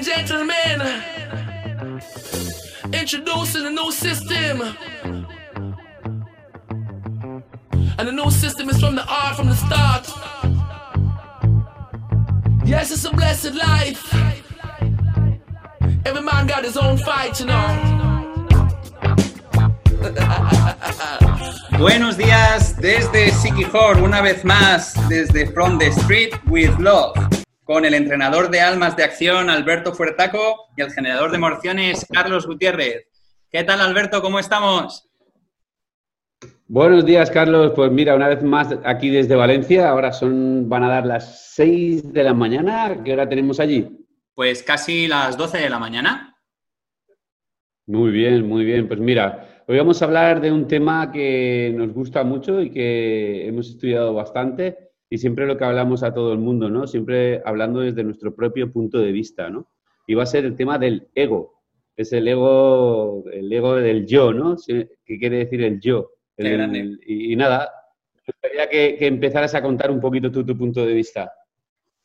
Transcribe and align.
and 0.00 0.06
gentlemen, 0.06 0.80
introducing 2.92 3.66
a 3.66 3.70
new 3.70 3.92
system. 3.92 4.62
And 7.98 8.08
the 8.08 8.12
new 8.12 8.30
system 8.30 8.70
is 8.70 8.80
from 8.80 8.94
the 8.94 9.04
art 9.06 9.36
from 9.36 9.48
the 9.48 9.56
start. 9.56 10.08
Yes, 12.64 12.90
it's 12.90 13.04
a 13.04 13.10
blessed 13.10 13.54
life. 13.54 14.14
Every 16.06 16.22
man 16.22 16.46
got 16.46 16.64
his 16.64 16.78
own 16.78 16.96
fight, 16.96 17.38
you 17.40 17.46
know. 17.46 18.46
Buenos 21.78 22.16
días 22.16 22.76
desde 22.80 23.32
Sikihor, 23.32 24.02
una 24.02 24.22
vez 24.22 24.44
más 24.44 24.94
desde 25.08 25.52
From 25.52 25.78
the 25.78 25.90
Street 25.92 26.34
with 26.46 26.78
Love, 26.78 27.14
con 27.70 27.84
el 27.84 27.94
entrenador 27.94 28.50
de 28.50 28.60
almas 28.60 28.96
de 28.96 29.04
acción 29.04 29.48
Alberto 29.48 29.92
Fuertaco 29.92 30.66
y 30.76 30.80
el 30.82 30.90
generador 30.90 31.30
de 31.30 31.36
emociones 31.36 32.04
Carlos 32.12 32.44
Gutiérrez. 32.44 33.06
¿Qué 33.48 33.62
tal 33.62 33.80
Alberto? 33.80 34.20
¿Cómo 34.20 34.40
estamos? 34.40 35.08
Buenos 36.66 37.06
días, 37.06 37.30
Carlos. 37.30 37.70
Pues 37.76 37.92
mira, 37.92 38.16
una 38.16 38.26
vez 38.26 38.42
más 38.42 38.76
aquí 38.84 39.08
desde 39.08 39.36
Valencia. 39.36 39.88
Ahora 39.88 40.12
son, 40.12 40.68
van 40.68 40.82
a 40.82 40.88
dar 40.88 41.06
las 41.06 41.54
6 41.54 42.12
de 42.12 42.24
la 42.24 42.34
mañana. 42.34 43.04
¿Qué 43.04 43.12
hora 43.12 43.28
tenemos 43.28 43.60
allí? 43.60 44.04
Pues 44.34 44.64
casi 44.64 45.06
las 45.06 45.36
12 45.36 45.58
de 45.58 45.70
la 45.70 45.78
mañana. 45.78 46.36
Muy 47.86 48.10
bien, 48.10 48.48
muy 48.48 48.64
bien. 48.64 48.88
Pues 48.88 48.98
mira, 48.98 49.46
Hoy 49.68 49.78
vamos 49.78 50.02
a 50.02 50.06
hablar 50.06 50.40
de 50.40 50.50
un 50.50 50.66
tema 50.66 51.12
que 51.12 51.72
nos 51.76 51.92
gusta 51.92 52.24
mucho 52.24 52.60
y 52.60 52.70
que 52.70 53.46
hemos 53.46 53.68
estudiado 53.68 54.12
bastante 54.12 54.89
y 55.10 55.18
siempre 55.18 55.46
lo 55.46 55.58
que 55.58 55.64
hablamos 55.64 56.02
a 56.02 56.14
todo 56.14 56.32
el 56.32 56.38
mundo, 56.38 56.70
¿no? 56.70 56.86
Siempre 56.86 57.42
hablando 57.44 57.80
desde 57.80 58.04
nuestro 58.04 58.34
propio 58.34 58.72
punto 58.72 58.98
de 58.98 59.12
vista, 59.12 59.50
¿no? 59.50 59.68
Y 60.06 60.14
va 60.14 60.22
a 60.22 60.26
ser 60.26 60.44
el 60.44 60.56
tema 60.56 60.78
del 60.78 61.08
ego. 61.14 61.60
Es 61.96 62.12
el 62.12 62.26
ego, 62.28 63.24
el 63.30 63.52
ego 63.52 63.74
del 63.74 64.06
yo, 64.06 64.32
¿no? 64.32 64.56
¿Qué 64.66 65.18
quiere 65.18 65.38
decir 65.38 65.62
el 65.62 65.80
yo? 65.80 66.12
y, 66.38 67.36
nada, 67.36 67.70
me 68.14 68.22
gustaría 68.26 68.70
que, 68.70 68.96
que 68.96 69.06
empezaras 69.06 69.54
a 69.54 69.60
contar 69.60 69.90
un 69.90 70.00
poquito 70.00 70.30
tú 70.30 70.46
tu 70.46 70.56
punto 70.56 70.86
de 70.86 70.94
vista. 70.94 71.30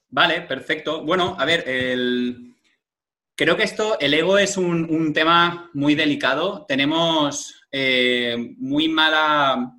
Vale, 0.10 0.42
perfecto. 0.42 1.06
Bueno, 1.06 1.38
a 1.40 1.46
ver, 1.46 1.64
el, 1.68 2.56
Creo 3.38 3.58
que 3.58 3.64
esto, 3.64 4.00
el 4.00 4.14
ego 4.14 4.38
es 4.38 4.56
un, 4.56 5.12
tema 5.14 5.70
muy 5.74 5.94
delicado. 5.94 6.66
Tenemos 6.66 7.68
eh, 7.70 8.56
muy 8.58 8.88
mala, 8.88 9.74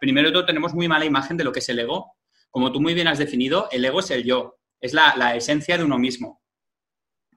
primero 0.00 0.28
de 0.28 0.32
todo 0.32 0.46
tenemos 0.46 0.72
muy 0.72 0.88
mala 0.88 1.04
imagen 1.04 1.36
de 1.36 1.44
lo 1.44 1.52
que 1.52 1.58
es 1.58 1.68
el 1.68 1.80
ego. 1.80 2.11
Como 2.52 2.70
tú 2.70 2.80
muy 2.82 2.92
bien 2.92 3.08
has 3.08 3.18
definido, 3.18 3.68
el 3.72 3.84
ego 3.84 4.00
es 4.00 4.10
el 4.10 4.24
yo, 4.24 4.58
es 4.78 4.92
la, 4.92 5.34
esencia 5.34 5.78
de 5.78 5.84
uno 5.84 5.98
mismo. 5.98 6.42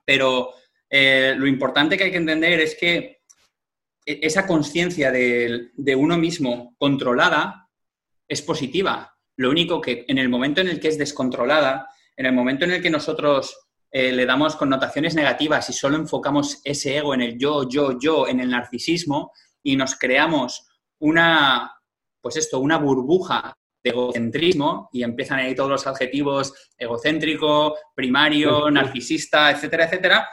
Pero 0.04 0.52
eh, 0.90 1.34
lo 1.36 1.46
importante 1.46 1.96
que 1.96 2.04
hay 2.04 2.10
que 2.10 2.18
entender 2.18 2.60
es 2.60 2.76
que 2.78 3.22
e, 4.04 4.20
esa 4.22 4.46
conciencia 4.46 5.10
de, 5.10 5.70
uno 5.96 6.18
mismo 6.18 6.76
controlada 6.78 7.70
es 8.28 8.42
positiva. 8.42 9.16
Lo 9.38 9.50
único 9.50 9.80
que 9.80 10.04
en 10.06 10.18
el 10.18 10.28
momento 10.28 10.60
en 10.60 10.68
el 10.68 10.78
que 10.78 10.88
es 10.88 10.98
descontrolada, 10.98 11.88
en 12.14 12.26
el 12.26 12.32
momento 12.32 12.66
en 12.66 12.72
el 12.72 12.82
que 12.82 12.90
nosotros 12.90 13.56
eh, 13.90 14.12
le 14.12 14.26
damos 14.26 14.54
connotaciones 14.54 15.14
negativas 15.14 15.70
y 15.70 15.72
solo 15.72 15.96
enfocamos 15.96 16.60
ese 16.62 16.98
ego 16.98 17.14
en 17.14 17.22
el 17.22 17.38
yo, 17.38 17.66
yo, 17.66 17.98
yo, 17.98 18.28
en 18.28 18.40
el 18.40 18.50
narcisismo 18.50 19.32
y 19.62 19.76
nos 19.76 19.94
creamos 19.94 20.66
una, 20.98 21.72
pues 22.20 22.36
esto, 22.36 22.60
una 22.60 22.76
burbuja 22.76 23.56
de 23.86 23.92
egocentrismo 23.92 24.88
y 24.92 25.02
empiezan 25.02 25.38
ahí 25.38 25.54
todos 25.54 25.70
los 25.70 25.86
adjetivos 25.86 26.52
egocéntrico, 26.76 27.76
primario, 27.94 28.70
narcisista, 28.70 29.50
etcétera, 29.50 29.84
etcétera, 29.84 30.28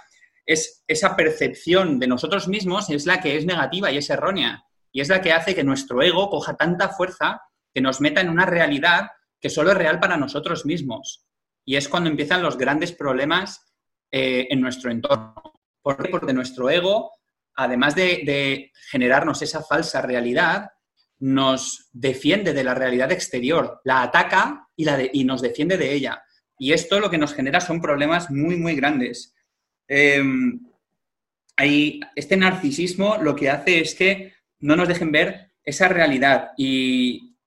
es 0.45 0.83
esa 0.87 1.15
percepción 1.15 1.99
de 1.99 2.07
nosotros 2.07 2.47
mismos 2.47 2.89
es 2.89 3.05
la 3.05 3.21
que 3.21 3.37
es 3.37 3.45
negativa 3.45 3.91
y 3.91 3.97
es 3.97 4.09
errónea 4.09 4.65
y 4.91 5.01
es 5.01 5.09
la 5.09 5.21
que 5.21 5.31
hace 5.31 5.55
que 5.55 5.63
nuestro 5.63 6.01
ego 6.01 6.29
coja 6.29 6.55
tanta 6.55 6.89
fuerza 6.89 7.41
que 7.73 7.81
nos 7.81 8.01
meta 8.01 8.21
en 8.21 8.29
una 8.29 8.45
realidad 8.45 9.07
que 9.39 9.49
solo 9.49 9.71
es 9.71 9.77
real 9.77 9.99
para 9.99 10.17
nosotros 10.17 10.65
mismos. 10.65 11.25
Y 11.65 11.75
es 11.75 11.89
cuando 11.89 12.09
empiezan 12.09 12.43
los 12.43 12.57
grandes 12.57 12.91
problemas 12.91 13.73
eh, 14.11 14.47
en 14.49 14.61
nuestro 14.61 14.91
entorno. 14.91 15.35
¿Por 15.81 16.01
qué? 16.01 16.09
Porque 16.09 16.33
nuestro 16.33 16.69
ego, 16.69 17.11
además 17.55 17.95
de, 17.95 18.71
generarnos 18.91 19.41
esa 19.41 19.63
falsa 19.63 20.01
realidad, 20.01 20.69
nos 21.23 21.87
defiende 21.93 22.51
de 22.51 22.65
la 22.65 22.73
realidad 22.73 23.09
exterior, 23.13 23.79
la 23.85 24.01
ataca 24.01 24.67
y, 24.75 24.83
la 24.83 24.99
y 25.13 25.23
nos 25.23 25.41
defiende 25.41 25.77
de 25.77 25.93
ella. 25.93 26.21
Y 26.59 26.73
esto 26.73 26.99
lo 26.99 27.09
que 27.09 27.17
nos 27.17 27.33
genera 27.33 27.61
son 27.61 27.81
problemas 27.81 28.29
muy, 28.29 28.57
muy 28.57 28.75
grandes. 28.75 29.33
Em, 29.87 30.59
este 31.57 32.35
narcisismo 32.35 33.15
lo 33.21 33.37
que 33.37 33.49
hace 33.49 33.79
es 33.79 33.95
que 33.95 34.33
no 34.59 34.75
nos 34.75 34.89
dejen 34.89 35.13
ver 35.13 35.51
esa 35.63 35.87
realidad 35.87 36.49
y, 36.57 37.37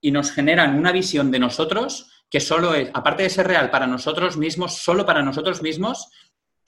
y 0.00 0.12
nos 0.12 0.30
generan 0.30 0.78
una 0.78 0.92
visión 0.92 1.32
de 1.32 1.40
nosotros 1.40 2.24
que 2.30 2.38
solo 2.38 2.72
es, 2.76 2.88
aparte 2.94 3.24
de 3.24 3.30
ser 3.30 3.48
real 3.48 3.68
para 3.68 3.88
nosotros 3.88 4.36
mismos, 4.36 4.76
solo 4.76 5.04
para 5.04 5.24
nosotros 5.24 5.60
mismos, 5.60 6.08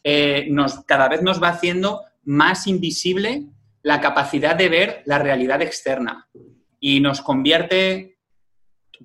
eh, 0.03 0.49
nos, 0.50 0.84
cada 0.84 1.09
vez 1.09 1.22
nos 1.22 1.41
va 1.41 1.50
haciendo 1.50 2.03
más 2.25 2.66
invisible 2.66 3.44
la 3.83 4.01
capacidad 4.01 4.57
de 4.57 4.69
ver 4.69 5.03
la 5.07 5.19
realidad 5.19 5.63
externa. 5.63 6.29
Y 6.79 7.01
nos 7.01 7.21
convierte, 7.21 8.19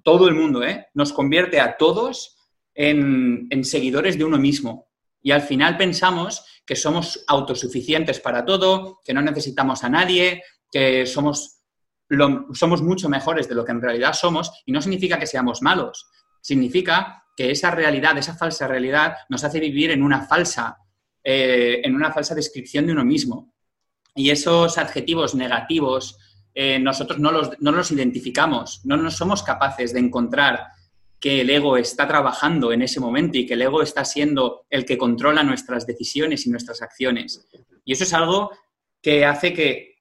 todo 0.03 0.28
el 0.28 0.36
mundo, 0.36 0.63
¿eh? 0.63 0.88
nos 0.94 1.13
convierte 1.13 1.59
a 1.59 1.78
todos 1.78 2.38
en, 2.74 3.64
seguidores 3.64 4.18
de 4.18 4.25
uno 4.25 4.38
mismo. 4.38 4.88
Y 5.22 5.31
al 5.31 5.41
final 5.41 5.78
pensamos 5.78 6.46
que 6.66 6.75
somos 6.75 7.24
autosuficientes 7.28 8.19
para 8.19 8.46
todo, 8.46 9.00
que 9.03 9.14
no 9.14 9.22
necesitamos 9.22 9.84
a 9.84 9.90
nadie, 9.90 10.44
que 10.72 11.06
somos, 11.06 11.62
somos 12.53 12.81
mucho 12.81 13.09
mejores 13.09 13.47
de 13.47 13.56
lo 13.56 13.66
que 13.66 13.72
en 13.72 13.81
realidad 13.81 14.14
somos, 14.14 14.52
y 14.66 14.72
no 14.72 14.81
significa 14.81 15.18
que 15.18 15.28
seamos 15.28 15.62
malos, 15.62 16.08
significa 16.41 17.24
que 17.35 17.52
esa 17.52 17.72
realidad, 17.72 18.18
esa 18.18 18.35
falsa 18.35 18.68
realidad, 18.68 19.16
nos 19.30 19.44
hace 19.44 19.59
vivir 19.59 19.91
en 19.91 20.03
una 20.03 20.25
falsa, 20.25 20.78
eh, 21.24 21.81
en 21.84 21.96
una 21.96 22.12
falsa 22.12 22.35
descripción 22.35 22.85
de 22.85 22.94
uno 22.94 23.03
mismo. 23.03 23.54
Y 24.16 24.30
esos 24.30 24.78
adjetivos 24.78 25.36
negativos 25.36 26.18
eh, 26.53 26.80
nosotros 26.80 27.20
no 27.20 27.31
los, 27.31 27.52
no 27.59 27.72
los 27.74 27.92
identificamos, 27.92 28.81
no 28.86 28.96
nos 28.96 29.18
somos 29.18 29.44
capaces 29.44 29.94
de 29.94 30.00
encontrar 30.00 30.68
que 31.20 31.42
el 31.42 31.50
ego 31.50 31.76
está 31.76 32.08
trabajando 32.08 32.72
en 32.72 32.81
ese 32.81 33.00
momento 33.00 33.38
y 33.38 33.46
que 33.46 33.56
el 33.56 33.62
ego 33.64 33.81
está 33.81 34.06
siendo 34.06 34.66
el 34.70 34.86
que 34.86 34.98
controla 34.98 35.44
nuestras 35.44 35.86
decisiones 35.86 36.46
y 36.46 36.50
nuestras 36.50 36.81
acciones. 36.81 37.46
Y 37.84 37.94
eso 37.94 38.03
es 38.03 38.14
algo 38.14 38.52
que 39.02 39.26
hace 39.26 39.53
que 39.53 39.96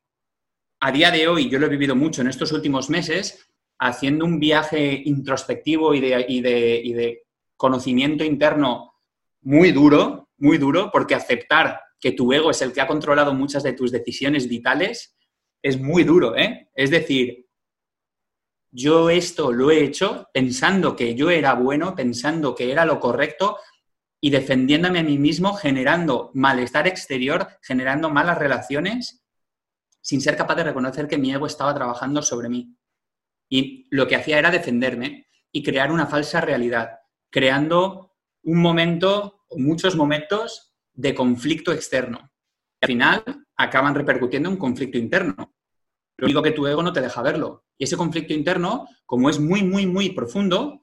a 0.81 0.93
día 0.93 1.11
de 1.11 1.27
hoy, 1.27 1.49
yo 1.49 1.59
lo 1.59 1.67
he 1.67 1.71
vivido 1.71 1.97
mucho 1.97 2.21
en 2.21 2.29
estos 2.29 2.53
últimos 2.53 2.91
meses, 2.91 3.49
haciendo 3.79 4.25
un 4.25 4.39
viaje 4.39 5.03
introspectivo 5.07 5.95
y 5.95 6.01
de, 6.01 7.23
conocimiento 7.57 8.23
interno 8.23 8.93
muy 9.41 9.73
duro, 9.73 10.29
muy 10.37 10.59
duro, 10.59 10.91
porque 10.93 11.15
aceptar 11.15 11.81
que 12.05 12.13
tu 12.13 12.31
ego 12.35 12.51
es 12.51 12.61
el 12.61 12.75
que 12.75 12.83
ha 12.83 12.87
controlado 12.87 13.33
muchas 13.33 13.63
de 13.63 13.73
tus 13.73 13.91
decisiones 13.91 14.47
vitales 14.47 15.17
es 15.63 15.81
muy 15.81 16.05
duro, 16.05 16.37
¿eh? 16.37 16.69
Es 16.75 16.91
decir, 16.91 17.47
yo 18.71 19.09
esto 19.09 19.51
lo 19.51 19.71
he 19.71 19.83
hecho 19.83 20.29
pensando 20.31 20.97
que 20.97 21.15
yo 21.15 21.31
era 21.31 21.55
bueno, 21.55 21.95
pensando 21.95 22.55
que 22.55 22.71
era 22.71 22.85
lo 22.85 23.01
correcto 23.01 23.57
y 24.21 24.29
defendiéndome 24.29 24.99
a 24.99 25.03
mí 25.03 25.17
mismo, 25.17 25.55
generando 25.55 26.31
malestar 26.35 26.87
exterior, 26.87 27.49
generando 27.63 28.11
malas 28.11 28.37
relaciones, 28.37 29.25
sin 30.03 30.21
ser 30.21 30.37
capaz 30.37 30.57
de 30.57 30.65
reconocer 30.65 31.09
que 31.09 31.17
mi 31.17 31.33
ego 31.33 31.47
estaba 31.47 31.75
trabajando 31.75 32.21
sobre 32.21 32.51
mí. 32.51 32.77
Y 33.49 33.89
lo 33.91 34.07
que 34.07 34.17
hacía 34.17 34.39
era 34.39 34.51
defenderme 34.51 35.29
y 35.51 35.63
crear 35.63 35.91
una 35.91 36.07
falsa 36.07 36.43
realidad, 36.43 36.99
creando 37.31 38.13
un 38.43 38.61
momento 38.61 39.47
o 39.49 39.59
muchos 39.59 39.97
momentos 39.97 40.74
de 40.95 41.15
conflicto 41.15 41.73
externo. 41.73 42.31
Al 42.81 42.87
final 42.87 43.47
acaban 43.57 43.95
repercutiendo 43.95 44.49
en 44.49 44.55
un 44.55 44.59
conflicto 44.59 44.99
interno. 44.99 45.55
Lo 46.17 46.27
único 46.27 46.43
que 46.43 46.53
tu 46.53 46.67
ego 46.67 46.83
no 46.83 46.93
te 46.93 47.01
deja 47.01 47.23
verlo. 47.23 47.65
Y 47.77 47.85
ese 47.85 47.97
conflicto 47.97 48.33
interno, 48.33 48.89
como 49.05 49.29
es 49.29 49.39
muy, 49.41 49.63
muy, 49.63 49.87
muy 49.87 50.11
profundo, 50.11 50.81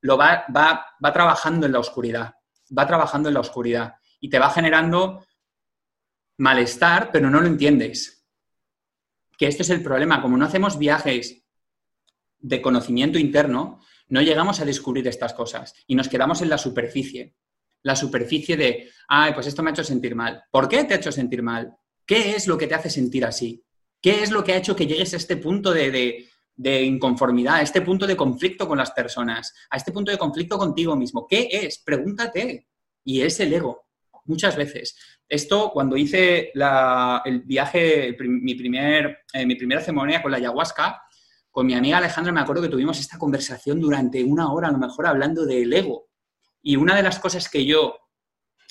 lo 0.00 0.16
va, 0.16 0.44
va, 0.54 0.86
va 1.04 1.12
trabajando 1.12 1.66
en 1.66 1.72
la 1.72 1.80
oscuridad. 1.80 2.34
Va 2.76 2.86
trabajando 2.86 3.28
en 3.28 3.34
la 3.34 3.40
oscuridad. 3.40 3.94
Y 4.20 4.30
te 4.30 4.38
va 4.38 4.50
generando 4.50 5.24
malestar, 6.38 7.10
pero 7.12 7.28
no 7.28 7.40
lo 7.40 7.48
entiendes. 7.48 8.24
Que 9.36 9.48
esto 9.48 9.62
es 9.62 9.70
el 9.70 9.82
problema. 9.82 10.22
Como 10.22 10.36
no 10.36 10.44
hacemos 10.44 10.78
viajes 10.78 11.44
de 12.38 12.62
conocimiento 12.62 13.18
interno, 13.18 13.80
no 14.08 14.22
llegamos 14.22 14.60
a 14.60 14.64
descubrir 14.64 15.06
estas 15.08 15.34
cosas 15.34 15.74
y 15.86 15.94
nos 15.94 16.08
quedamos 16.08 16.40
en 16.40 16.48
la 16.48 16.58
superficie. 16.58 17.34
La 17.82 17.96
superficie 17.96 18.56
de, 18.56 18.90
ay, 19.08 19.32
pues 19.34 19.46
esto 19.46 19.62
me 19.62 19.70
ha 19.70 19.72
hecho 19.72 19.84
sentir 19.84 20.14
mal. 20.14 20.42
¿Por 20.50 20.68
qué 20.68 20.84
te 20.84 20.94
ha 20.94 20.98
hecho 20.98 21.12
sentir 21.12 21.42
mal? 21.42 21.76
¿Qué 22.06 22.34
es 22.34 22.46
lo 22.46 22.56
que 22.56 22.66
te 22.66 22.74
hace 22.74 22.90
sentir 22.90 23.24
así? 23.24 23.64
¿Qué 24.00 24.22
es 24.22 24.30
lo 24.30 24.44
que 24.44 24.52
ha 24.52 24.56
hecho 24.56 24.76
que 24.76 24.86
llegues 24.86 25.14
a 25.14 25.16
este 25.16 25.36
punto 25.36 25.72
de, 25.72 26.28
de, 26.54 26.82
inconformidad, 26.82 27.56
a 27.56 27.62
este 27.62 27.82
punto 27.82 28.06
de 28.06 28.16
conflicto 28.16 28.66
con 28.68 28.78
las 28.78 28.92
personas, 28.92 29.52
a 29.70 29.76
este 29.76 29.92
punto 29.92 30.10
de 30.10 30.18
conflicto 30.18 30.56
contigo 30.56 30.96
mismo? 30.96 31.26
¿Qué 31.28 31.48
es? 31.50 31.82
Pregúntate. 31.84 32.68
Y 33.04 33.22
es 33.22 33.40
el 33.40 33.52
ego. 33.52 33.86
muchas 34.24 34.56
veces. 34.56 34.96
Esto, 35.28 35.70
cuando 35.72 35.96
hice 35.96 36.52
el 37.24 37.40
viaje, 37.40 38.16
mi, 38.20 38.54
primer, 38.54 39.18
eh, 39.32 39.44
mi 39.44 39.56
primera 39.56 39.80
ceremonia 39.80 40.22
con 40.22 40.30
la 40.30 40.38
ayahuasca, 40.38 41.02
con 41.50 41.66
mi 41.66 41.74
amiga 41.74 41.98
Alejandra 41.98 42.32
me 42.32 42.40
acuerdo 42.40 42.62
que 42.62 42.68
tuvimos 42.68 43.00
esta 43.00 43.18
conversación 43.18 43.80
durante 43.80 44.22
una 44.22 44.52
hora, 44.52 44.68
a 44.68 44.72
lo 44.72 44.78
mejor 44.78 45.06
hablando 45.06 45.44
del 45.44 45.72
ego. 45.72 46.08
Y 46.62 46.76
una 46.76 46.96
de 46.96 47.02
las 47.02 47.18
cosas 47.18 47.48
que 47.48 47.64
yo 47.64 47.96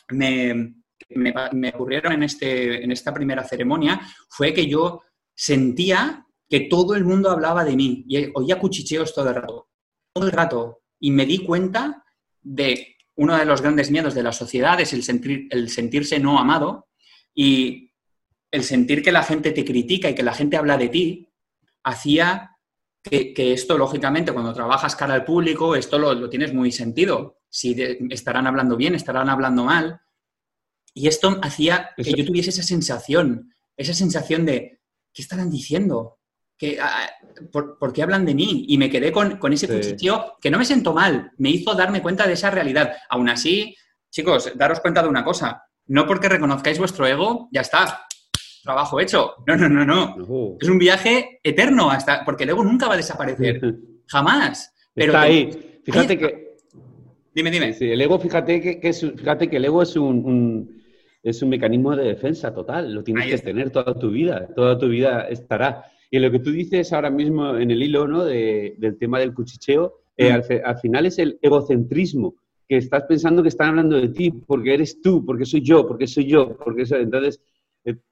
me, 0.09 0.75
me, 1.09 1.69
ocurrieron 1.69 2.13
en, 2.13 2.23
este, 2.23 2.83
en 2.83 2.91
esta 2.91 3.13
primera 3.13 3.43
ceremonia 3.43 4.01
fue 4.29 4.53
que 4.53 4.67
yo 4.67 5.01
sentía 5.35 6.25
que 6.49 6.61
todo 6.61 6.95
el 6.95 7.05
mundo 7.05 7.29
hablaba 7.29 7.63
de 7.63 7.75
mí 7.75 8.05
y 8.07 8.29
oía 8.33 8.59
cuchicheos 8.59 9.13
todo 9.13 9.29
el 9.29 9.35
rato, 9.35 9.69
todo 10.13 10.25
el 10.25 10.31
rato. 10.31 10.81
Y 10.99 11.11
me 11.11 11.25
di 11.25 11.39
cuenta 11.39 12.03
de 12.41 12.95
uno 13.15 13.35
de 13.37 13.45
los 13.45 13.61
grandes 13.61 13.91
miedos 13.91 14.13
de 14.13 14.23
la 14.23 14.31
sociedad 14.31 14.79
es 14.79 14.93
el, 14.93 15.03
sentir, 15.03 15.47
el 15.49 15.69
sentirse 15.69 16.19
no 16.19 16.39
amado 16.39 16.87
y 17.33 17.91
el 18.51 18.63
sentir 18.63 19.03
que 19.03 19.11
la 19.11 19.23
gente 19.23 19.51
te 19.51 19.65
critica 19.65 20.09
y 20.09 20.15
que 20.15 20.23
la 20.23 20.33
gente 20.33 20.57
habla 20.57 20.77
de 20.77 20.89
ti 20.89 21.29
hacía 21.83 22.56
que, 23.09 23.53
esto, 23.53 23.77
lógicamente, 23.77 24.31
cuando 24.31 24.53
trabajas 24.53 24.95
cara 24.95 25.13
al 25.13 25.25
público, 25.25 25.75
esto 25.75 25.97
lo, 25.97 26.29
tienes 26.29 26.53
muy 26.53 26.71
sentido. 26.71 27.39
Si 27.49 27.75
estarán 28.09 28.47
hablando 28.47 28.75
bien, 28.75 28.95
estarán 28.95 29.29
hablando 29.29 29.63
mal. 29.63 30.01
Y 30.93 31.07
esto 31.07 31.39
hacía 31.41 31.91
que 31.95 32.13
yo 32.13 32.25
tuviese 32.25 32.49
esa 32.49 32.63
sensación, 32.63 33.53
esa 33.75 33.93
sensación 33.93 34.45
de, 34.45 34.81
¿qué 35.13 35.21
estarán 35.21 35.49
diciendo? 35.49 36.19
¿Qué, 36.57 36.79
por, 37.51 37.93
qué 37.93 38.01
hablan 38.01 38.25
de 38.25 38.33
mí? 38.33 38.65
Y 38.67 38.77
me 38.77 38.89
quedé 38.89 39.11
con, 39.11 39.39
ese 39.53 39.67
cuchillo 39.67 40.37
que 40.41 40.49
no 40.49 40.57
me 40.57 40.65
sentó 40.65 40.93
mal, 40.93 41.31
me 41.37 41.51
hizo 41.51 41.75
darme 41.75 42.01
cuenta 42.01 42.25
de 42.25 42.33
esa 42.33 42.49
realidad. 42.49 42.95
Aún 43.09 43.29
así, 43.29 43.75
chicos, 44.09 44.51
daros 44.55 44.79
cuenta 44.79 45.03
de 45.03 45.09
una 45.09 45.23
cosa, 45.23 45.63
no 45.85 46.07
porque 46.07 46.29
reconozcáis 46.29 46.79
vuestro 46.79 47.05
ego, 47.05 47.47
ya 47.51 47.61
está, 47.61 48.07
trabajo 48.67 48.99
hecho. 48.99 49.33
No, 49.47 49.57
no, 49.57 49.67
no, 49.67 49.83
no. 49.83 50.57
Es 50.61 50.69
un 50.69 50.77
viaje 50.77 51.39
eterno, 51.41 51.89
hasta 51.89 52.23
porque 52.23 52.43
el 52.43 52.51
ego 52.51 52.63
nunca 52.63 52.87
va 52.87 52.93
a 52.93 52.97
desaparecer. 52.97 53.59
Jamás. 54.07 54.71
Pero 54.93 55.13
Está 55.13 55.21
ahí. 55.21 55.79
Fíjate 55.83 56.17
que... 56.19 56.47
Dime, 57.33 57.49
dime. 57.49 57.73
Sí, 57.73 57.91
el 57.91 58.01
ego, 58.01 58.19
fíjate 58.19 58.61
que, 58.61 58.79
es, 58.87 58.99
fíjate 58.99 59.49
que 59.49 59.57
el 59.57 59.65
ego 59.65 59.81
es 59.81 59.95
un 59.95 60.77
es 61.29 61.41
un 61.41 61.49
mecanismo 61.49 61.95
de 61.95 62.05
defensa 62.05 62.53
total, 62.53 62.93
lo 62.93 63.03
tienes 63.03 63.25
que 63.27 63.37
tener 63.39 63.69
toda 63.69 63.93
tu 63.99 64.09
vida, 64.11 64.47
toda 64.55 64.77
tu 64.77 64.87
vida 64.87 65.27
estará. 65.27 65.83
Y 66.09 66.19
lo 66.19 66.31
que 66.31 66.39
tú 66.39 66.51
dices 66.51 66.93
ahora 66.93 67.09
mismo 67.09 67.57
en 67.57 67.69
el 67.69 67.83
hilo 67.83 68.07
¿no? 68.07 68.23
del 68.23 68.97
tema 68.97 69.19
del 69.19 69.33
cuchicheo, 69.33 69.95
eh, 70.15 70.31
mm. 70.31 70.65
al, 70.65 70.79
final 70.79 71.05
es 71.05 71.19
el 71.19 71.37
egocentrismo, 71.41 72.35
que 72.67 72.77
estás 72.77 73.03
pensando 73.03 73.41
que 73.41 73.49
están 73.49 73.69
hablando 73.69 73.97
de 73.97 74.07
ti, 74.07 74.31
porque 74.31 74.73
eres 74.73 75.01
tú, 75.01 75.25
porque 75.25 75.45
soy 75.45 75.61
yo, 75.61 75.85
porque 75.85 76.07
soy 76.07 76.27
yo, 76.27 76.55
porque 76.57 76.85
soy... 76.85 77.01
Entonces, 77.03 77.41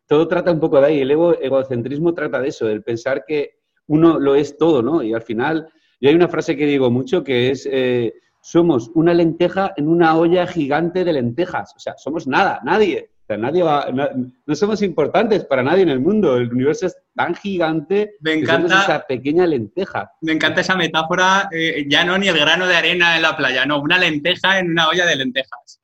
todo 0.07 0.27
trata 0.27 0.51
un 0.51 0.59
poco 0.59 0.79
de 0.79 0.87
ahí, 0.87 1.01
el 1.01 1.11
egocentrismo 1.11 2.13
trata 2.13 2.39
de 2.39 2.49
eso, 2.49 2.65
del 2.65 2.83
pensar 2.83 3.23
que 3.27 3.59
uno 3.87 4.19
lo 4.19 4.35
es 4.35 4.57
todo, 4.57 4.81
¿no? 4.81 5.03
Y 5.03 5.13
al 5.13 5.21
final, 5.21 5.67
yo 5.99 6.09
hay 6.09 6.15
una 6.15 6.27
frase 6.27 6.55
que 6.55 6.65
digo 6.65 6.91
mucho 6.91 7.23
que 7.23 7.51
es... 7.51 7.67
Eh, 7.71 8.13
somos 8.45 8.91
una 8.93 9.11
lenteja 9.11 9.73
en 9.75 9.87
una 9.87 10.15
olla 10.15 10.45
gigante 10.45 11.03
de 11.03 11.13
lentejas. 11.13 11.73
O 11.75 11.79
sea, 11.79 11.95
somos 11.97 12.27
nada, 12.27 12.59
nadie. 12.63 13.09
O 13.23 13.25
sea, 13.25 13.37
nadie 13.37 13.63
va, 13.63 13.87
no, 13.91 14.55
somos 14.55 14.83
importantes 14.83 15.45
para 15.45 15.63
nadie 15.63 15.81
en 15.81 15.89
el 15.89 15.99
mundo. 15.99 16.37
El 16.37 16.53
universo 16.53 16.85
es 16.85 16.95
tan 17.15 17.33
gigante 17.33 18.17
me 18.19 18.33
encanta, 18.33 18.67
que 18.67 18.69
somos 18.69 18.83
esa 18.83 18.99
pequeña 19.07 19.47
lenteja. 19.47 20.11
Me 20.21 20.33
encanta 20.33 20.61
esa 20.61 20.75
metáfora, 20.75 21.49
eh, 21.51 21.87
ya 21.89 22.05
no 22.05 22.19
ni 22.19 22.27
el 22.27 22.37
grano 22.37 22.67
de 22.67 22.75
arena 22.75 23.15
en 23.15 23.23
la 23.23 23.35
playa, 23.35 23.65
no, 23.65 23.81
una 23.81 23.97
lenteja 23.97 24.59
en 24.59 24.69
una 24.69 24.89
olla 24.89 25.07
de 25.07 25.15
lentejas. 25.15 25.81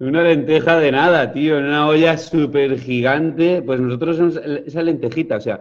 Una 0.00 0.22
lenteja 0.22 0.78
de 0.78 0.92
nada, 0.92 1.32
tío, 1.32 1.58
en 1.58 1.64
una 1.64 1.88
olla 1.88 2.16
súper 2.18 2.78
gigante. 2.78 3.62
Pues 3.62 3.80
nosotros 3.80 4.16
somos 4.16 4.36
esa 4.36 4.82
lentejita, 4.82 5.36
o 5.36 5.40
sea, 5.40 5.60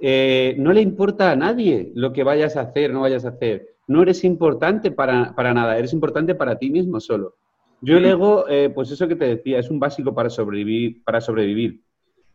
eh, 0.00 0.54
no 0.58 0.72
le 0.72 0.82
importa 0.82 1.30
a 1.30 1.36
nadie 1.36 1.90
lo 1.94 2.12
que 2.12 2.22
vayas 2.22 2.56
a 2.56 2.62
hacer, 2.62 2.92
no 2.92 3.00
vayas 3.00 3.24
a 3.24 3.30
hacer 3.30 3.72
no 3.86 4.02
eres 4.02 4.24
importante 4.24 4.90
para, 4.90 5.54
nada, 5.54 5.78
eres 5.78 5.92
importante 5.92 6.34
para 6.34 6.58
ti 6.58 6.70
mismo 6.70 7.00
solo. 7.00 7.36
Yo 7.80 7.96
el 7.96 8.04
ego, 8.04 8.48
eh, 8.48 8.70
pues 8.70 8.90
eso 8.90 9.08
que 9.08 9.16
te 9.16 9.24
decía, 9.24 9.58
es 9.58 9.70
un 9.70 9.80
básico 9.80 10.14
para 10.14 10.30
sobrevivir. 10.30 11.02
Para 11.04 11.20
sobrevivir. 11.20 11.80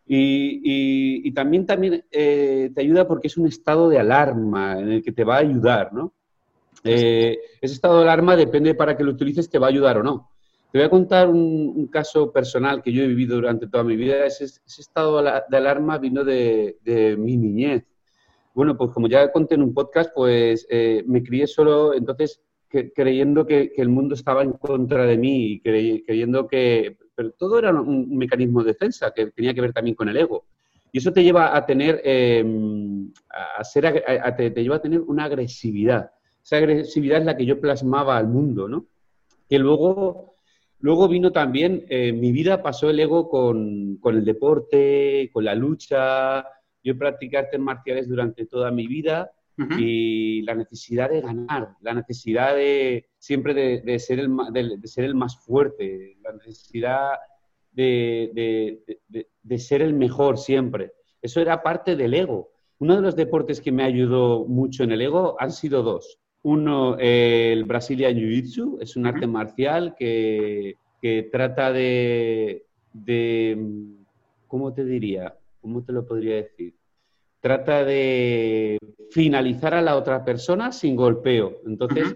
Y, 0.10 1.32
también, 1.32 1.66
también 1.66 2.06
eh, 2.12 2.72
te 2.74 2.82
ayuda 2.82 3.08
porque 3.08 3.28
es 3.28 3.38
un 3.38 3.48
estado 3.48 3.90
de 3.90 4.00
alarma 4.00 4.80
en 4.80 4.92
el 4.92 5.04
que 5.04 5.12
te 5.12 5.24
va 5.24 5.36
a 5.36 5.40
ayudar, 5.40 5.94
¿no? 5.94 6.14
Eh, 6.84 7.38
ese 7.60 7.74
estado 7.74 7.98
de 7.98 8.04
alarma 8.04 8.36
depende 8.36 8.74
para 8.74 8.96
que 8.96 9.04
lo 9.04 9.12
utilices, 9.12 9.50
te 9.50 9.60
va 9.60 9.68
a 9.68 9.70
ayudar 9.70 9.98
o 9.98 10.04
no. 10.04 10.30
Te 10.72 10.80
voy 10.80 10.86
a 10.86 10.90
contar 10.90 11.30
un, 11.30 11.88
caso 11.88 12.32
personal 12.32 12.82
que 12.82 12.92
yo 12.92 13.04
he 13.04 13.08
vivido 13.08 13.36
durante 13.36 13.68
toda 13.68 13.84
mi 13.84 13.96
vida. 13.96 14.26
Ese, 14.26 14.46
estado 14.46 15.22
de 15.22 15.58
alarma 15.58 15.98
vino 15.98 16.24
de, 16.24 16.78
de 16.84 17.16
mi 17.16 17.38
niñez. 17.38 17.86
Bueno, 18.54 18.76
pues 18.76 18.90
como 18.92 19.08
ya 19.08 19.32
conté 19.32 19.56
en 19.56 19.62
un 19.62 19.74
podcast, 19.74 20.12
pues 20.16 20.66
eh, 20.70 21.04
me 21.06 21.22
crié 21.22 21.46
solo, 21.46 21.94
entonces 21.94 22.42
creyendo 22.70 23.46
que, 23.46 23.72
el 23.78 23.90
mundo 23.90 24.16
estaba 24.16 24.44
en 24.44 24.54
contra 24.54 25.06
de 25.06 25.18
mí 25.18 25.46
y 25.52 25.62
creyendo 25.62 26.48
que... 26.48 26.98
Pero 27.16 27.32
todo 27.32 27.60
era 27.60 27.72
un, 27.72 28.16
mecanismo 28.18 28.64
de 28.64 28.74
defensa 28.74 29.12
que 29.16 29.28
tenía 29.28 29.54
que 29.54 29.62
ver 29.62 29.74
también 29.74 29.96
con 29.96 30.10
el 30.10 30.18
ego. 30.18 30.46
Y 30.92 31.00
eso 31.00 31.12
te 31.12 31.24
lleva 31.24 31.56
a 31.56 31.66
tener, 31.66 32.02
em, 32.04 33.12
a 33.58 33.64
ser, 33.64 34.04
te, 34.36 34.50
lleva 34.50 34.78
a 34.78 34.82
tener 34.82 35.02
una 35.02 35.26
agresividad. 35.26 36.12
Esa 36.44 36.58
agresividad 36.58 37.20
es 37.20 37.26
la 37.26 37.38
que 37.38 37.46
yo 37.46 37.60
plasmaba 37.60 38.18
al 38.18 38.28
mundo, 38.28 38.68
¿no? 38.68 38.86
Que 39.50 39.60
luego, 39.60 40.37
luego 40.80 41.08
vino 41.08 41.32
también, 41.32 41.86
eh, 41.90 42.12
mi 42.14 42.32
vida 42.32 42.62
pasó 42.62 42.90
el 42.90 43.00
ego 43.00 43.30
con, 43.30 43.98
con 43.98 44.16
el 44.16 44.26
deporte, 44.26 45.30
con 45.32 45.46
la 45.46 45.56
lucha, 45.56 46.46
yo 46.84 46.98
practiqué 46.98 47.38
artes 47.38 47.60
marciales 47.60 48.08
durante 48.08 48.46
toda 48.46 48.72
mi 48.72 48.88
vida 48.88 49.32
y 49.78 50.42
la 50.44 50.54
necesidad 50.54 51.10
de 51.10 51.22
ganar, 51.22 51.76
la 51.82 51.94
necesidad 51.94 52.56
de 52.56 53.10
siempre 53.18 53.54
de, 53.54 54.00
ser, 54.00 54.20
el, 54.20 54.32
de, 54.54 54.88
ser 54.88 55.04
el 55.04 55.16
más 55.16 55.38
fuerte, 55.40 56.16
la 56.22 56.34
necesidad 56.34 57.14
de, 57.72 58.84
ser 59.58 59.82
el 59.82 59.94
mejor 59.94 60.38
siempre. 60.38 60.94
Eso 61.22 61.42
era 61.42 61.64
parte 61.64 61.96
del 61.96 62.14
ego. 62.14 62.52
Uno 62.80 62.96
de 62.96 63.02
los 63.02 63.16
deportes 63.16 63.60
que 63.60 63.72
me 63.72 63.84
ayudó 63.84 64.46
mucho 64.46 64.84
en 64.84 64.92
el 64.92 65.02
ego 65.02 65.36
han 65.40 65.52
sido 65.52 65.82
dos. 65.82 66.20
Uno, 66.44 66.98
el 66.98 67.64
Brazilian 67.66 68.16
Jiu-Jitsu, 68.16 68.78
es 68.82 68.96
un 68.96 69.06
arte 69.06 69.28
marcial 69.28 69.96
que, 69.98 70.78
que 71.02 71.30
trata 71.32 71.72
de, 71.72 72.66
¿cómo 74.48 74.74
te 74.74 74.86
diría? 74.86 75.36
¿Cómo 75.62 75.84
te 75.84 75.92
lo 75.92 76.06
podría 76.06 76.36
decir? 76.36 76.74
trata 77.40 77.86
de 77.86 78.78
finalizar 79.12 79.74
a 79.74 79.82
la 79.82 79.96
otra 79.96 80.24
persona 80.26 80.72
sin 80.72 80.96
golpeo. 80.96 81.62
Entonces, 81.66 82.16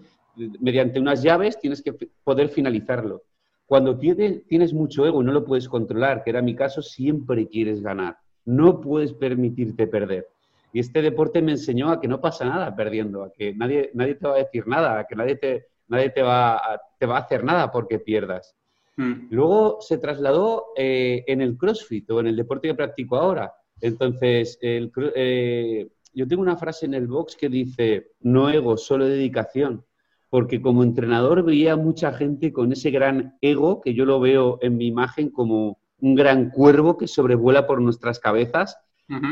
mediante 0.60 1.00
unas 1.00 1.24
llaves 1.24 1.60
tienes 1.60 1.82
que 1.82 1.94
poder 2.24 2.50
finalizarlo. 2.50 3.24
Cuando 3.66 3.98
tienes, 3.98 4.74
mucho 4.74 5.06
ego 5.06 5.22
y 5.22 5.26
no 5.26 5.32
lo 5.32 5.46
puedes 5.46 5.70
controlar, 5.70 6.24
que 6.24 6.32
era 6.32 6.42
mi 6.42 6.56
caso, 6.56 6.82
siempre 6.82 7.48
quieres 7.48 7.82
ganar. 7.82 8.18
No 8.44 8.82
puedes 8.82 9.14
permitirte 9.14 9.88
perder. 9.88 10.28
Y 10.74 10.80
este 10.80 11.02
deporte 11.02 11.42
me 11.42 11.52
enseñó 11.52 11.90
a 11.90 12.00
que 12.00 12.08
no 12.08 12.22
pasa 12.22 12.46
nada 12.46 12.76
perdiendo, 12.76 13.24
a 13.24 13.32
que 13.32 13.54
nadie, 13.54 13.92
nadie 13.94 14.16
te 14.16 14.28
va 14.28 14.36
a 14.36 14.40
decir 14.40 14.68
nada, 14.68 15.00
a 15.00 15.08
que 15.08 15.16
nadie 15.16 15.36
te, 15.36 15.68
nadie 15.88 16.10
te, 16.10 16.22
va, 16.22 16.56
a, 16.56 16.82
te 16.98 17.06
va 17.06 17.18
a 17.18 17.22
hacer 17.22 17.44
nada 17.44 17.72
porque 17.72 18.00
pierdas. 18.00 18.56
Mm. 18.98 19.28
Luego 19.30 19.78
se 19.82 19.98
trasladó 19.98 20.68
eh, 20.76 21.24
en 21.28 21.42
el 21.42 21.58
CrossFit 21.58 22.10
o 22.12 22.20
en 22.20 22.28
el 22.28 22.36
deporte 22.36 22.68
que 22.68 22.76
practico 22.76 23.18
ahora. 23.18 23.54
Entonces, 23.80 24.58
eh, 24.62 25.90
yo 26.14 26.28
tengo 26.28 26.42
una 26.42 26.58
frase 26.58 26.86
en 26.86 26.94
el 26.94 27.08
box 27.08 27.36
que 27.36 27.50
dice, 27.50 28.12
no 28.20 28.50
ego, 28.50 28.78
solo 28.78 29.08
dedicación, 29.08 29.86
porque 30.30 30.62
como 30.62 30.84
entrenador 30.84 31.44
veía 31.44 31.76
mucha 31.76 32.14
gente 32.14 32.54
con 32.54 32.72
ese 32.72 32.92
gran 32.92 33.38
ego, 33.42 33.82
que 33.82 33.94
yo 33.94 34.06
lo 34.06 34.20
veo 34.20 34.60
en 34.62 34.78
mi 34.78 34.88
imagen 34.88 35.30
como 35.30 35.80
un 36.00 36.16
gran 36.16 36.52
cuervo 36.52 36.98
que 36.98 37.08
sobrevuela 37.08 37.68
por 37.68 37.82
nuestras 37.82 38.20
cabezas, 38.20 38.78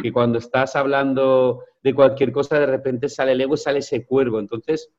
y 0.03 0.12
cuando 0.12 0.39
estás 0.39 0.75
hablando 0.75 1.63
de 1.83 1.93
cualquier 1.93 2.31
cosa, 2.31 2.59
de 2.59 2.65
repente 2.65 3.09
sale 3.09 3.31
el 3.33 3.41
ego, 3.41 3.57
sale 3.57 3.79
ese 3.79 4.05
cuervo. 4.05 4.39
Entonces, 4.39 4.91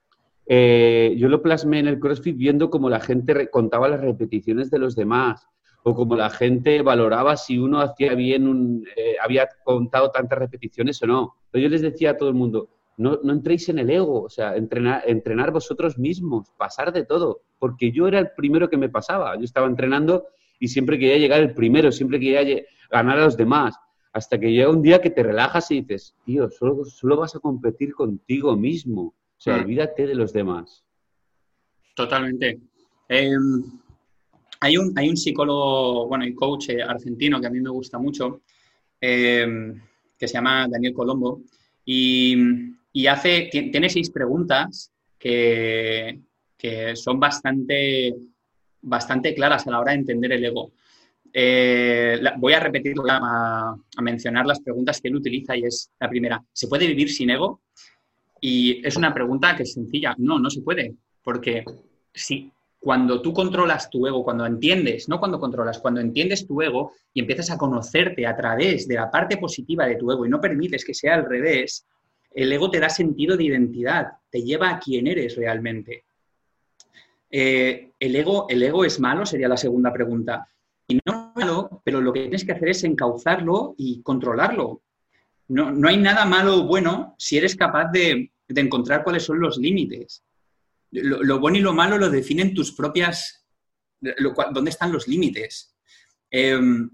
eh, 0.47 1.15
yo 1.17 1.29
lo 1.29 1.43
plasmé 1.43 1.79
en 1.79 1.89
el 1.89 2.01
CrossFit 2.01 2.37
viendo 2.37 2.71
cómo 2.71 2.91
la 2.91 3.01
gente 3.01 3.51
contaba 3.51 3.89
las 3.89 4.01
repeticiones 4.01 4.71
de 4.71 4.79
los 4.79 4.97
demás, 4.97 5.47
o 5.83 5.95
como 5.95 6.17
la 6.17 6.31
gente 6.31 6.83
valoraba 6.83 7.37
si 7.37 7.59
uno 7.59 7.81
hacía 7.81 8.15
bien, 8.15 8.47
un, 8.49 8.85
eh, 8.97 9.17
había 9.23 9.49
contado 9.65 10.11
tantas 10.11 10.39
repeticiones 10.39 11.03
o 11.03 11.07
no. 11.07 11.35
Pero 11.51 11.63
yo 11.63 11.69
les 11.69 11.83
decía 11.83 12.11
a 12.11 12.17
todo 12.17 12.29
el 12.29 12.35
mundo, 12.35 12.69
no, 12.97 13.19
no 13.23 13.33
entréis 13.33 13.69
en 13.69 13.79
el 13.79 13.91
ego, 13.91 14.23
o 14.23 14.29
sea, 14.29 14.57
entrenar, 14.57 15.03
entrenar 15.07 15.53
vosotros 15.53 15.99
mismos, 15.99 16.51
pasar 16.59 16.93
de 16.93 17.05
todo, 17.05 17.43
porque 17.59 17.93
yo 17.93 18.09
era 18.09 18.19
el 18.19 18.31
primero 18.37 18.69
que 18.69 18.77
me 18.77 18.89
pasaba, 18.89 19.37
yo 19.37 19.45
estaba 19.45 19.67
entrenando 19.67 20.27
y 20.59 20.69
siempre 20.69 20.99
quería 20.99 21.17
llegar 21.17 21.41
el 21.41 21.55
primero, 21.55 21.93
siempre 21.93 22.21
quería 22.21 22.63
ganar 22.91 23.19
a 23.19 23.25
los 23.25 23.37
demás, 23.37 23.75
hasta 24.13 24.39
que 24.39 24.53
llega 24.53 24.71
un 24.71 24.83
día 24.83 25.01
que 25.01 25.11
te 25.11 25.23
relajas 25.23 25.71
y 25.71 25.83
dices, 25.83 26.15
tío, 26.25 26.51
solo, 26.51 26.85
solo 26.85 27.17
vas 27.17 27.37
a 27.37 27.41
competir 27.41 27.95
contigo 27.95 28.57
mismo, 28.57 29.03
o 29.03 29.15
sea, 29.37 29.57
mm. 29.57 29.61
olvídate 29.61 30.07
de 30.07 30.15
los 30.15 30.33
demás. 30.33 30.85
Totalmente. 31.95 32.59
Em, 33.09 33.63
hay 34.61 34.77
un, 34.77 34.93
hay 34.97 35.09
un 35.09 35.17
psicólogo, 35.17 36.07
bueno, 36.07 36.25
y 36.25 36.35
coach 36.35 36.71
eh, 36.71 36.83
argentino 36.83 37.41
que 37.41 37.47
a 37.47 37.51
mí 37.51 37.61
me 37.61 37.71
gusta 37.71 37.99
mucho, 37.99 38.43
eh, 39.01 39.75
que 40.19 40.29
se 40.29 40.35
llama 40.35 40.69
Daniel 40.69 40.93
Colombo, 40.93 41.43
y, 41.85 43.07
hace, 43.09 43.49
tiene 43.51 43.89
seis 43.89 44.11
preguntas 44.11 44.93
que, 45.19 46.21
son 46.95 47.19
bastante, 47.19 48.15
bastante 48.83 49.35
claras 49.35 49.67
a 49.67 49.71
la 49.71 49.81
hora 49.81 49.93
de 49.93 49.99
entender 49.99 50.33
el 50.33 50.45
ego. 50.45 50.73
Eh, 51.33 52.21
voy 52.39 52.53
a 52.53 52.61
repetir, 52.61 52.95
a, 53.09 53.75
mencionar 54.01 54.47
las 54.47 54.61
preguntas 54.61 55.01
que 55.01 55.09
él 55.09 55.17
utiliza 55.17 55.57
y 55.57 55.65
es 55.65 55.91
la 56.01 56.09
primera, 56.09 56.43
¿se 56.53 56.67
puede 56.67 56.87
vivir 56.87 57.11
sin 57.11 57.31
ego? 57.31 57.61
Y 58.41 58.87
es 58.87 58.97
una 58.97 59.13
pregunta 59.15 59.55
que 59.55 59.65
es 59.65 59.75
sencilla, 59.75 60.15
no, 60.19 60.39
no 60.39 60.51
se 60.51 60.63
puede, 60.63 60.95
porque 61.23 61.65
si 62.13 62.51
cuando 62.81 63.21
tú 63.21 63.33
controlas 63.33 63.91
tu 63.91 64.07
ego, 64.07 64.25
cuando 64.25 64.47
entiendes, 64.47 65.09
no 65.09 65.19
cuando 65.19 65.39
controlas, 65.39 65.79
cuando 65.79 66.01
entiendes 66.01 66.47
tu 66.47 66.63
ego 66.63 66.93
y 67.13 67.21
empiezas 67.21 67.51
a 67.51 67.59
conocerte 67.59 68.27
a 68.27 68.35
través 68.35 68.89
de 68.89 68.95
la 68.95 69.11
parte 69.11 69.37
positiva 69.37 69.87
de 69.87 69.97
tu 69.97 70.11
ego 70.11 70.25
y 70.25 70.31
no 70.31 70.41
permites 70.41 70.85
que 70.85 70.95
sea 70.95 71.15
al 71.15 71.29
revés, 71.29 71.87
el 72.33 72.51
ego 72.51 72.71
te 72.71 72.81
da 72.81 72.89
sentido 72.89 73.37
de 73.37 73.45
identidad, 73.45 74.07
te 74.31 74.43
lleva 74.43 74.71
a 74.71 74.79
quién 74.81 75.07
eres 75.07 75.37
realmente. 75.37 76.05
Eh, 77.31 77.91
¿el, 78.01 78.17
ego, 78.17 78.47
¿El 78.49 78.63
ego 78.63 78.85
es 78.85 78.99
malo? 78.99 79.27
Sería 79.27 79.49
la 79.49 79.57
segunda 79.57 79.93
pregunta. 79.93 80.49
Y 80.89 80.99
no 81.05 81.20
pero 81.85 82.01
lo 82.01 82.13
que 82.13 82.21
tienes 82.21 82.45
que 82.45 82.53
hacer 82.53 82.69
es 82.71 82.85
encauzarlo 82.85 83.75
y 83.77 84.03
controlarlo. 84.03 84.83
No, 85.49 85.73
no 85.73 85.89
hay 85.89 85.97
nada 85.97 86.25
malo 86.25 86.57
o 86.57 86.65
bueno 86.65 87.15
si 87.19 87.37
eres 87.37 87.57
capaz 87.57 87.91
de, 87.91 88.33
de 88.49 88.61
encontrar 88.61 89.03
cuáles 89.03 89.25
son 89.25 89.41
los 89.41 89.59
límites 89.59 90.23
lo, 90.91 91.39
bueno 91.39 91.57
y 91.57 91.61
lo 91.61 91.73
malo 91.73 91.99
lo 91.99 92.11
definen 92.11 92.55
tus 92.55 92.73
propias... 92.73 93.45
¿Dónde 94.53 94.71
están 94.71 94.93
los 94.93 95.07
límites? 95.07 95.77
Em, 96.31 96.89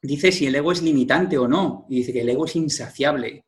dice 0.00 0.30
si 0.30 0.46
el 0.46 0.54
ego 0.54 0.70
es 0.70 0.82
limitante 0.82 1.36
o 1.36 1.48
no, 1.48 1.84
y 1.88 1.96
dice 1.96 2.12
que 2.12 2.20
el 2.20 2.28
ego 2.28 2.44
es 2.44 2.54
insaciable. 2.54 3.44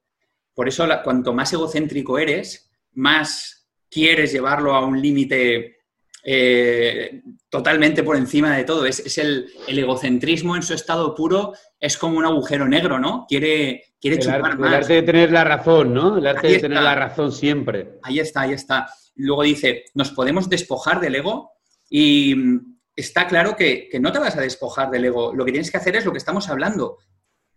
Por 0.54 0.69
eso, 0.69 0.88
cuanto 1.04 1.33
más 1.33 1.52
egocéntrico 1.52 2.19
eres, 2.19 2.69
más 2.95 3.69
quieres 3.88 4.33
llevarlo 4.33 4.75
a 4.75 4.85
un 4.85 5.00
límite 5.00 5.79
eh, 6.22 7.22
totalmente 7.48 8.02
por 8.02 8.16
encima 8.16 8.56
de 8.56 8.64
todo. 8.64 8.86
Es, 8.86 9.18
el, 9.18 9.50
egocentrismo 9.66 10.56
en 10.56 10.62
su 10.62 10.74
estado 10.74 11.14
puro, 11.14 11.54
es 11.78 11.96
como 11.96 12.18
un 12.18 12.24
agujero 12.24 12.68
negro, 12.68 12.98
¿no? 12.98 13.26
Quiere, 13.28 13.84
quiere 14.00 14.18
chupar 14.18 14.58
más. 14.58 14.68
El 14.68 14.74
arte 14.76 14.92
de 14.94 15.02
tener 15.02 15.32
la 15.32 15.44
razón, 15.44 15.94
¿no? 15.94 16.18
El 16.18 16.26
arte 16.26 16.48
de 16.48 16.58
tener 16.58 16.82
la 16.82 16.94
razón 16.94 17.32
siempre. 17.32 17.98
Ahí 18.02 18.20
está, 18.20 18.42
ahí 18.42 18.52
está. 18.52 18.88
Luego 19.16 19.42
dice, 19.42 19.84
nos 19.94 20.10
podemos 20.10 20.48
despojar 20.48 21.00
del 21.00 21.16
ego 21.16 21.52
y 21.88 22.34
mm, 22.34 22.78
está 22.96 23.26
claro 23.26 23.56
que, 23.56 23.88
no 24.00 24.12
te 24.12 24.18
vas 24.18 24.36
a 24.36 24.40
despojar 24.40 24.90
del 24.90 25.06
ego. 25.06 25.34
Lo 25.34 25.44
que 25.44 25.52
tienes 25.52 25.70
que 25.70 25.76
hacer 25.76 25.96
es 25.96 26.04
lo 26.04 26.12
que 26.12 26.18
estamos 26.18 26.48
hablando, 26.48 26.98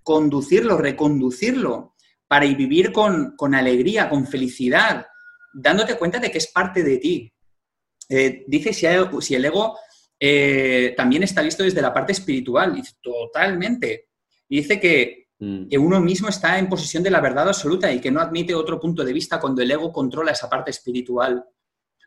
conducirlo, 0.01 0.77
reconducirlo 0.77 1.95
para 2.27 2.45
vivir 2.45 2.91
con, 2.91 3.35
alegría, 3.53 4.09
con 4.09 4.25
felicidad, 4.25 5.05
dándote 5.53 5.95
cuenta 5.95 6.19
de 6.19 6.31
que 6.31 6.39
es 6.39 6.47
parte 6.47 6.83
de 6.83 6.97
ti. 6.97 7.32
Eh, 8.09 8.43
dice 8.47 8.73
si, 8.73 8.85
si, 9.21 9.35
el 9.35 9.45
ego 9.45 9.77
eh, 10.19 10.93
también 10.95 11.23
está 11.23 11.41
visto 11.41 11.63
desde 11.63 11.81
la 11.81 11.93
parte 11.93 12.11
espiritual. 12.11 12.75
Dice, 12.75 12.93
totalmente. 13.01 14.09
Y 14.49 14.57
dice 14.57 14.79
que 14.79 15.23
Mm. 15.43 15.67
que 15.67 15.77
uno 15.77 15.99
mismo 15.99 16.29
está 16.29 16.57
en 16.57 16.69
posesión 16.69 17.03
de 17.03 17.09
la 17.09 17.19
verdad 17.19 17.49
absoluta 17.49 17.91
y 17.91 17.99
que 17.99 18.11
no 18.11 18.21
admite 18.21 18.55
otro 18.55 18.79
punto 18.79 19.03
de 19.03 19.11
vista 19.11 19.41
cuando 19.41 19.61
el 19.61 19.71
ego 19.71 19.91
controla 19.91 20.31
esa 20.31 20.49
parte 20.49 20.71
espiritual. 20.71 21.43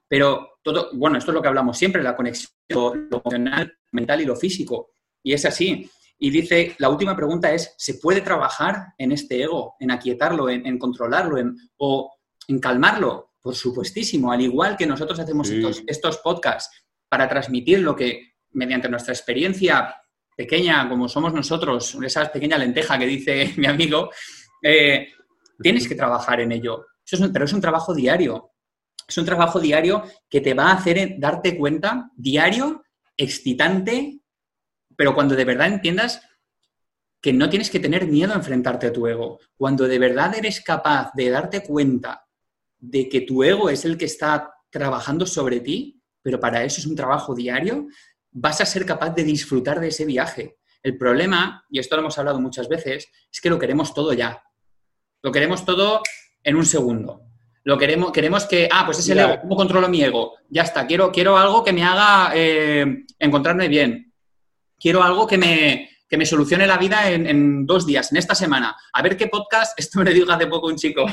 Pero 0.08 0.58
todo, 0.62 0.88
bueno, 0.94 1.18
esto 1.18 1.32
es 1.32 1.34
lo 1.34 1.42
que 1.42 1.48
hablamos 1.48 1.76
siempre, 1.76 2.02
la 2.02 2.16
conexión, 2.16 2.50
lo, 2.70 2.94
emocional, 2.94 3.76
mental 3.92 4.22
y 4.22 4.24
lo 4.24 4.36
físico. 4.36 4.90
Y 5.22 5.34
es 5.34 5.44
así. 5.44 5.90
Y 6.18 6.30
dice, 6.30 6.76
la 6.78 6.88
última 6.88 7.14
pregunta 7.14 7.52
es, 7.52 7.74
¿se 7.76 7.94
puede 7.94 8.22
trabajar 8.22 8.94
en 8.96 9.12
este 9.12 9.42
ego, 9.42 9.74
en 9.80 9.90
aquietarlo, 9.90 10.48
en, 10.48 10.78
controlarlo 10.78 11.36
o 11.76 12.14
en 12.48 12.58
calmarlo? 12.58 13.32
Por 13.46 13.54
supuestísimo, 13.54 14.32
al 14.32 14.40
igual 14.40 14.76
que 14.76 14.88
nosotros 14.88 15.20
hacemos 15.20 15.48
estos, 15.48 15.84
estos 15.86 16.18
podcasts 16.18 16.84
para 17.08 17.28
transmitir 17.28 17.78
lo 17.78 17.94
que 17.94 18.32
mediante 18.50 18.88
nuestra 18.88 19.14
experiencia 19.14 19.94
pequeña 20.36 20.88
como 20.88 21.08
somos 21.08 21.32
nosotros, 21.32 21.96
esa 22.04 22.24
pequeña 22.32 22.58
lenteja 22.58 22.98
que 22.98 23.06
dice 23.06 23.54
mi 23.56 23.68
amigo, 23.68 24.10
eh, 24.60 25.12
tienes 25.62 25.86
que 25.86 25.94
trabajar 25.94 26.40
en 26.40 26.50
ello. 26.50 26.86
pero 27.32 27.44
es 27.44 27.52
un 27.52 27.60
trabajo 27.60 27.94
diario. 27.94 28.50
Es 29.06 29.16
un 29.16 29.24
trabajo 29.24 29.60
diario 29.60 30.02
que 30.28 30.40
te 30.40 30.52
va 30.52 30.72
a 30.72 30.78
hacer 30.78 31.14
darte 31.16 31.56
cuenta, 31.56 32.10
diario, 32.16 32.82
excitante, 33.16 34.22
pero 34.96 35.14
cuando 35.14 35.36
de 35.36 35.44
verdad 35.44 35.68
entiendas 35.68 36.20
que 37.20 37.32
no 37.32 37.48
tienes 37.48 37.70
que 37.70 37.78
tener 37.78 38.08
miedo 38.08 38.32
a 38.32 38.38
enfrentarte 38.38 38.88
a 38.88 38.92
tu 38.92 39.06
ego. 39.06 39.38
Cuando 39.56 39.86
de 39.86 40.00
verdad 40.00 40.36
eres 40.36 40.60
capaz 40.62 41.12
de 41.14 41.30
darte 41.30 41.62
cuenta 41.62 42.25
de 42.78 43.09
que 43.09 43.23
tu 43.23 43.42
ego 43.42 43.71
es 43.71 43.85
el 43.85 43.97
que 43.97 44.04
está 44.04 44.52
trabajando 44.71 45.26
sobre 45.26 45.61
ti, 45.61 46.00
pero 46.23 46.40
para 46.40 46.64
eso 46.64 46.80
es 46.80 46.87
un 46.87 46.97
trabajo 46.97 47.35
diario, 47.35 47.87
vas 48.30 48.61
a 48.61 48.66
ser 48.66 48.85
capaz 48.85 49.11
de 49.11 49.25
disfrutar 49.25 49.80
de 49.80 49.88
ese 49.88 50.04
viaje. 50.04 50.59
El 50.83 50.99
problema, 50.99 51.64
y 51.71 51.78
esto 51.78 51.97
lo 51.97 52.02
hemos 52.02 52.18
hablado 52.18 52.40
muchas 52.40 52.68
veces, 52.68 53.09
es 53.33 53.40
que 53.40 53.50
lo 53.50 53.59
queremos 53.59 53.95
todo 53.95 54.12
ya. 54.12 54.42
Lo 55.23 55.33
queremos 55.33 55.64
todo 55.64 56.02
en 56.42 56.56
un 56.56 56.66
segundo. 56.66 57.23
Lo 57.64 57.76
queremos, 57.76 58.12
queremos 58.12 58.45
que, 58.45 58.68
ah, 58.71 58.85
pues 58.85 59.00
es 59.00 59.09
el 59.09 59.18
ego, 59.18 59.40
¿cómo 59.40 59.56
controlo 59.56 59.88
mi 59.88 60.02
ego? 60.02 60.35
Ya 60.49 60.62
está, 60.62 60.87
quiero, 60.87 61.11
quiero 61.11 61.37
algo 61.37 61.64
que 61.64 61.73
me 61.73 61.83
haga 61.83 62.30
eh, 62.35 63.04
encontrarme 63.18 63.66
bien. 63.66 64.12
Quiero 64.78 65.02
algo 65.02 65.26
que 65.26 65.38
me, 65.38 65.90
que 66.08 66.16
me 66.16 66.26
solucione 66.26 66.66
la 66.66 66.78
vida 66.78 67.10
en, 67.10 67.66
dos 67.66 67.86
días, 67.86 68.12
en 68.12 68.18
esta 68.18 68.34
semana. 68.34 68.76
A 68.92 69.02
ver 69.02 69.16
qué 69.16 69.26
podcast, 69.28 69.72
esto 69.78 69.98
me 69.98 70.06
lo 70.06 70.10
dijo 70.12 70.30
hace 70.32 70.46
poco 70.46 70.68
un 70.68 70.76
chico. 70.76 71.06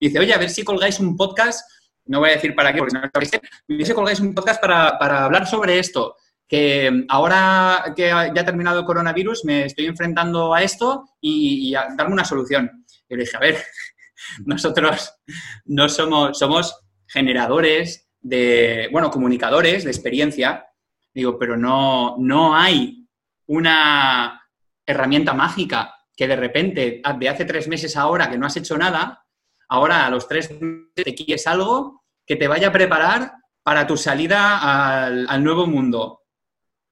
Dice, 0.00 0.18
oye, 0.18 0.32
a 0.32 0.38
ver 0.38 0.50
si 0.50 0.64
colgáis 0.64 1.00
un 1.00 1.16
podcast, 1.16 1.68
no 2.06 2.20
voy 2.20 2.30
a 2.30 2.34
decir 2.34 2.54
para 2.54 2.72
qué, 2.72 2.78
porque 2.78 2.94
no 2.94 3.02
lo 3.02 3.84
si 3.84 3.92
colgáis 3.92 4.20
un 4.20 4.34
podcast 4.34 4.60
para, 4.60 4.98
para 4.98 5.24
hablar 5.24 5.46
sobre 5.46 5.78
esto 5.78 6.16
que 6.48 7.04
ahora 7.08 7.92
que 7.94 8.06
ya 8.06 8.40
ha 8.40 8.44
terminado 8.44 8.80
el 8.80 8.86
coronavirus 8.86 9.44
me 9.44 9.66
estoy 9.66 9.84
enfrentando 9.84 10.54
a 10.54 10.62
esto 10.62 11.04
y, 11.20 11.74
a 11.74 11.88
darme 11.96 12.14
una 12.14 12.24
solución. 12.24 12.84
Y 13.08 13.14
le 13.14 13.24
dije, 13.24 13.36
a 13.36 13.40
ver, 13.40 13.62
nosotros 14.46 15.12
no 15.66 15.88
somos, 15.88 16.38
somos 16.38 16.74
generadores 17.06 18.08
de, 18.20 18.88
bueno, 18.90 19.10
comunicadores 19.10 19.84
de 19.84 19.90
experiencia, 19.90 20.66
digo, 21.12 21.38
pero 21.38 21.56
no, 21.56 22.16
no 22.18 22.56
hay 22.56 22.97
una 23.48 24.42
herramienta 24.86 25.34
mágica 25.34 25.94
que 26.16 26.26
de 26.26 26.36
repente, 26.36 27.02
de 27.18 27.28
hace 27.28 27.44
tres 27.44 27.68
meses 27.68 27.96
ahora 27.96 28.30
que 28.30 28.38
no 28.38 28.46
has 28.46 28.56
hecho 28.56 28.76
nada, 28.78 29.24
ahora 29.68 30.06
a 30.06 30.10
los 30.10 30.26
tres 30.26 30.50
meses 30.50 30.92
te 30.94 31.14
quieres 31.14 31.46
algo 31.46 32.04
que 32.26 32.36
te 32.36 32.48
vaya 32.48 32.68
a 32.68 32.72
preparar 32.72 33.32
para 33.62 33.86
tu 33.86 33.96
salida 33.96 34.58
al 34.98 35.44
nuevo 35.44 35.66
mundo 35.66 36.22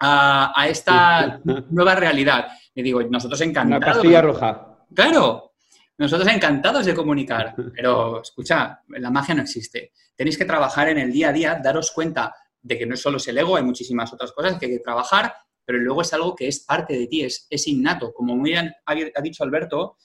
a, 0.01 0.67
esta 0.69 1.41
nueva 1.71 1.95
realidad. 1.95 2.49
Y 2.75 2.83
digo, 2.83 3.03
nosotros 3.03 3.41
encantados. 3.41 3.85
Una 3.85 3.93
pastilla 3.93 4.23
roja. 4.23 4.87
Claro, 4.95 5.55
nosotros 5.99 6.29
encantados 6.29 6.87
de 6.87 6.95
comunicar, 6.95 7.55
pero 7.75 8.23
escucha, 8.23 8.83
la 8.89 9.11
magia 9.11 9.35
no 9.35 9.43
existe. 9.43 9.93
Tenéis 10.15 10.39
que 10.39 10.45
trabajar 10.45 10.89
en 10.89 10.99
el 10.99 11.13
día 11.13 11.31
a 11.31 11.33
día, 11.33 11.61
daros 11.63 11.91
cuenta 11.91 12.35
de 12.61 12.79
que 12.79 12.87
no 12.87 12.97
solo 12.97 13.17
es 13.17 13.29
el 13.29 13.39
ego, 13.39 13.57
hay 13.57 13.63
muchísimas 13.63 14.13
otras 14.13 14.33
cosas 14.33 14.59
que 14.59 14.67
hay 14.67 14.73
que 14.73 14.81
trabajar, 14.81 15.35
pero 15.67 15.79
luego 15.79 16.01
es 16.03 16.13
algo 16.15 16.35
que 16.35 16.49
es 16.49 16.61
parte 16.61 16.97
de 16.97 17.07
ti, 17.07 17.23
es, 17.23 17.47
es 17.51 17.67
innato. 17.67 18.13
Como 18.15 18.37
muy 18.37 18.53
bien 18.53 18.73
ha 18.87 19.21
dicho 19.21 19.45
Alberto, 19.45 19.99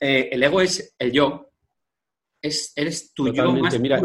eh, 0.00 0.28
el 0.32 0.42
ego 0.42 0.60
es 0.60 0.94
el 0.98 1.12
yo. 1.12 1.50
Es, 2.40 2.72
eres 2.76 3.12
tu 3.12 3.32
yo 3.32 3.52
más 3.52 3.78
Mira, 3.80 4.00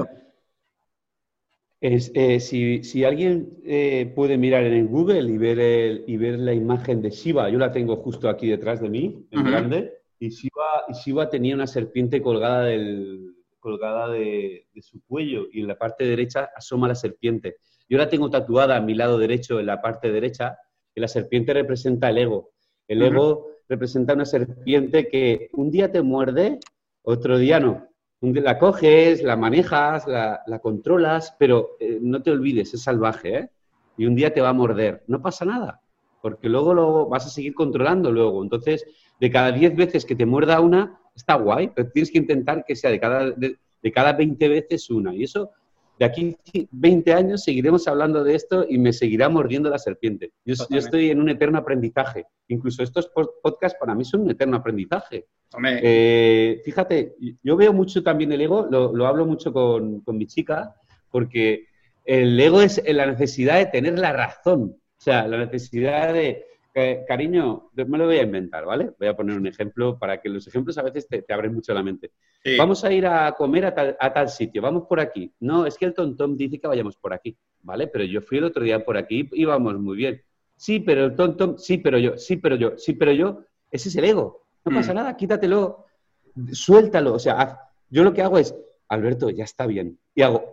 es, 1.81 2.12
eh, 2.13 2.39
si, 2.41 3.03
alguien 3.05 3.58
eh, 3.63 4.12
puede 4.13 4.38
mirar 4.38 4.65
en 4.65 4.88
Google 4.88 5.31
y 5.31 5.38
ver, 5.38 6.03
y 6.08 6.17
ver 6.17 6.39
la 6.39 6.53
imagen 6.53 7.01
de 7.01 7.10
Shiva, 7.10 7.50
yo 7.50 7.58
la 7.58 7.72
tengo 7.72 7.96
justo 7.98 8.27
aquí 8.27 8.48
detrás 8.50 8.81
de 8.81 8.89
mí, 8.89 9.25
en 9.31 9.43
grande, 9.46 9.93
y 10.19 10.29
Shiva, 10.29 10.86
y 10.89 10.93
Shiva, 10.93 11.29
tenía 11.29 11.55
una 11.55 11.67
serpiente 11.67 12.22
colgada, 12.22 12.63
del, 12.63 13.34
colgada 13.60 14.10
de, 14.10 14.67
su 14.81 15.01
cuello 15.05 15.48
y 15.51 15.62
en 15.62 15.67
la 15.67 15.77
parte 15.77 16.05
derecha 16.05 16.50
asoma 16.55 16.88
la 16.88 16.96
serpiente. 16.96 17.58
Yo 17.88 17.98
la 17.98 18.10
tengo 18.10 18.29
tatuada 18.29 18.75
a 18.75 18.81
mi 18.81 18.93
lado 18.93 19.17
derecho, 19.17 19.60
en 19.60 19.65
la 19.65 19.81
parte 19.81 20.12
derecha, 20.12 20.58
la 21.00 21.08
serpiente 21.08 21.53
representa 21.53 22.10
el 22.10 22.20
ego. 22.20 22.51
El 22.88 23.01
ego 23.01 23.48
representa 23.68 24.13
una 24.13 24.25
serpiente 24.25 25.08
que 25.08 25.50
un 25.53 25.72
día 25.72 25.91
te 25.91 26.01
muerde, 26.01 26.60
otro 27.03 27.38
día 27.38 27.60
no 27.60 27.89
la 28.22 28.60
coges, 28.60 29.24
la 29.24 29.36
manejas, 29.36 30.08
la, 30.08 30.60
controlas, 30.62 31.36
pero 31.39 31.77
eh, 31.79 32.00
no 32.01 32.22
te 32.22 32.32
olvides, 32.32 32.74
es 32.74 32.84
salvaje, 32.84 33.38
¿eh? 33.38 33.50
Y 33.98 34.06
un 34.06 34.15
día 34.15 34.34
te 34.34 34.41
va 34.41 34.50
a 34.50 34.53
morder. 34.53 35.03
No 35.08 35.22
pasa 35.22 35.46
nada, 35.46 35.82
porque 36.22 36.50
luego 36.50 36.74
lo 36.74 37.08
vas 37.08 37.25
a 37.25 37.29
seguir 37.29 37.53
controlando 37.53 38.12
luego. 38.12 38.44
Entonces, 38.44 38.86
de 39.20 39.32
cada 39.32 39.51
10 39.51 39.75
veces 39.75 40.06
que 40.06 40.15
te 40.15 40.25
muerda 40.25 40.60
una, 40.60 41.00
está 41.15 41.36
guay, 41.36 41.72
pero 41.75 41.89
tienes 41.91 42.12
que 42.12 42.18
intentar 42.18 42.63
que 42.65 42.75
sea 42.75 42.91
de 42.91 43.00
cada, 43.00 43.32
de, 43.32 43.58
cada 43.94 44.13
20 44.13 44.48
veces 44.48 44.89
una. 44.89 45.13
Y 45.13 45.24
eso 45.24 45.51
de 46.00 46.06
aquí 46.06 46.38
20 46.72 47.13
años 47.13 47.44
seguiremos 47.44 47.86
hablando 47.89 48.24
de 48.24 48.34
esto 48.34 48.65
y 48.68 48.77
me 48.77 48.94
seguirá 48.94 49.27
mordiendo 49.27 49.70
la 49.70 49.77
serpiente. 49.77 50.32
Yo, 50.46 50.56
yo 50.70 50.79
estoy 50.79 51.10
en 51.10 51.20
un 51.20 51.29
eterno 51.29 51.58
aprendizaje. 51.58 52.25
Incluso 52.48 52.84
estos 52.84 53.12
podcasts 53.44 53.77
para 53.77 53.94
mí 53.94 54.06
son 54.06 54.22
un 54.22 54.32
eterno 54.32 54.56
aprendizaje. 54.56 55.27
Eh, 55.82 56.62
fíjate, 56.63 57.15
yo 57.44 57.58
veo 57.58 57.74
mucho 57.74 58.01
también 58.01 58.32
el 58.32 58.39
ego, 58.39 58.65
lo, 58.72 59.06
hablo 59.06 59.25
mucho 59.25 59.51
con, 59.51 60.00
con 60.00 60.18
mi 60.18 60.25
chica, 60.25 60.74
porque 61.12 61.65
el 62.06 62.39
ego 62.39 62.62
es 62.62 62.82
la 62.88 63.06
necesidad 63.06 63.58
de 63.58 63.65
tener 63.65 64.00
la 64.00 64.13
razón. 64.13 64.77
O 64.98 65.01
sea, 65.01 65.27
la 65.27 65.38
necesidad 65.38 66.13
de, 66.13 66.46
cariño, 67.07 67.69
me 67.75 67.98
lo 67.98 68.05
voy 68.05 68.17
a 68.17 68.24
inventar, 68.24 68.65
¿vale? 68.65 68.91
Voy 68.98 69.07
a 69.07 69.15
poner 69.15 69.38
un 69.38 69.48
ejemplo 69.48 69.98
para 69.98 70.21
que 70.21 70.29
los 70.29 70.48
ejemplos 70.48 70.77
a 70.77 70.83
veces 70.83 71.07
te, 71.07 71.24
abren 71.33 71.53
mucho 71.53 71.74
la 71.74 71.83
mente. 71.83 72.12
Vamos 72.57 72.83
a 72.83 72.91
ir 72.91 73.05
a 73.05 73.31
comer 73.33 73.65
a 73.65 74.13
tal, 74.13 74.29
sitio, 74.29 74.62
vamos 74.62 74.83
por 74.88 75.00
aquí. 75.00 75.33
No, 75.39 75.65
es 75.65 75.77
que 75.77 75.86
el 75.86 75.93
tontón 75.93 76.38
dice 76.38 76.59
que 76.59 76.67
vayamos 76.67 76.98
por 76.98 77.13
aquí, 77.13 77.38
¿vale? 77.62 77.88
Pero 77.88 78.05
yo 78.05 78.21
fui 78.21 78.38
el 78.38 78.45
otro 78.45 78.63
día 78.63 78.83
por 78.83 78.98
aquí 78.98 79.29
y 79.31 79.41
íbamos 79.41 79.79
muy 79.79 79.98
bien. 79.98 80.21
Sí, 80.55 80.79
pero 80.79 81.05
el 81.05 81.15
tontón, 81.15 81.57
sí, 81.57 81.77
pero 81.77 81.98
yo, 81.98 82.17
sí, 82.17 82.38
pero 82.38 82.55
yo, 82.55 82.77
sí, 82.77 82.93
pero 82.93 83.12
yo. 83.12 83.43
Ese 83.71 83.89
es 83.89 83.95
el 83.95 84.05
ego. 84.05 84.45
No 84.65 84.75
pasa 84.75 84.93
mm. 84.93 84.95
nada, 84.95 85.15
quítatelo, 85.15 85.86
suéltalo. 86.51 87.13
O 87.13 87.19
sea, 87.19 87.59
yo 87.89 88.03
lo 88.03 88.13
que 88.13 88.21
hago 88.21 88.38
es, 88.38 88.55
Alberto, 88.88 89.29
ya 89.29 89.43
está 89.43 89.65
bien. 89.67 90.00
Y 90.15 90.21
hago, 90.21 90.50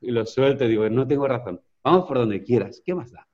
y 0.00 0.10
lo 0.10 0.26
suelto 0.26 0.64
y 0.64 0.68
digo, 0.68 0.88
no 0.90 1.06
tengo 1.06 1.26
razón. 1.26 1.60
Vamos 1.82 2.06
por 2.06 2.18
donde 2.18 2.42
quieras. 2.42 2.82
¿Qué 2.84 2.94
más 2.94 3.12
da? 3.12 3.25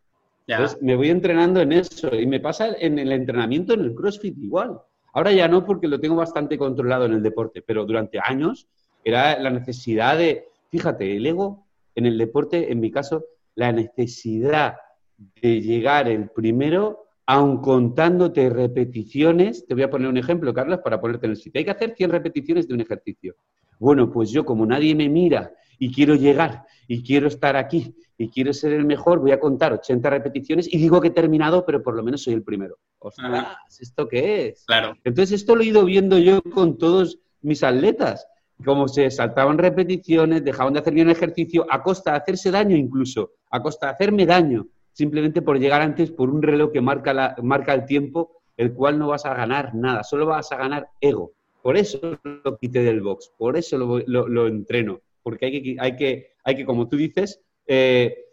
Me 0.80 0.97
voy 0.97 1.11
entrenando 1.11 1.61
en 1.61 1.73
eso 1.73 2.14
y 2.14 2.26
me 2.26 2.40
pasa 2.40 2.75
en 2.78 2.99
el 2.99 3.12
entrenamiento 3.12 3.75
en 3.75 3.80
el 3.80 3.94
CrossFit 3.94 4.37
igual. 4.38 4.78
Ahora 5.14 5.32
ya 5.32 5.49
no 5.49 5.64
porque 5.64 5.88
lo 5.88 6.00
tengo 6.00 6.16
bastante 6.16 6.56
controlado 6.56 7.04
en 7.04 7.12
el 7.12 7.23
deporte, 7.23 7.62
pero 7.62 7.85
durante 7.85 8.18
años 8.23 8.66
era 9.04 9.38
la 9.38 9.50
necesidad 9.50 10.16
de, 10.16 10.47
fíjate, 10.71 11.16
el 11.16 11.26
ego 11.26 11.66
en 11.94 12.06
el 12.06 12.16
deporte, 12.16 12.73
en 12.73 12.80
mi 12.80 12.90
caso, 12.90 13.25
la 13.54 13.73
necesidad 13.73 14.76
de 15.18 15.61
llegar 15.61 16.09
el 16.09 16.30
primero, 16.30 17.06
aun 17.26 17.61
contándote 17.61 18.49
repeticiones. 18.49 19.66
Te 19.66 19.75
voy 19.75 19.82
a 19.82 19.90
poner 19.90 20.09
un 20.09 20.16
ejemplo, 20.16 20.54
Carlos, 20.54 20.80
para 20.82 21.00
ponerte 21.00 21.26
en 21.26 21.32
el 21.32 21.37
sitio. 21.37 21.59
Hay 21.59 21.64
que 21.64 21.71
hacer 21.71 21.94
100 21.94 22.11
repeticiones 22.11 22.66
de 22.66 22.75
un 22.75 22.80
ejercicio. 22.80 23.37
Bueno, 23.78 24.11
pues 24.11 24.30
yo 24.30 24.44
como 24.44 24.64
nadie 24.64 24.94
me 24.94 25.09
mira 25.09 25.52
y 25.82 25.92
quiero 25.92 26.14
llegar 26.14 26.64
y 26.86 27.02
quiero 27.02 27.26
estar 27.26 27.56
aquí 27.56 27.92
y 28.16 28.28
quiero 28.28 28.52
ser 28.52 28.72
el 28.72 28.84
mejor, 28.84 29.18
voy 29.18 29.32
a 29.32 29.40
contar 29.40 29.72
80 29.72 30.10
repeticiones 30.10 30.72
y 30.72 30.78
digo 30.78 31.00
que 31.00 31.08
he 31.08 31.10
terminado, 31.10 31.66
pero 31.66 31.82
por 31.82 31.96
lo 31.96 32.04
menos 32.04 32.22
soy 32.22 32.34
el 32.34 32.44
primero. 32.44 32.76
Ostras, 33.00 33.80
¿esto 33.80 34.06
qué 34.06 34.46
es? 34.46 34.64
Claro. 34.64 34.94
Entonces, 35.02 35.40
esto 35.40 35.56
lo 35.56 35.62
he 35.62 35.66
ido 35.66 35.84
viendo 35.84 36.18
yo 36.18 36.40
con 36.40 36.78
todos 36.78 37.18
mis 37.40 37.64
atletas, 37.64 38.28
como 38.64 38.86
se 38.86 39.10
saltaban 39.10 39.58
repeticiones, 39.58 40.44
dejaban 40.44 40.72
de 40.72 40.78
hacer 40.78 40.94
bien 40.94 41.10
ejercicio, 41.10 41.66
a 41.68 41.82
costa 41.82 42.12
de 42.12 42.18
hacerse 42.18 42.52
daño 42.52 42.76
incluso, 42.76 43.32
a 43.50 43.60
costa 43.60 43.86
de 43.86 43.92
hacerme 43.94 44.24
daño, 44.24 44.68
simplemente 44.92 45.42
por 45.42 45.58
llegar 45.58 45.82
antes 45.82 46.12
por 46.12 46.30
un 46.30 46.42
reloj 46.42 46.70
que 46.70 46.80
marca, 46.80 47.12
la, 47.12 47.34
marca 47.42 47.74
el 47.74 47.86
tiempo, 47.86 48.42
el 48.56 48.72
cual 48.72 49.00
no 49.00 49.08
vas 49.08 49.26
a 49.26 49.34
ganar 49.34 49.74
nada, 49.74 50.04
solo 50.04 50.26
vas 50.26 50.52
a 50.52 50.58
ganar 50.58 50.90
ego. 51.00 51.32
Por 51.60 51.76
eso 51.76 52.20
lo 52.22 52.56
quité 52.56 52.84
del 52.84 53.00
box, 53.00 53.32
por 53.36 53.56
eso 53.56 53.78
lo, 53.78 54.28
lo 54.28 54.46
entreno, 54.46 55.00
porque 55.23 55.47
hay 55.47 55.62
que, 55.62 55.76
hay, 55.79 55.97
que, 55.97 56.33
hay 56.45 56.57
que, 56.57 56.64
como 56.64 56.88
tú 56.88 56.97
dices, 56.97 57.41
eh, 57.67 58.26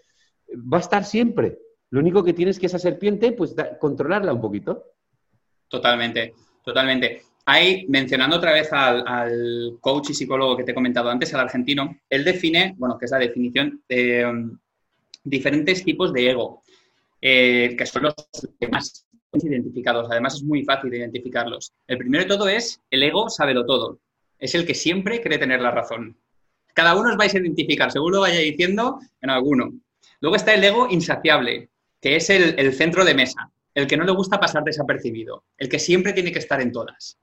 va 0.52 0.78
a 0.78 0.82
estar 0.82 1.06
siempre. 1.06 1.60
Lo 1.92 2.00
único 2.00 2.24
que 2.24 2.34
tienes 2.34 2.60
que 2.60 2.68
esa 2.68 2.80
serpiente, 2.80 3.32
pues 3.32 3.56
controlarla 3.80 4.34
un 4.34 4.42
poquito. 4.42 4.84
Totalmente, 5.68 6.34
totalmente. 6.64 7.24
Ahí, 7.46 7.86
mencionando 7.88 8.38
otra 8.38 8.54
vez 8.54 8.72
al, 8.72 9.78
coach 9.82 10.12
y 10.12 10.14
psicólogo 10.14 10.56
que 10.56 10.64
te 10.64 10.72
he 10.72 10.76
comentado 10.76 11.10
antes, 11.10 11.34
al 11.34 11.42
argentino, 11.42 11.98
él 12.10 12.24
define, 12.24 12.76
bueno, 12.78 12.98
que 12.98 13.06
es 13.06 13.12
la 13.12 13.18
definición 13.18 13.82
de 13.90 14.26
um, 14.26 14.58
diferentes 15.24 15.84
tipos 15.84 16.14
de 16.14 16.30
ego, 16.30 16.62
eh, 17.22 17.76
que 17.76 17.86
son 17.88 18.04
los 18.04 18.14
más 18.72 19.08
identificados. 19.34 20.08
Además, 20.12 20.36
es 20.36 20.44
muy 20.44 20.64
fácil 20.64 20.94
identificarlos. 20.94 21.74
El 21.88 21.98
primero 21.98 22.24
de 22.24 22.30
todo 22.30 22.48
es 22.48 22.82
el 22.92 23.02
ego 23.02 23.30
sábelo 23.30 23.66
todo. 23.66 24.00
Es 24.38 24.54
el 24.54 24.66
que 24.66 24.76
siempre 24.76 25.22
cree 25.22 25.40
tener 25.40 25.62
la 25.62 25.72
razón. 25.72 26.18
Cada 26.80 26.96
uno 26.96 27.10
os 27.10 27.18
vais 27.18 27.36
a 27.36 27.40
identificar, 27.40 27.92
según 27.92 28.14
lo 28.14 28.22
vaya 28.22 28.40
diciendo, 28.40 29.02
en 29.20 29.30
alguno. 29.30 29.74
Luego 30.22 30.38
está 30.38 30.54
el 30.54 30.64
ego 30.64 30.88
insaciable, 30.90 31.68
que 32.00 32.16
es 32.16 32.30
el, 32.30 32.72
centro 32.72 33.04
de 33.04 33.14
mesa, 33.14 33.52
el 33.76 33.86
que 33.86 33.98
no 33.98 34.06
le 34.06 34.14
gusta 34.14 34.40
pasar 34.40 34.64
desapercibido, 34.64 35.44
el 35.58 35.68
que 35.68 35.78
siempre 35.78 36.14
tiene 36.14 36.32
que 36.32 36.40
estar 36.40 36.62
en 36.62 36.72
todas. 36.72 37.20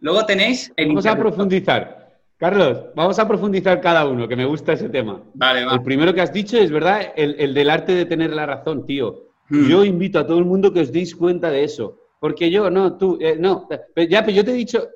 Luego 0.00 0.26
tenéis 0.26 0.72
el... 0.74 0.88
Vamos 0.88 1.06
a 1.06 1.16
profundizar. 1.16 2.18
Carlos, 2.36 2.86
vamos 2.96 3.16
a 3.20 3.28
profundizar 3.28 3.80
cada 3.80 4.04
uno, 4.08 4.26
que 4.26 4.34
me 4.34 4.44
gusta 4.44 4.72
ese 4.72 4.88
tema. 4.88 5.22
Vale, 5.34 5.62
El 5.72 5.82
primero 5.84 6.12
que 6.12 6.22
has 6.22 6.32
dicho 6.32 6.58
es 6.58 6.72
verdad, 6.72 7.12
el, 7.14 7.54
del 7.54 7.70
arte 7.70 7.94
de 7.94 8.06
tener 8.06 8.30
la 8.30 8.44
razón, 8.44 8.86
tío. 8.86 9.28
Hmm. 9.48 9.68
Yo 9.68 9.84
invito 9.84 10.18
a 10.18 10.26
todo 10.26 10.40
el 10.40 10.46
mundo 10.46 10.72
que 10.72 10.80
os 10.80 10.90
deis 10.90 11.14
cuenta 11.14 11.48
de 11.48 11.62
eso. 11.62 12.00
Porque 12.18 12.50
yo, 12.50 12.70
no, 12.70 12.98
tú, 12.98 13.18
eh, 13.20 13.36
no. 13.38 13.68
Ya, 14.10 14.24
pero 14.24 14.32
yo 14.32 14.44
te 14.44 14.50
he 14.50 14.54
dicho, 14.54 14.88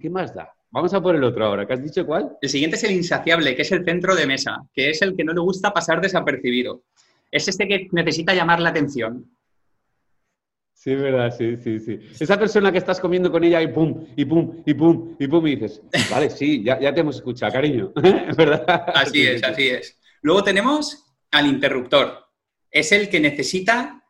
¿qué 0.00 0.08
más 0.08 0.32
da? 0.32 0.54
Vamos 0.72 0.94
a 0.94 1.02
por 1.02 1.16
el 1.16 1.24
otro 1.24 1.44
ahora. 1.44 1.66
¿Qué 1.66 1.72
has 1.72 1.82
dicho 1.82 2.06
cuál? 2.06 2.36
El 2.40 2.48
siguiente 2.48 2.76
es 2.76 2.84
el 2.84 2.92
insaciable, 2.92 3.56
que 3.56 3.62
es 3.62 3.72
el 3.72 3.84
centro 3.84 4.14
de 4.14 4.26
mesa, 4.26 4.58
que 4.72 4.90
es 4.90 5.02
el 5.02 5.16
que 5.16 5.24
no 5.24 5.32
le 5.32 5.40
gusta 5.40 5.72
pasar 5.72 6.00
desapercibido. 6.00 6.84
Es 7.30 7.48
este 7.48 7.66
que 7.66 7.88
necesita 7.90 8.34
llamar 8.34 8.60
la 8.60 8.70
atención. 8.70 9.28
Sí, 10.72 10.92
es 10.92 11.02
verdad, 11.02 11.34
sí, 11.36 11.56
sí, 11.56 11.78
sí. 11.80 11.98
Esa 12.18 12.38
persona 12.38 12.70
que 12.70 12.78
estás 12.78 13.00
comiendo 13.00 13.30
con 13.30 13.42
ella 13.42 13.60
y 13.60 13.66
pum, 13.66 14.06
y 14.16 14.24
pum, 14.24 14.62
y 14.64 14.74
pum, 14.74 15.16
y 15.18 15.26
pum, 15.26 15.46
y 15.46 15.56
dices, 15.56 15.82
vale, 16.10 16.30
sí, 16.30 16.62
ya, 16.64 16.78
te 16.78 17.00
hemos 17.00 17.16
escuchado, 17.16 17.52
cariño. 17.52 17.92
¿Verdad? 18.36 18.84
Así 18.94 19.26
es, 19.26 19.42
así 19.42 19.68
es. 19.68 19.98
Luego 20.22 20.44
tenemos 20.44 21.04
al 21.32 21.46
interruptor. 21.48 22.26
Es 22.70 22.92
el 22.92 23.08
que 23.08 23.18
necesita, 23.18 24.04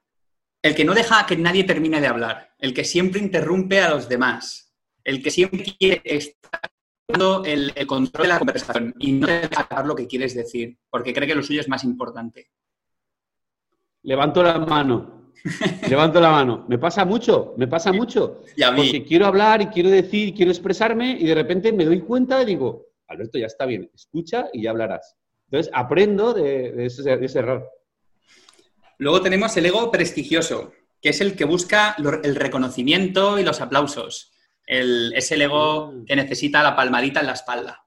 el 0.63 0.75
que 0.75 0.85
no 0.85 0.95
deja 0.95 1.25
que 1.27 1.37
nadie 1.37 1.65
termine 1.65 2.01
de 2.01 2.07
hablar, 2.07 2.51
el 2.59 2.75
que 2.75 2.85
siempre 2.85 3.21
interrumpe 3.21 3.81
a 3.81 3.91
los 3.91 4.09
demás 4.09 4.70
el 5.11 5.23
que 5.23 5.31
siempre 5.31 5.65
quiere 5.79 6.01
estar 6.05 6.61
dando 7.09 7.45
el, 7.45 7.75
control 7.87 8.23
de 8.23 8.29
la 8.29 8.39
conversación 8.39 8.95
y 8.99 9.13
no 9.13 9.27
dejar 9.27 9.85
lo 9.87 9.97
que 9.97 10.07
quieres 10.07 10.35
decir, 10.35 10.79
porque 10.89 11.13
cree 11.13 11.27
que 11.27 11.35
lo 11.35 11.43
suyo 11.43 11.61
es 11.61 11.69
más 11.69 11.85
importante. 11.85 12.51
Levanto 14.03 14.43
la 14.43 14.59
mano. 14.59 15.33
Levanto 15.89 16.21
la 16.21 16.31
mano. 16.31 16.65
Me 16.69 16.79
pasa 16.79 17.05
mucho, 17.05 17.55
me 17.57 17.67
pasa 17.67 17.93
mucho. 17.93 18.43
Porque 18.77 19.05
quiero 19.05 19.27
hablar 19.27 19.61
y 19.63 19.67
quiero 19.67 19.91
decir, 19.91 20.33
quiero 20.33 20.53
expresarme 20.53 21.17
y 21.19 21.27
de 21.27 21.35
repente 21.35 21.73
me 21.73 21.85
doy 21.85 22.01
cuenta 22.01 22.43
y 22.43 22.47
digo, 22.47 22.87
Alberto, 23.09 23.39
ya 23.39 23.47
está 23.47 23.67
bien, 23.67 23.91
escucha 23.93 24.49
y 24.53 24.63
ya 24.63 24.71
hablarás. 24.71 25.17
Entonces 25.51 25.73
aprendo 25.75 26.33
de, 26.33 26.87
ese, 26.87 27.03
de 27.03 27.27
ese 27.27 27.41
error. 27.41 27.69
Luego 28.99 29.21
tenemos 29.21 29.57
el 29.57 29.67
ego 29.67 29.91
prestigioso, 29.91 30.73
que 31.03 31.09
es 31.09 31.21
el 31.21 31.35
que 31.35 31.45
busca 31.45 31.97
el 32.23 32.37
reconocimiento 32.37 33.39
y 33.39 33.43
los 33.43 33.61
aplausos 33.61 34.31
el, 34.71 35.13
es 35.17 35.31
el 35.33 35.43
ego 35.43 35.93
mm. 35.93 36.05
que 36.05 36.17
necesita 36.17 36.63
la 36.63 36.77
palmadita 36.77 37.21
en 37.21 37.27
la 37.27 37.33
espalda. 37.33 37.85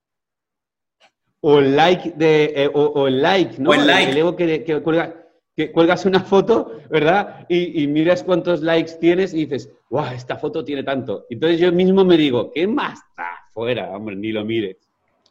O 1.39 1.59
el 1.59 1.75
like 1.75 2.11
de, 2.11 2.53
eh, 2.55 2.71
o, 2.73 3.07
el 3.07 3.21
like, 3.21 3.59
¿no? 3.59 3.71
O 3.71 3.73
el 3.73 3.87
like. 3.87 4.11
El 4.11 4.17
ego 4.17 4.35
que, 4.35 4.63
que, 4.63 5.71
cuelgas 5.71 6.05
una 6.05 6.21
foto, 6.21 6.79
¿verdad? 6.89 7.45
Y, 7.49 7.85
miras 7.87 8.23
cuántos 8.23 8.61
likes 8.61 8.93
tienes 8.99 9.33
y 9.33 9.45
dices, 9.45 9.69
¡guau! 9.89 10.13
Esta 10.13 10.37
foto 10.37 10.63
tiene 10.63 10.83
tanto. 10.83 11.25
Entonces 11.29 11.59
yo 11.59 11.71
mismo 11.71 12.05
me 12.05 12.17
digo, 12.17 12.51
¿qué 12.53 12.65
más 12.65 12.99
está 13.09 13.29
fuera? 13.53 13.89
Hombre, 13.91 14.15
ni 14.15 14.31
lo 14.31 14.45
mires. 14.45 14.77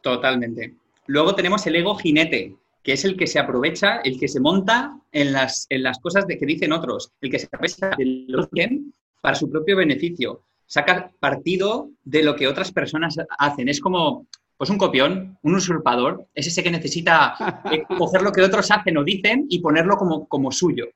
Totalmente. 0.01 0.75
Luego 1.07 1.35
tenemos 1.35 1.65
el 1.65 1.75
ego 1.75 1.95
jinete, 1.95 2.55
que 2.83 2.93
es 2.93 3.05
el 3.05 3.17
que 3.17 3.27
se 3.27 3.39
aprovecha, 3.39 3.97
el 4.03 4.19
que 4.19 4.27
se 4.27 4.39
monta 4.39 4.99
en 5.11 5.33
las, 5.33 5.65
en 5.69 5.83
las 5.83 5.99
cosas 5.99 6.27
de 6.27 6.37
que 6.37 6.45
dicen 6.45 6.73
otros, 6.73 7.11
el 7.21 7.31
que 7.31 7.39
se 7.39 7.47
aprovecha 7.47 7.91
de 7.97 8.25
los 8.27 8.49
para 9.21 9.35
su 9.35 9.49
propio 9.49 9.77
beneficio 9.77 10.43
saca 10.65 11.11
partido 11.19 11.89
de 12.03 12.23
lo 12.23 12.35
que 12.35 12.47
otras 12.47 12.71
personas 12.71 13.15
hacen. 13.37 13.69
Es 13.69 13.79
como, 13.79 14.27
pues 14.57 14.69
un 14.69 14.77
copión, 14.77 15.37
un 15.41 15.55
usurpador, 15.55 16.27
es 16.33 16.47
ese 16.47 16.63
que 16.63 16.71
necesita 16.71 17.61
eh, 17.71 17.83
coger 17.97 18.21
lo 18.21 18.31
que 18.31 18.41
otros 18.41 18.69
hacen 18.71 18.97
o 18.97 19.03
dicen 19.03 19.45
y 19.49 19.59
ponerlo 19.59 19.97
como, 19.97 20.27
como 20.27 20.51
suyo. 20.51 20.87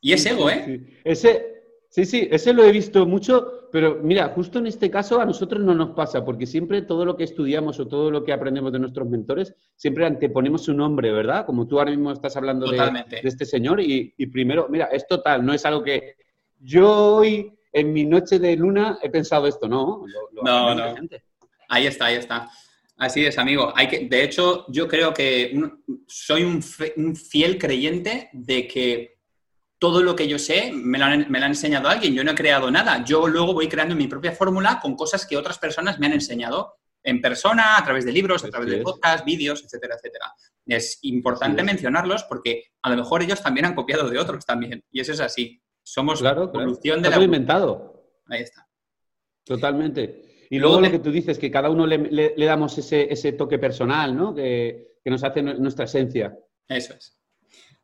Y 0.00 0.12
es 0.12 0.26
ego, 0.26 0.50
¿eh? 0.50 0.64
Sí. 0.66 0.96
Ese, 1.04 1.46
sí, 1.88 2.04
sí, 2.04 2.28
ese 2.30 2.52
lo 2.52 2.64
he 2.64 2.72
visto 2.72 3.06
mucho, 3.06 3.68
pero 3.72 4.00
mira, 4.02 4.28
justo 4.30 4.58
en 4.58 4.66
este 4.66 4.90
caso 4.90 5.20
a 5.20 5.24
nosotros 5.24 5.62
no 5.62 5.74
nos 5.74 5.90
pasa, 5.90 6.24
porque 6.24 6.44
siempre 6.44 6.82
todo 6.82 7.06
lo 7.06 7.16
que 7.16 7.24
estudiamos 7.24 7.80
o 7.80 7.88
todo 7.88 8.10
lo 8.10 8.24
que 8.24 8.32
aprendemos 8.32 8.72
de 8.72 8.80
nuestros 8.80 9.08
mentores, 9.08 9.54
siempre 9.76 10.04
anteponemos 10.04 10.64
su 10.64 10.74
nombre, 10.74 11.10
¿verdad? 11.10 11.46
Como 11.46 11.66
tú 11.66 11.78
ahora 11.78 11.92
mismo 11.92 12.12
estás 12.12 12.36
hablando 12.36 12.70
de, 12.70 12.78
de, 12.78 13.20
este 13.22 13.46
señor 13.46 13.80
y, 13.80 14.12
y 14.18 14.26
primero, 14.26 14.66
mira, 14.68 14.86
es 14.86 15.06
total, 15.06 15.46
no 15.46 15.54
es 15.54 15.64
algo 15.64 15.82
que 15.82 16.16
yo 16.60 17.16
hoy 17.16 17.54
en 17.74 17.92
mi 17.92 18.04
noche 18.04 18.38
de 18.38 18.56
luna 18.56 18.98
he 19.02 19.10
pensado 19.10 19.46
esto, 19.46 19.68
no. 19.68 20.06
no, 20.42 20.74
no. 20.74 20.94
Ahí 21.68 21.86
está, 21.86 22.06
ahí 22.06 22.14
está. 22.14 22.48
Así 22.96 23.26
es, 23.26 23.36
amigo. 23.36 23.72
Hay 23.74 23.88
que, 23.88 24.06
de 24.06 24.22
hecho, 24.22 24.64
yo 24.68 24.86
creo 24.86 25.12
que 25.12 25.60
soy 26.06 26.44
un, 26.44 26.62
fiel 26.62 27.58
creyente 27.58 28.30
de 28.32 28.68
que 28.68 29.18
todo 29.80 30.04
lo 30.04 30.14
que 30.14 30.28
yo 30.28 30.38
sé 30.38 30.70
me 30.72 30.98
lo, 30.98 31.04
han, 31.04 31.34
enseñado 31.34 31.88
alguien. 31.88 32.14
Yo 32.14 32.22
no 32.22 32.30
he 32.30 32.36
creado 32.36 32.70
nada. 32.70 33.04
Yo 33.04 33.26
luego 33.26 33.52
voy 33.52 33.68
creando 33.68 33.96
mi 33.96 34.06
propia 34.06 34.30
fórmula 34.30 34.78
con 34.80 34.94
cosas 34.94 35.26
que 35.26 35.36
otras 35.36 35.58
personas 35.58 35.98
me 35.98 36.06
han 36.06 36.12
enseñado. 36.12 36.76
en 37.06 37.20
persona, 37.20 37.76
a 37.76 37.84
través 37.84 38.06
de 38.06 38.12
libros, 38.12 38.44
a 38.44 38.50
través 38.50 38.70
de 38.70 38.78
podcasts, 38.78 39.26
vídeos, 39.26 39.62
etcétera, 39.62 39.96
etcétera. 39.96 40.32
Es 40.64 41.00
importante 41.02 41.62
mencionarlos 41.62 42.22
porque 42.24 42.70
a 42.82 42.88
lo 42.88 42.96
mejor 42.96 43.22
ellos 43.22 43.42
también 43.42 43.66
han 43.66 43.74
copiado 43.74 44.08
de 44.08 44.18
otros 44.18 44.46
también. 44.46 44.82
Y 44.90 45.00
eso 45.00 45.12
es 45.12 45.20
así. 45.20 45.60
Somos 45.84 46.20
Claro, 46.20 46.50
claro. 46.50 46.66
evolución 46.66 47.00
de 47.02 47.08
Está 47.08 47.18
la... 47.20 47.24
inventado. 47.24 48.08
Ahí 48.28 48.40
está. 48.42 48.66
Totalmente. 49.44 50.46
Y 50.50 50.58
Luego 50.58 50.80
luego 50.80 50.86
lo 50.86 50.90
que 50.92 51.04
tú 51.04 51.10
dices, 51.12 51.38
que 51.38 51.50
cada 51.50 51.70
uno 51.70 51.86
le, 51.86 51.98
le- 51.98 52.34
le 52.36 52.46
damos 52.46 52.76
ese, 52.78 53.12
ese 53.12 53.32
toque 53.32 53.58
personal, 53.58 54.16
¿no? 54.16 54.34
Que, 54.34 54.98
que 55.02 55.10
nos 55.10 55.22
hace 55.24 55.42
nu- 55.42 55.54
nuestra 55.58 55.84
esencia. 55.84 56.36
Eso 56.68 56.94
es. 56.94 57.18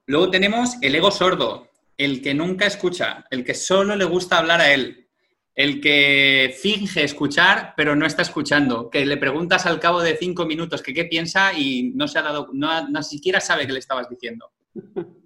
Luego 0.07 0.31
tenemos 0.31 0.77
el 0.81 0.95
ego 0.95 1.11
sordo, 1.11 1.69
el 1.97 2.23
que 2.23 2.33
nunca 2.35 2.67
escucha, 2.67 3.27
el 3.31 3.45
que 3.45 3.55
solo 3.55 3.95
le 3.97 4.05
gusta 4.05 4.39
hablar 4.39 4.61
a 4.61 4.73
él, 4.73 5.09
el 5.55 5.81
que 5.81 6.55
finge 6.59 7.05
escuchar 7.05 7.75
pero 7.77 7.95
no 7.95 8.07
está 8.07 8.23
escuchando, 8.23 8.89
que 8.89 9.05
le 9.05 9.17
preguntas 9.19 9.67
al 9.67 9.79
cabo 9.79 10.01
de 10.01 10.17
cinco 10.17 10.47
minutos 10.47 10.81
que 10.83 10.95
qué 10.95 11.05
piensa 11.05 11.53
y 11.53 11.93
no 11.95 12.09
se 12.09 12.19
ha 12.19 12.23
dado, 12.23 12.49
no, 12.53 12.89
no 12.89 13.03
siquiera 13.03 13.41
sabe 13.41 13.67
qué 13.67 13.73
le 13.75 13.79
estabas 13.81 14.09
diciendo. 14.09 14.51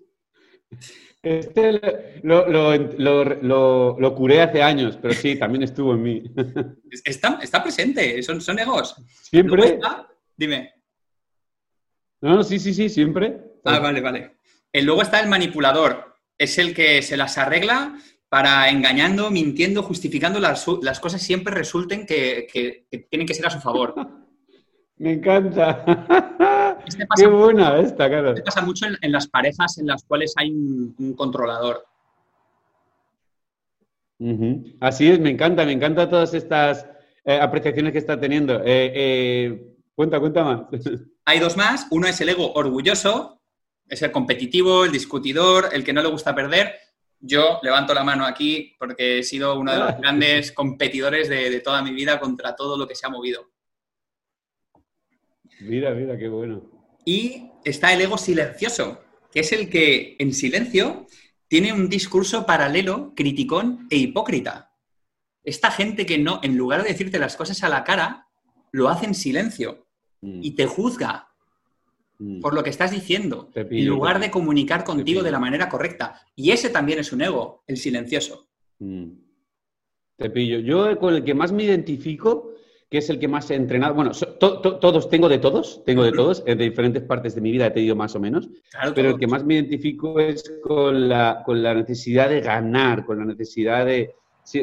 Este 1.22 1.81
lo, 2.22 2.46
lo, 2.48 2.77
lo, 2.77 3.96
lo- 3.98 4.14
curé 4.14 4.42
hace 4.42 4.62
años, 4.62 4.98
pero 5.00 5.14
sí, 5.14 5.37
también 5.37 5.62
estuvo 5.62 5.94
en 5.94 6.03
mí. 6.03 6.22
Es- 6.90 7.03
Está, 7.05 7.38
está 7.42 7.62
presente, 7.62 8.22
son, 8.22 8.40
son 8.42 8.59
egos. 8.59 8.94
¿Siempre? 9.22 9.66
está- 9.74 10.07
dime. 10.37 10.74
No, 12.20 12.37
no, 12.37 12.42
sí, 12.44 12.59
sí, 12.59 12.74
sí, 12.74 12.88
siempre. 12.88 13.38
Ah, 13.64 13.79
vale, 13.79 14.00
vale. 14.03 14.37
Eh, 14.72 14.83
luego 14.83 15.03
está 15.03 15.20
el 15.20 15.29
manipulador. 15.29 16.14
Es 16.37 16.59
el 16.59 16.74
que 16.74 17.00
se 17.03 17.16
las 17.16 17.38
arregla 17.38 17.98
para 18.29 18.68
engañando, 18.68 19.31
mintiendo, 19.31 19.83
justificando 19.83 20.40
las, 20.40 20.66
las 20.83 21.00
cosas 21.00 21.22
siempre 21.22 21.55
resulten 21.55 22.05
que, 22.07 22.46
que- 22.53 22.87
que 22.90 22.98
tienen 22.98 23.27
que 23.27 23.35
ser 23.35 23.46
a 23.46 23.50
su 23.50 23.61
favor. 23.61 23.94
Me 24.98 25.12
encanta. 25.12 25.85
Este 26.87 27.07
pasa, 27.07 27.22
Qué 27.24 27.30
buena 27.30 27.78
esta, 27.80 28.09
claro. 28.11 28.30
este 28.33 28.42
pasa 28.42 28.61
mucho 28.61 28.85
en, 28.87 28.94
en 29.00 29.11
las 29.11 29.26
parejas 29.26 29.78
en 29.78 29.87
las 29.87 30.04
cuales 30.04 30.35
hay 30.37 30.50
un, 30.50 30.94
un 30.98 31.14
controlador. 31.14 31.83
Así 34.80 35.09
es, 35.11 35.18
me 35.18 35.30
encanta, 35.30 35.64
me 35.64 35.72
encanta 35.72 36.09
todas 36.09 36.35
estas 36.35 36.87
eh, 37.24 37.38
apreciaciones 37.40 37.92
que 37.92 37.98
está 37.98 38.18
teniendo. 38.20 38.61
Eh, 38.61 38.92
eh, 38.94 39.66
cuenta, 39.94 40.20
cuenta 40.20 40.44
más. 40.44 40.61
Hay 41.24 41.38
dos 41.38 41.57
más. 41.57 41.87
Uno 41.90 42.07
es 42.07 42.20
el 42.20 42.28
ego 42.28 42.52
orgulloso, 42.52 43.40
es 43.88 44.02
el 44.02 44.12
competitivo, 44.12 44.85
el 44.85 44.92
discutidor, 44.92 45.70
el 45.72 45.85
que 45.85 45.92
no 45.94 46.02
le 46.02 46.09
gusta 46.09 46.35
perder. 46.35 46.74
Yo 47.18 47.61
levanto 47.62 47.94
la 47.94 48.04
mano 48.04 48.26
aquí 48.26 48.74
porque 48.78 49.20
he 49.20 49.22
sido 49.22 49.59
uno 49.59 49.72
de 49.72 49.78
los 49.78 49.88
Ah. 49.88 49.96
grandes 49.98 50.52
competidores 50.52 51.30
de, 51.30 51.48
de 51.48 51.61
toda 51.61 51.80
mi 51.83 51.92
vida 51.92 52.20
contra 52.20 52.54
todo 52.54 52.76
lo 52.76 52.87
que 52.87 52.94
se 52.94 53.07
ha 53.07 53.11
movido. 53.11 53.48
Mira, 55.61 55.95
mira, 55.95 56.19
qué 56.19 56.29
bueno. 56.29 56.62
Y 57.05 57.51
está 57.64 57.93
el 57.93 58.01
ego 58.01 58.19
silencioso, 58.19 59.03
que 59.33 59.40
es 59.40 59.53
el 59.53 59.69
que 59.69 60.17
en 60.19 60.33
silencio 60.33 61.07
tiene 61.49 61.73
un 61.73 61.88
discurso 61.88 62.47
paralelo, 62.47 63.12
criticón 63.14 63.87
e 63.90 63.97
hipócrita. 63.97 64.73
Esta 65.43 65.71
gente 65.71 66.07
que 66.07 66.19
no, 66.19 66.40
en 66.43 66.57
lugar 66.57 66.83
de 66.83 66.88
decirte 66.88 67.19
las 67.19 67.37
cosas 67.37 67.62
a 67.62 67.69
la 67.69 67.85
cara, 67.85 68.29
lo 68.73 68.88
hace 68.88 69.07
en 69.07 69.14
silencio 69.14 69.85
Mm, 70.25 70.40
y 70.43 70.51
te 70.53 70.67
juzga 70.67 71.29
mm. 72.19 72.40
por 72.40 72.55
lo 72.55 72.62
que 72.62 72.71
estás 72.71 72.90
diciendo, 72.90 73.51
en 73.55 73.87
lugar 73.87 74.19
de 74.19 74.31
comunicar 74.31 74.83
contigo 74.83 75.23
de 75.23 75.31
la 75.31 75.38
manera 75.38 75.69
correcta. 75.69 76.21
Y 76.35 76.51
ese 76.51 76.71
también 76.71 76.99
es 76.99 77.12
un 77.12 77.21
ego, 77.21 77.62
el 77.67 77.77
silencioso. 77.77 78.49
Mm. 78.79 79.11
Te 80.17 80.31
pillo. 80.31 80.61
Yo 80.61 80.99
con 80.99 81.14
el 81.14 81.25
que 81.25 81.35
más 81.35 81.53
me 81.53 81.64
identifico, 81.64 82.54
que 82.94 82.98
es 82.98 83.11
el 83.11 83.18
que 83.18 83.26
más 83.26 83.50
he 83.50 83.57
entrenado, 83.57 83.92
bueno, 83.92 84.14
so- 84.14 84.35
to- 84.35 84.61
to- 84.61 84.78
todos, 84.78 85.09
tengo 85.11 85.28
de 85.28 85.38
todos, 85.38 85.83
tengo 85.85 86.04
de 86.04 86.12
todos, 86.12 86.44
de 86.44 86.54
diferentes 86.54 87.02
partes 87.02 87.35
de 87.35 87.40
mi 87.40 87.50
vida 87.50 87.66
he 87.66 87.70
tenido 87.72 87.96
más 87.96 88.14
o 88.14 88.20
menos, 88.20 88.48
Claro, 88.70 88.92
pero 88.94 89.09
el 89.09 89.14
todo. 89.14 89.18
que 89.18 89.26
más 89.26 89.44
me 89.44 89.54
identifico 89.54 90.20
es 90.20 90.44
con 90.62 91.09
la, 91.09 91.42
con 91.44 91.61
la 91.61 91.74
necesidad 91.74 92.28
de 92.28 92.40
ganar, 92.40 93.04
con 93.04 93.18
la 93.18 93.24
necesidad 93.24 93.85
de, 93.85 94.14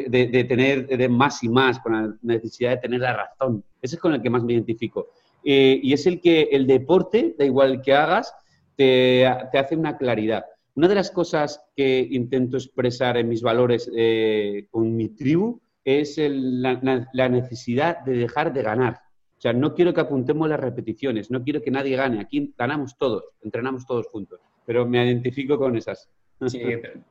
de, 0.08 0.28
de 0.28 0.44
tener 0.44 0.86
de 0.86 1.08
más 1.10 1.42
y 1.42 1.50
más, 1.50 1.78
con 1.80 1.92
la 1.92 2.16
necesidad 2.22 2.70
de 2.70 2.76
tener 2.78 3.00
la 3.00 3.12
razón. 3.18 3.62
Ese 3.82 3.96
es 3.96 4.00
con 4.00 4.14
el 4.14 4.22
que 4.22 4.30
más 4.30 4.42
me 4.42 4.54
identifico. 4.54 5.08
Eh, 5.44 5.78
y 5.82 5.92
es 5.92 6.06
el 6.06 6.18
que 6.18 6.48
el 6.52 6.66
deporte, 6.66 7.34
da 7.38 7.44
igual 7.44 7.72
el 7.72 7.80
que 7.82 7.92
hagas, 7.92 8.34
te, 8.76 9.26
te 9.52 9.58
hace 9.58 9.76
una 9.76 9.98
claridad. 9.98 10.46
Una 10.74 10.88
de 10.88 10.94
las 10.94 11.10
cosas 11.10 11.60
que 11.76 12.08
intento 12.10 12.56
expresar 12.56 13.18
en 13.18 13.28
mis 13.28 13.42
valores 13.42 13.90
eh, 13.94 14.68
con 14.70 14.96
mi 14.96 15.10
tribu 15.10 15.60
es 15.84 16.18
el- 16.18 16.62
la, 16.62 17.28
necesidad 17.28 18.00
de 18.00 18.12
dejar 18.12 18.52
de 18.52 18.62
ganar. 18.62 19.00
O 19.38 19.40
sea, 19.42 19.52
no 19.52 19.74
quiero 19.74 19.92
que 19.92 20.00
apuntemos 20.00 20.48
las 20.48 20.60
repeticiones, 20.60 21.30
no 21.30 21.42
quiero 21.42 21.62
que 21.62 21.70
nadie 21.70 21.96
gane. 21.96 22.20
Aquí 22.20 22.54
ganamos 22.56 22.96
todos, 22.96 23.24
entrenamos 23.42 23.86
todos 23.86 24.06
juntos. 24.06 24.40
Pero 24.64 24.86
me 24.86 25.04
identifico 25.04 25.58
con 25.58 25.76
esas. 25.76 26.08
Sí, 26.46 26.60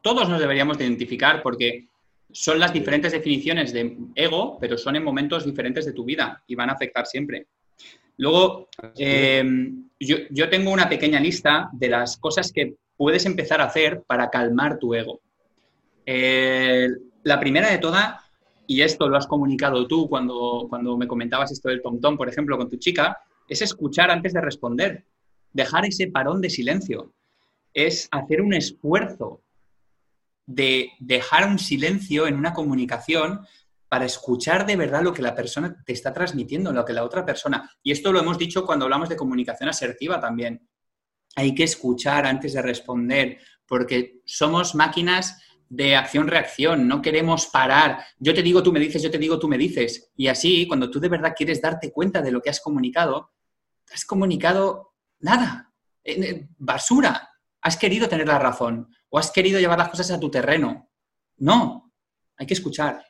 todos 0.02 0.30
nos 0.30 0.40
deberíamos 0.40 0.78
de 0.78 0.86
identificar 0.86 1.42
porque 1.42 1.88
son 2.32 2.60
las 2.60 2.72
diferentes 2.72 3.12
definiciones 3.12 3.74
de 3.74 3.98
ego, 4.16 4.58
pero 4.60 4.78
son 4.78 4.96
en 4.96 5.04
momentos 5.04 5.46
diferentes 5.46 5.86
de 5.86 5.94
tu 5.94 6.06
vida 6.06 6.42
y 6.48 6.56
van 6.56 6.70
a 6.70 6.74
afectar 6.74 7.06
siempre. 7.06 7.48
Luego, 8.18 8.70
eh, 8.98 9.44
yo, 10.00 10.18
yo 10.30 10.50
tengo 10.50 10.72
una 10.72 10.88
pequeña 10.88 11.20
lista 11.20 11.70
de 11.74 11.90
las 11.90 12.18
cosas 12.18 12.52
que 12.52 12.76
puedes 12.96 13.26
empezar 13.26 13.62
a 13.62 13.66
hacer 13.66 14.04
para 14.06 14.30
calmar 14.30 14.78
tu 14.78 14.94
ego. 14.94 15.22
Eh, 16.06 16.88
la 17.24 17.40
primera 17.40 17.70
de 17.70 17.78
todas, 17.78 18.22
y 18.72 18.82
esto 18.82 19.10
lo 19.10 19.18
has 19.18 19.28
comunicado 19.28 19.86
tú 19.86 20.08
cuando, 20.08 20.68
cuando 20.70 20.96
me 20.98 21.06
comentabas 21.06 21.52
esto 21.52 21.68
del 21.68 21.82
tom-tom, 21.82 22.16
por 22.16 22.30
ejemplo, 22.30 22.58
con 22.58 22.70
tu 22.70 22.78
chica, 22.78 23.18
es 23.46 23.62
escuchar 23.62 24.10
antes 24.10 24.32
de 24.32 24.40
responder, 24.40 25.06
dejar 25.52 25.86
ese 25.86 26.08
parón 26.08 26.40
de 26.40 26.50
silencio 26.50 27.14
es 27.74 28.08
hacer 28.12 28.42
un 28.42 28.54
esfuerzo 28.54 29.44
de 30.46 30.92
dejar 31.00 31.50
un 31.50 31.60
silencio 31.60 32.28
en 32.28 32.36
una 32.36 32.54
comunicación 32.54 33.46
para 33.90 34.06
escuchar 34.06 34.66
de 34.66 34.78
verdad 34.78 35.02
lo 35.02 35.14
que 35.14 35.22
la 35.22 35.36
persona 35.36 35.84
te 35.86 35.92
está 35.92 36.14
transmitiendo, 36.14 36.72
lo 36.72 36.86
que 36.86 36.94
la 36.94 37.04
otra 37.04 37.26
persona. 37.26 37.70
Y 37.84 37.92
esto 37.92 38.14
lo 38.14 38.22
hemos 38.22 38.38
dicho 38.38 38.66
cuando 38.66 38.86
hablamos 38.86 39.10
de 39.10 39.18
comunicación 39.18 39.68
asertiva 39.68 40.18
también. 40.20 40.66
Hay 41.36 41.54
que 41.54 41.64
escuchar 41.64 42.26
antes 42.26 42.54
de 42.54 42.62
responder, 42.62 43.40
porque 43.66 44.22
somos 44.26 44.76
máquinas 44.76 45.42
de 45.74 45.96
acción-reacción, 45.96 46.86
no 46.86 47.02
queremos 47.02 47.48
parar. 47.48 48.04
Yo 48.20 48.34
te 48.34 48.44
digo, 48.44 48.62
tú 48.62 48.74
me 48.74 48.80
dices, 48.80 49.02
yo 49.02 49.10
te 49.10 49.18
digo, 49.18 49.40
tú 49.40 49.48
me 49.48 49.58
dices. 49.58 50.12
Y 50.18 50.28
así, 50.28 50.68
cuando 50.68 50.90
tú 50.92 51.00
de 51.00 51.08
verdad 51.08 51.34
quieres 51.36 51.62
darte 51.62 51.94
cuenta 51.94 52.22
de 52.22 52.30
lo 52.30 52.42
que 52.42 52.50
has 52.50 52.60
comunicado, 52.60 53.32
has 53.94 54.04
comunicado 54.04 54.94
nada, 55.22 55.72
eh, 56.04 56.20
eh, 56.22 56.48
basura. 56.58 57.30
Has 57.62 57.78
querido 57.78 58.10
tener 58.10 58.28
la 58.28 58.38
razón 58.38 58.90
o 59.10 59.18
has 59.18 59.32
querido 59.32 59.60
llevar 59.62 59.78
las 59.78 59.88
cosas 59.90 60.12
a 60.12 60.20
tu 60.20 60.30
terreno. 60.30 60.90
No, 61.38 61.94
hay 62.38 62.46
que 62.46 62.54
escuchar. 62.54 63.02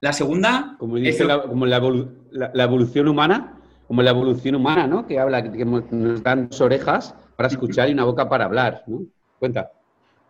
La 0.00 0.12
segunda, 0.12 0.74
Como 0.78 0.96
dice 0.96 1.24
la, 1.24 1.42
como 1.42 1.66
la, 1.66 1.80
evolu- 1.80 2.26
la- 2.32 2.50
la 2.52 2.64
evolución 2.64 3.06
humana, 3.06 3.60
como 3.86 4.02
la 4.02 4.10
evolución 4.10 4.56
humana, 4.56 4.88
¿no? 4.88 5.06
Que 5.06 5.20
habla 5.20 5.42
que, 5.42 5.52
que 5.52 5.64
nos 5.64 6.20
dan 6.22 6.48
dos 6.48 6.60
orejas 6.60 7.14
para 7.36 7.48
escuchar 7.48 7.88
y 7.88 7.92
una 7.92 8.04
boca 8.04 8.28
para 8.28 8.44
hablar, 8.46 8.82
¿no? 8.88 9.02
Cuenta. 9.38 9.70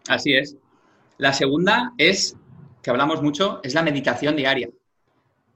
Así 0.07 0.35
es. 0.35 0.57
La 1.19 1.33
segunda 1.33 1.95
es, 1.99 2.37
que 2.81 2.91
hablamos 2.91 3.23
mucho, 3.23 3.61
es 3.65 3.75
la 3.75 3.83
meditación 3.83 4.37
diaria. 4.37 4.71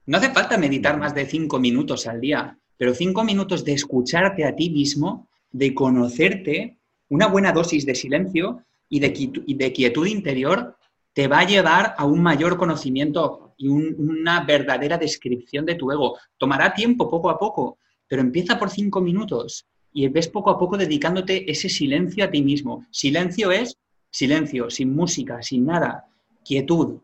No 0.07 0.19
hace 0.19 0.31
falta 0.31 0.59
meditar 0.59 0.99
más 0.99 1.15
de 1.15 1.25
cinco 1.27 1.61
minutos 1.61 2.09
al 2.09 2.21
día, 2.21 2.59
pero 2.77 2.95
cinco 2.95 3.23
minutos 3.23 3.65
de 3.65 3.73
escucharte 3.73 4.45
a 4.45 4.57
ti 4.57 4.71
mismo, 4.71 5.29
de 5.53 5.73
conocerte, 5.73 6.79
una 7.09 7.29
buena 7.29 7.53
dosis 7.53 7.87
de 7.87 7.95
silencio 7.95 8.65
y 8.89 8.99
de, 8.99 9.73
quietud 9.73 10.07
interior 10.07 10.77
te 11.13 11.29
va 11.29 11.41
a 11.41 11.47
llevar 11.47 11.95
a 11.97 12.07
un 12.07 12.23
mayor 12.23 12.57
conocimiento 12.57 13.55
y 13.57 13.69
un- 13.69 13.95
una 13.99 14.45
verdadera 14.45 14.99
descripción 14.99 15.65
de 15.65 15.77
tu 15.77 15.93
ego. 15.93 16.19
Tomará 16.39 16.75
tiempo 16.75 17.09
poco 17.09 17.31
a 17.31 17.39
poco, 17.39 17.79
pero 18.09 18.23
empieza 18.23 18.59
por 18.59 18.71
cinco 18.71 19.01
minutos 19.01 19.67
y 19.93 20.09
ves 20.09 20.27
poco 20.27 20.51
a 20.51 20.59
poco 20.59 20.77
dedicándote 20.77 21.49
ese 21.49 21.69
silencio 21.69 22.25
a 22.25 22.31
ti 22.31 22.43
mismo. 22.43 22.85
Silencio 22.91 23.53
es 23.53 23.77
silencio, 24.13 24.71
sin 24.71 24.95
música, 24.95 25.43
sin 25.43 25.67
nada, 25.67 26.07
quietud. 26.45 26.99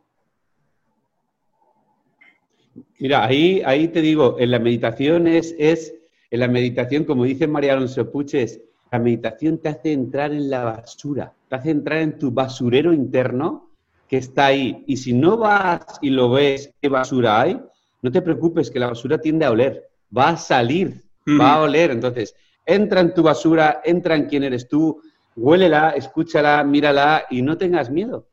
Mira, 2.98 3.24
ahí, 3.24 3.62
ahí 3.64 3.88
te 3.88 4.00
digo, 4.00 4.36
en 4.38 4.50
la 4.50 4.58
meditación 4.58 5.26
es, 5.26 5.54
es, 5.58 5.94
en 6.30 6.40
la 6.40 6.48
meditación, 6.48 7.04
como 7.04 7.24
dice 7.24 7.46
María 7.46 7.72
Alonso 7.72 8.10
Puches, 8.10 8.60
la 8.92 8.98
meditación 8.98 9.58
te 9.58 9.70
hace 9.70 9.92
entrar 9.92 10.32
en 10.32 10.50
la 10.50 10.64
basura, 10.64 11.32
te 11.48 11.56
hace 11.56 11.70
entrar 11.70 12.00
en 12.00 12.18
tu 12.18 12.30
basurero 12.30 12.92
interno 12.92 13.70
que 14.06 14.18
está 14.18 14.46
ahí. 14.46 14.84
Y 14.86 14.96
si 14.96 15.12
no 15.12 15.38
vas 15.38 15.98
y 16.02 16.10
lo 16.10 16.30
ves 16.30 16.72
qué 16.80 16.88
basura 16.88 17.40
hay, 17.40 17.60
no 18.02 18.12
te 18.12 18.22
preocupes, 18.22 18.70
que 18.70 18.78
la 18.78 18.88
basura 18.88 19.18
tiende 19.18 19.44
a 19.44 19.50
oler, 19.50 19.88
va 20.16 20.30
a 20.30 20.36
salir, 20.36 21.02
va 21.40 21.54
a 21.54 21.62
oler. 21.62 21.90
Entonces, 21.90 22.34
entra 22.64 23.00
en 23.00 23.14
tu 23.14 23.22
basura, 23.22 23.80
entra 23.84 24.14
en 24.14 24.26
quién 24.26 24.44
eres 24.44 24.68
tú, 24.68 25.00
huélela, 25.38 25.90
escúchala, 25.90 26.62
mírala 26.64 27.24
y 27.30 27.42
no 27.42 27.56
tengas 27.56 27.90
miedo. 27.90 28.26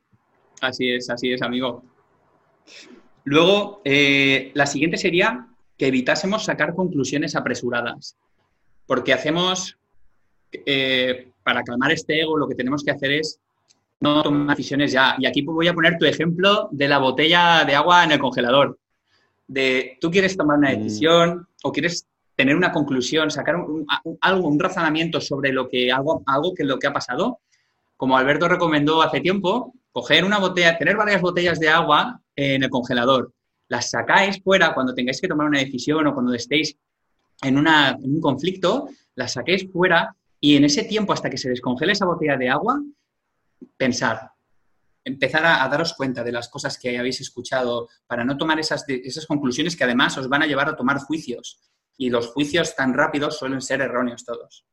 Así 0.61 0.91
es, 0.91 1.09
así 1.09 1.31
es, 1.31 1.41
amigo. 1.41 1.83
Luego, 3.23 3.81
eh, 3.85 4.51
la 4.53 4.65
siguiente 4.65 4.97
sería 4.97 5.47
que 5.77 5.87
evitásemos 5.87 6.45
sacar 6.45 6.73
conclusiones 6.73 7.35
apresuradas, 7.35 8.17
porque 8.85 9.13
hacemos, 9.13 9.77
eh, 10.51 11.29
para 11.43 11.63
calmar 11.63 11.91
este 11.91 12.21
ego, 12.21 12.37
lo 12.37 12.47
que 12.47 12.55
tenemos 12.55 12.83
que 12.83 12.91
hacer 12.91 13.11
es 13.11 13.39
no 13.99 14.23
tomar 14.23 14.55
decisiones 14.55 14.91
ya. 14.91 15.15
Y 15.17 15.25
aquí 15.25 15.41
voy 15.41 15.67
a 15.67 15.73
poner 15.73 15.97
tu 15.97 16.05
ejemplo 16.05 16.69
de 16.71 16.87
la 16.87 16.99
botella 16.99 17.63
de 17.65 17.75
agua 17.75 18.03
en 18.03 18.11
el 18.11 18.19
congelador. 18.19 18.77
De 19.47 19.97
tú 20.01 20.09
quieres 20.09 20.35
tomar 20.35 20.57
una 20.57 20.71
mm. 20.71 20.77
decisión 20.77 21.47
o 21.63 21.71
quieres 21.71 22.07
tener 22.35 22.55
una 22.55 22.71
conclusión, 22.71 23.31
sacar 23.31 23.55
algo, 24.21 24.47
un 24.47 24.59
razonamiento 24.59 25.21
sobre 25.21 25.51
lo 25.51 25.69
que 25.69 25.91
algo, 25.91 26.23
algo 26.25 26.53
que 26.53 26.63
lo 26.63 26.77
que 26.77 26.87
ha 26.87 26.93
pasado. 26.93 27.39
Como 27.97 28.17
Alberto 28.17 28.47
recomendó 28.47 29.01
hace 29.01 29.21
tiempo, 29.21 29.73
coger 29.91 30.25
una 30.25 30.39
botella, 30.39 30.77
tener 30.77 30.97
varias 30.97 31.21
botellas 31.21 31.59
de 31.59 31.69
agua 31.69 32.21
en 32.35 32.63
el 32.63 32.69
congelador, 32.69 33.33
las 33.67 33.89
sacáis 33.89 34.41
fuera 34.43 34.73
cuando 34.73 34.93
tengáis 34.93 35.19
que 35.19 35.27
tomar 35.27 35.47
una 35.47 35.59
decisión 35.59 36.05
o 36.07 36.13
cuando 36.13 36.33
estéis 36.33 36.77
en, 37.41 37.57
en 37.57 37.97
un 38.03 38.21
conflicto, 38.21 38.89
las 39.15 39.33
saquéis 39.33 39.71
fuera 39.71 40.15
y 40.39 40.55
en 40.55 40.65
ese 40.65 40.83
tiempo 40.83 41.13
hasta 41.13 41.29
que 41.29 41.37
se 41.37 41.49
descongele 41.49 41.93
esa 41.93 42.05
botella 42.05 42.37
de 42.37 42.49
agua, 42.49 42.79
pensar, 43.77 44.31
empezar 45.03 45.45
a, 45.45 45.67
daros 45.67 45.93
cuenta 45.93 46.23
de 46.23 46.31
las 46.31 46.49
cosas 46.49 46.77
que 46.77 46.97
habéis 46.97 47.21
escuchado 47.21 47.87
para 48.05 48.23
no 48.23 48.37
tomar 48.37 48.59
esas, 48.59 48.85
esas 48.87 49.25
conclusiones 49.25 49.75
que 49.75 49.83
además 49.83 50.17
os 50.17 50.27
van 50.27 50.43
a 50.43 50.47
llevar 50.47 50.69
a 50.69 50.75
tomar 50.75 50.99
juicios. 50.99 51.59
Y 51.97 52.09
los 52.09 52.27
juicios 52.27 52.75
tan 52.75 52.93
rápidos 52.93 53.37
suelen 53.37 53.61
ser 53.61 53.81
erróneos 53.81 54.25
todos. 54.25 54.65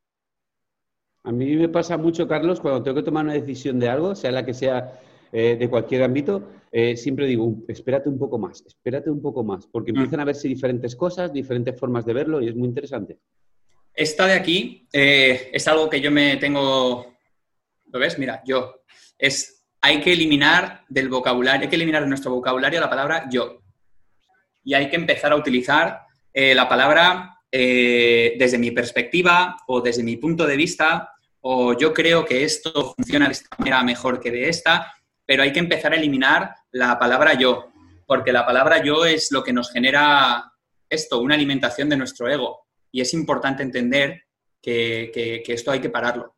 A 1.25 1.31
mí 1.31 1.55
me 1.57 1.69
pasa 1.69 1.97
mucho, 1.97 2.27
Carlos, 2.27 2.61
cuando 2.61 2.83
tengo 2.83 2.97
que 2.97 3.05
tomar 3.05 3.25
una 3.25 3.35
decisión 3.35 3.79
de 3.79 3.89
algo, 3.89 4.15
sea 4.15 4.33
la 4.33 4.45
que 4.45 4.55
sea 4.55 5.01
eh, 5.31 5.57
de 5.57 5.71
cualquier 5.71 6.03
ámbito, 6.03 6.43
eh, 6.73 6.97
siempre 6.97 7.27
digo, 7.27 7.55
espérate 7.69 8.09
un 8.09 8.19
poco 8.19 8.39
más, 8.39 8.65
espérate 8.67 9.09
un 9.09 9.23
poco 9.23 9.45
más, 9.45 9.69
porque 9.69 9.93
mm. 9.93 9.97
empiezan 9.97 10.21
a 10.21 10.25
verse 10.25 10.49
diferentes 10.49 10.97
cosas, 10.97 11.33
diferentes 11.33 11.79
formas 11.79 12.05
de 12.05 12.13
verlo 12.13 12.43
y 12.43 12.49
es 12.49 12.57
muy 12.57 12.67
interesante. 12.67 13.19
Esta 13.95 14.27
de 14.27 14.33
aquí 14.33 14.89
eh, 14.93 15.51
es 15.53 15.69
algo 15.69 15.89
que 15.89 16.01
yo 16.01 16.11
me 16.11 16.39
tengo 16.39 17.13
¿Lo 17.93 17.99
ves? 17.99 18.19
Mira, 18.19 18.43
yo. 18.45 18.83
Es, 19.19 19.65
hay 19.81 20.01
que 20.01 20.13
eliminar 20.13 20.85
del 20.89 21.09
vocabulario, 21.09 21.63
hay 21.63 21.69
que 21.69 21.77
eliminar 21.77 22.03
de 22.03 22.09
nuestro 22.09 22.33
vocabulario 22.33 22.81
la 22.81 22.89
palabra 22.89 23.29
yo. 23.31 23.63
Y 24.65 24.75
hay 24.75 24.89
que 24.89 24.97
empezar 24.97 25.33
a 25.33 25.37
utilizar 25.37 26.01
eh, 26.33 26.55
la 26.55 26.69
palabra 26.69 27.39
eh, 27.51 28.35
desde 28.39 28.59
mi 28.59 28.71
perspectiva 28.71 29.57
o 29.67 29.81
desde 29.81 30.03
mi 30.03 30.17
punto 30.17 30.47
de 30.47 30.57
vista, 30.57 31.11
o 31.41 31.77
yo 31.77 31.93
creo 31.93 32.25
que 32.25 32.45
esto 32.45 32.95
funciona 32.95 33.27
de 33.27 33.33
esta 33.33 33.55
manera 33.59 33.83
mejor 33.83 34.21
que 34.21 34.31
de 34.31 34.49
esta, 34.49 34.93
pero 35.27 35.43
hay 35.43 35.53
que 35.53 35.61
empezar 35.61 35.93
a 35.93 35.97
eliminar 35.97 36.55
la 36.71 36.99
palabra 36.99 37.35
yo, 37.35 37.73
porque 38.07 38.33
la 38.33 38.47
palabra 38.47 38.83
yo 38.83 39.05
es 39.05 39.31
lo 39.33 39.43
que 39.43 39.53
nos 39.53 39.71
genera 39.71 40.53
esto, 40.89 41.21
una 41.21 41.35
alimentación 41.35 41.89
de 41.89 41.97
nuestro 41.97 42.29
ego. 42.29 42.67
Y 42.91 43.01
es 43.01 43.15
importante 43.15 43.63
entender 43.63 44.23
que 44.61 45.43
esto 45.47 45.71
hay 45.71 45.81
que 45.81 45.91
pararlo. 45.91 46.35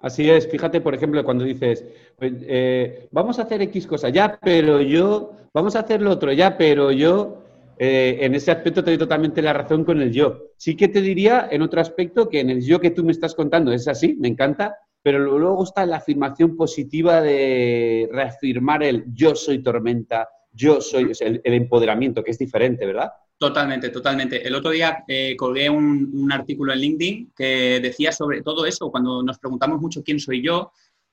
Así 0.00 0.30
es, 0.30 0.48
fíjate, 0.48 0.80
por 0.80 0.94
ejemplo, 0.94 1.24
cuando 1.24 1.44
dices, 1.44 1.84
pues, 2.16 2.32
eh, 2.42 3.08
vamos 3.10 3.38
a 3.38 3.42
hacer 3.42 3.62
X 3.62 3.86
cosa, 3.86 4.08
ya, 4.10 4.38
pero 4.40 4.80
yo, 4.80 5.32
vamos 5.52 5.74
a 5.74 5.80
hacer 5.80 6.00
lo 6.00 6.12
otro, 6.12 6.32
ya, 6.32 6.56
pero 6.56 6.92
yo, 6.92 7.42
eh, 7.78 8.18
en 8.20 8.34
ese 8.34 8.50
aspecto 8.50 8.82
te 8.82 8.90
doy 8.90 8.98
totalmente 8.98 9.40
la 9.40 9.52
razón 9.52 9.84
con 9.84 10.00
el 10.00 10.12
yo. 10.12 10.52
Sí 10.56 10.76
que 10.76 10.88
te 10.88 11.00
diría 11.00 11.48
en 11.50 11.62
otro 11.62 11.80
aspecto 11.80 12.28
que 12.28 12.40
en 12.40 12.50
el 12.50 12.64
yo 12.64 12.80
que 12.80 12.90
tú 12.90 13.04
me 13.04 13.12
estás 13.12 13.34
contando 13.34 13.72
es 13.72 13.86
así, 13.86 14.16
me 14.18 14.28
encanta, 14.28 14.76
pero 15.02 15.18
luego 15.18 15.62
está 15.64 15.86
la 15.86 15.96
afirmación 15.96 16.56
positiva 16.56 17.20
de 17.22 18.08
reafirmar 18.12 18.82
el 18.82 19.04
yo 19.12 19.34
soy 19.34 19.62
tormenta, 19.62 20.28
yo 20.52 20.80
soy, 20.80 21.12
el 21.20 21.40
empoderamiento, 21.44 22.24
que 22.24 22.32
es 22.32 22.38
diferente, 22.38 22.84
¿verdad? 22.84 23.12
Totalmente, 23.38 23.90
totalmente. 23.90 24.44
El 24.44 24.56
otro 24.56 24.72
día 24.72 25.04
eh, 25.06 25.36
colgué 25.36 25.70
un, 25.70 26.28
artículo 26.32 26.72
en 26.72 26.80
LinkedIn 26.80 27.32
que 27.36 27.78
decía 27.80 28.10
sobre 28.10 28.42
todo 28.42 28.66
eso, 28.66 28.90
cuando 28.90 29.22
nos 29.22 29.38
preguntamos 29.38 29.80
mucho 29.80 30.02
quién 30.02 30.18
soy 30.18 30.42
yo 30.42 30.72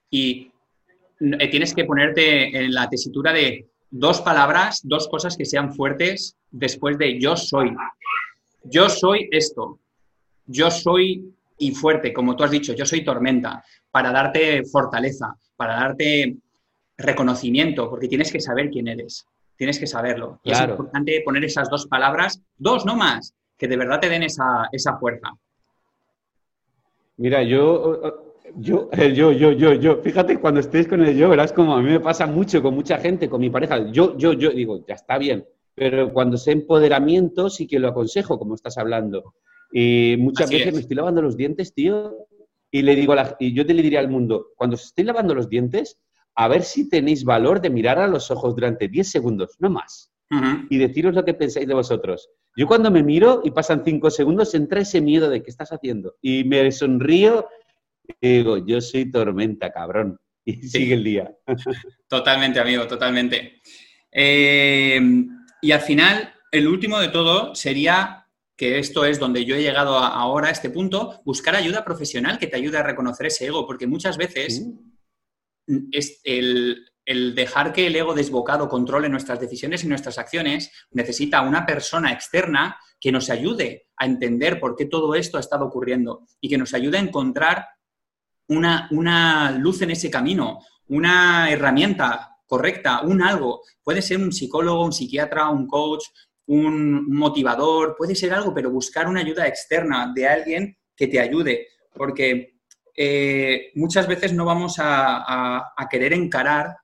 y 0.09 0.51
eh, 1.19 1.47
tienes 1.51 1.75
que 1.75 1.85
ponerte 1.85 2.57
en 2.57 2.73
la 2.73 2.89
tesitura 2.89 3.31
de 3.31 3.69
dos 3.97 4.21
palabras, 4.21 4.81
dos 4.83 5.07
cosas 5.07 5.37
que 5.37 5.45
sean 5.45 5.73
fuertes 5.73 6.35
después 6.51 6.97
de 6.97 7.17
yo 7.19 7.37
soy. 7.37 7.73
Yo 8.63 8.89
soy 8.89 9.29
esto. 9.31 9.79
Yo 10.45 10.69
soy 10.69 11.33
y 11.57 11.71
fuerte, 11.71 12.11
como 12.11 12.35
tú 12.35 12.43
has 12.43 12.51
dicho, 12.51 12.73
yo 12.73 12.85
soy 12.85 13.05
tormenta, 13.05 13.63
para 13.89 14.11
darte 14.11 14.65
fortaleza, 14.65 15.35
para 15.55 15.75
darte 15.75 16.35
reconocimiento, 16.97 17.89
porque 17.89 18.09
tienes 18.09 18.31
que 18.31 18.41
saber 18.41 18.69
quién 18.69 18.89
eres. 18.89 19.25
Tienes 19.55 19.79
que 19.79 19.87
saberlo. 19.87 20.41
Y 20.43 20.51
es 20.51 20.59
importante 20.59 21.21
poner 21.23 21.45
esas 21.45 21.69
dos 21.69 21.87
palabras, 21.87 22.41
dos, 22.57 22.85
no 22.85 22.97
más, 22.97 23.33
que 23.57 23.69
de 23.69 23.77
verdad 23.77 24.01
te 24.01 24.09
den 24.09 24.23
esa, 24.23 24.67
esa 24.73 24.97
fuerza. 24.97 25.29
Mira, 27.15 27.41
yo, 27.43 28.24
yo, 28.55 28.89
yo, 28.91 29.31
yo, 29.31 29.51
yo, 29.51 29.73
yo, 29.73 29.97
fíjate, 29.97 30.39
cuando 30.39 30.59
estés 30.59 30.87
con 30.87 31.03
el 31.03 31.17
yo, 31.17 31.29
verás 31.29 31.51
como 31.53 31.75
a 31.75 31.81
mí 31.81 31.89
me 31.89 31.99
pasa 31.99 32.25
mucho 32.25 32.61
con 32.61 32.75
mucha 32.75 32.97
gente, 32.97 33.29
con 33.29 33.41
mi 33.41 33.49
pareja. 33.49 33.91
Yo, 33.91 34.17
yo, 34.17 34.33
yo, 34.33 34.51
digo, 34.51 34.85
ya 34.87 34.95
está 34.95 35.17
bien. 35.17 35.45
Pero 35.73 36.13
cuando 36.13 36.37
sé 36.37 36.51
empoderamiento, 36.51 37.49
sí 37.49 37.67
que 37.67 37.79
lo 37.79 37.89
aconsejo, 37.89 38.39
como 38.39 38.55
estás 38.55 38.77
hablando. 38.77 39.33
Y 39.71 40.15
muchas 40.19 40.49
veces 40.49 40.73
me 40.73 40.79
estoy 40.79 40.95
lavando 40.95 41.21
los 41.21 41.35
dientes, 41.35 41.73
tío, 41.73 42.15
y 42.71 42.81
le 42.81 42.95
digo 42.95 43.13
a 43.13 43.15
la, 43.15 43.35
y 43.39 43.53
yo 43.53 43.65
te 43.65 43.73
le 43.73 43.81
diría 43.81 43.99
al 43.99 44.09
mundo, 44.09 44.47
cuando 44.55 44.77
se 44.77 44.85
estoy 44.85 45.03
lavando 45.03 45.35
los 45.35 45.49
dientes, 45.49 45.99
a 46.35 46.47
ver 46.47 46.63
si 46.63 46.89
tenéis 46.89 47.23
valor 47.23 47.61
de 47.61 47.69
mirar 47.69 47.99
a 47.99 48.07
los 48.07 48.31
ojos 48.31 48.55
durante 48.55 48.87
10 48.87 49.09
segundos, 49.09 49.55
no 49.59 49.69
más, 49.69 50.11
y 50.69 50.77
deciros 50.77 51.15
lo 51.15 51.23
que 51.23 51.33
pensáis 51.33 51.67
de 51.67 51.73
vosotros. 51.73 52.29
Yo 52.57 52.67
cuando 52.67 52.91
me 52.91 53.03
miro 53.03 53.41
y 53.43 53.51
pasan 53.51 53.83
5 53.85 54.09
segundos, 54.09 54.53
entra 54.55 54.81
ese 54.81 54.99
miedo 54.99 55.29
de 55.29 55.43
qué 55.43 55.49
estás 55.49 55.71
haciendo. 55.71 56.15
Y 56.21 56.43
me 56.45 56.71
sonrío 56.71 57.47
digo, 58.21 58.57
yo 58.65 58.81
soy 58.81 59.11
tormenta, 59.11 59.71
cabrón. 59.71 60.17
Y 60.47 60.61
sigue 60.67 60.93
el 60.93 61.03
día. 61.03 61.31
Totalmente, 62.07 62.59
amigo, 62.59 62.85
totalmente. 62.85 63.61
Eh, 64.11 65.01
y 65.61 65.71
al 65.71 65.81
final, 65.81 66.33
el 66.51 66.67
último 66.67 66.99
de 66.99 67.07
todo 67.07 67.55
sería 67.55 68.25
que 68.55 68.79
esto 68.79 69.05
es 69.05 69.19
donde 69.19 69.43
yo 69.45 69.55
he 69.55 69.61
llegado 69.61 69.97
ahora 69.97 70.47
a 70.47 70.51
este 70.51 70.69
punto, 70.69 71.21
buscar 71.25 71.55
ayuda 71.55 71.83
profesional 71.83 72.37
que 72.37 72.47
te 72.47 72.55
ayude 72.55 72.77
a 72.77 72.83
reconocer 72.83 73.27
ese 73.27 73.47
ego, 73.47 73.67
porque 73.67 73.87
muchas 73.87 74.17
veces 74.17 74.63
es 75.91 76.21
el, 76.23 76.85
dejar 77.35 77.73
que 77.73 77.87
el 77.87 77.95
ego 77.95 78.13
desbocado 78.13 78.69
controle 78.69 79.09
nuestras 79.09 79.39
decisiones 79.39 79.83
y 79.83 79.87
nuestras 79.87 80.17
acciones 80.17 80.71
necesita 80.91 81.41
una 81.41 81.65
persona 81.65 82.13
externa 82.13 82.77
que 82.99 83.11
nos 83.11 83.29
ayude 83.29 83.89
a 83.97 84.05
entender 84.05 84.59
por 84.59 84.75
qué 84.75 84.85
todo 84.85 85.15
esto 85.15 85.37
ha 85.37 85.41
estado 85.41 85.65
ocurriendo 85.65 86.25
y 86.39 86.49
que 86.49 86.57
nos 86.57 86.73
ayude 86.73 86.97
a 86.97 87.01
encontrar 87.01 87.67
una, 88.47 88.87
una 88.91 89.51
luz 89.51 89.81
en 89.81 89.91
ese 89.91 90.09
camino, 90.09 90.59
una 90.87 91.49
herramienta 91.49 92.37
correcta, 92.45 93.01
un 93.01 93.21
algo. 93.21 93.61
Puede 93.83 94.01
ser 94.01 94.19
un 94.19 94.31
psicólogo, 94.31 94.85
un 94.85 94.93
psiquiatra, 94.93 95.49
un 95.49 95.67
coach, 95.67 96.03
un 96.47 97.07
motivador, 97.09 97.95
puede 97.97 98.15
ser 98.15 98.33
algo, 98.33 98.53
pero 98.53 98.69
buscar 98.69 99.07
una 99.07 99.21
ayuda 99.21 99.47
externa 99.47 100.11
de 100.13 100.27
alguien 100.27 100.77
que 100.95 101.07
te 101.07 101.19
ayude, 101.19 101.67
porque 101.93 102.59
eh, 102.95 103.71
muchas 103.75 104.07
veces 104.07 104.33
no 104.33 104.45
vamos 104.45 104.75
a, 104.79 105.73
querer 105.89 106.13
encarar 106.13 106.77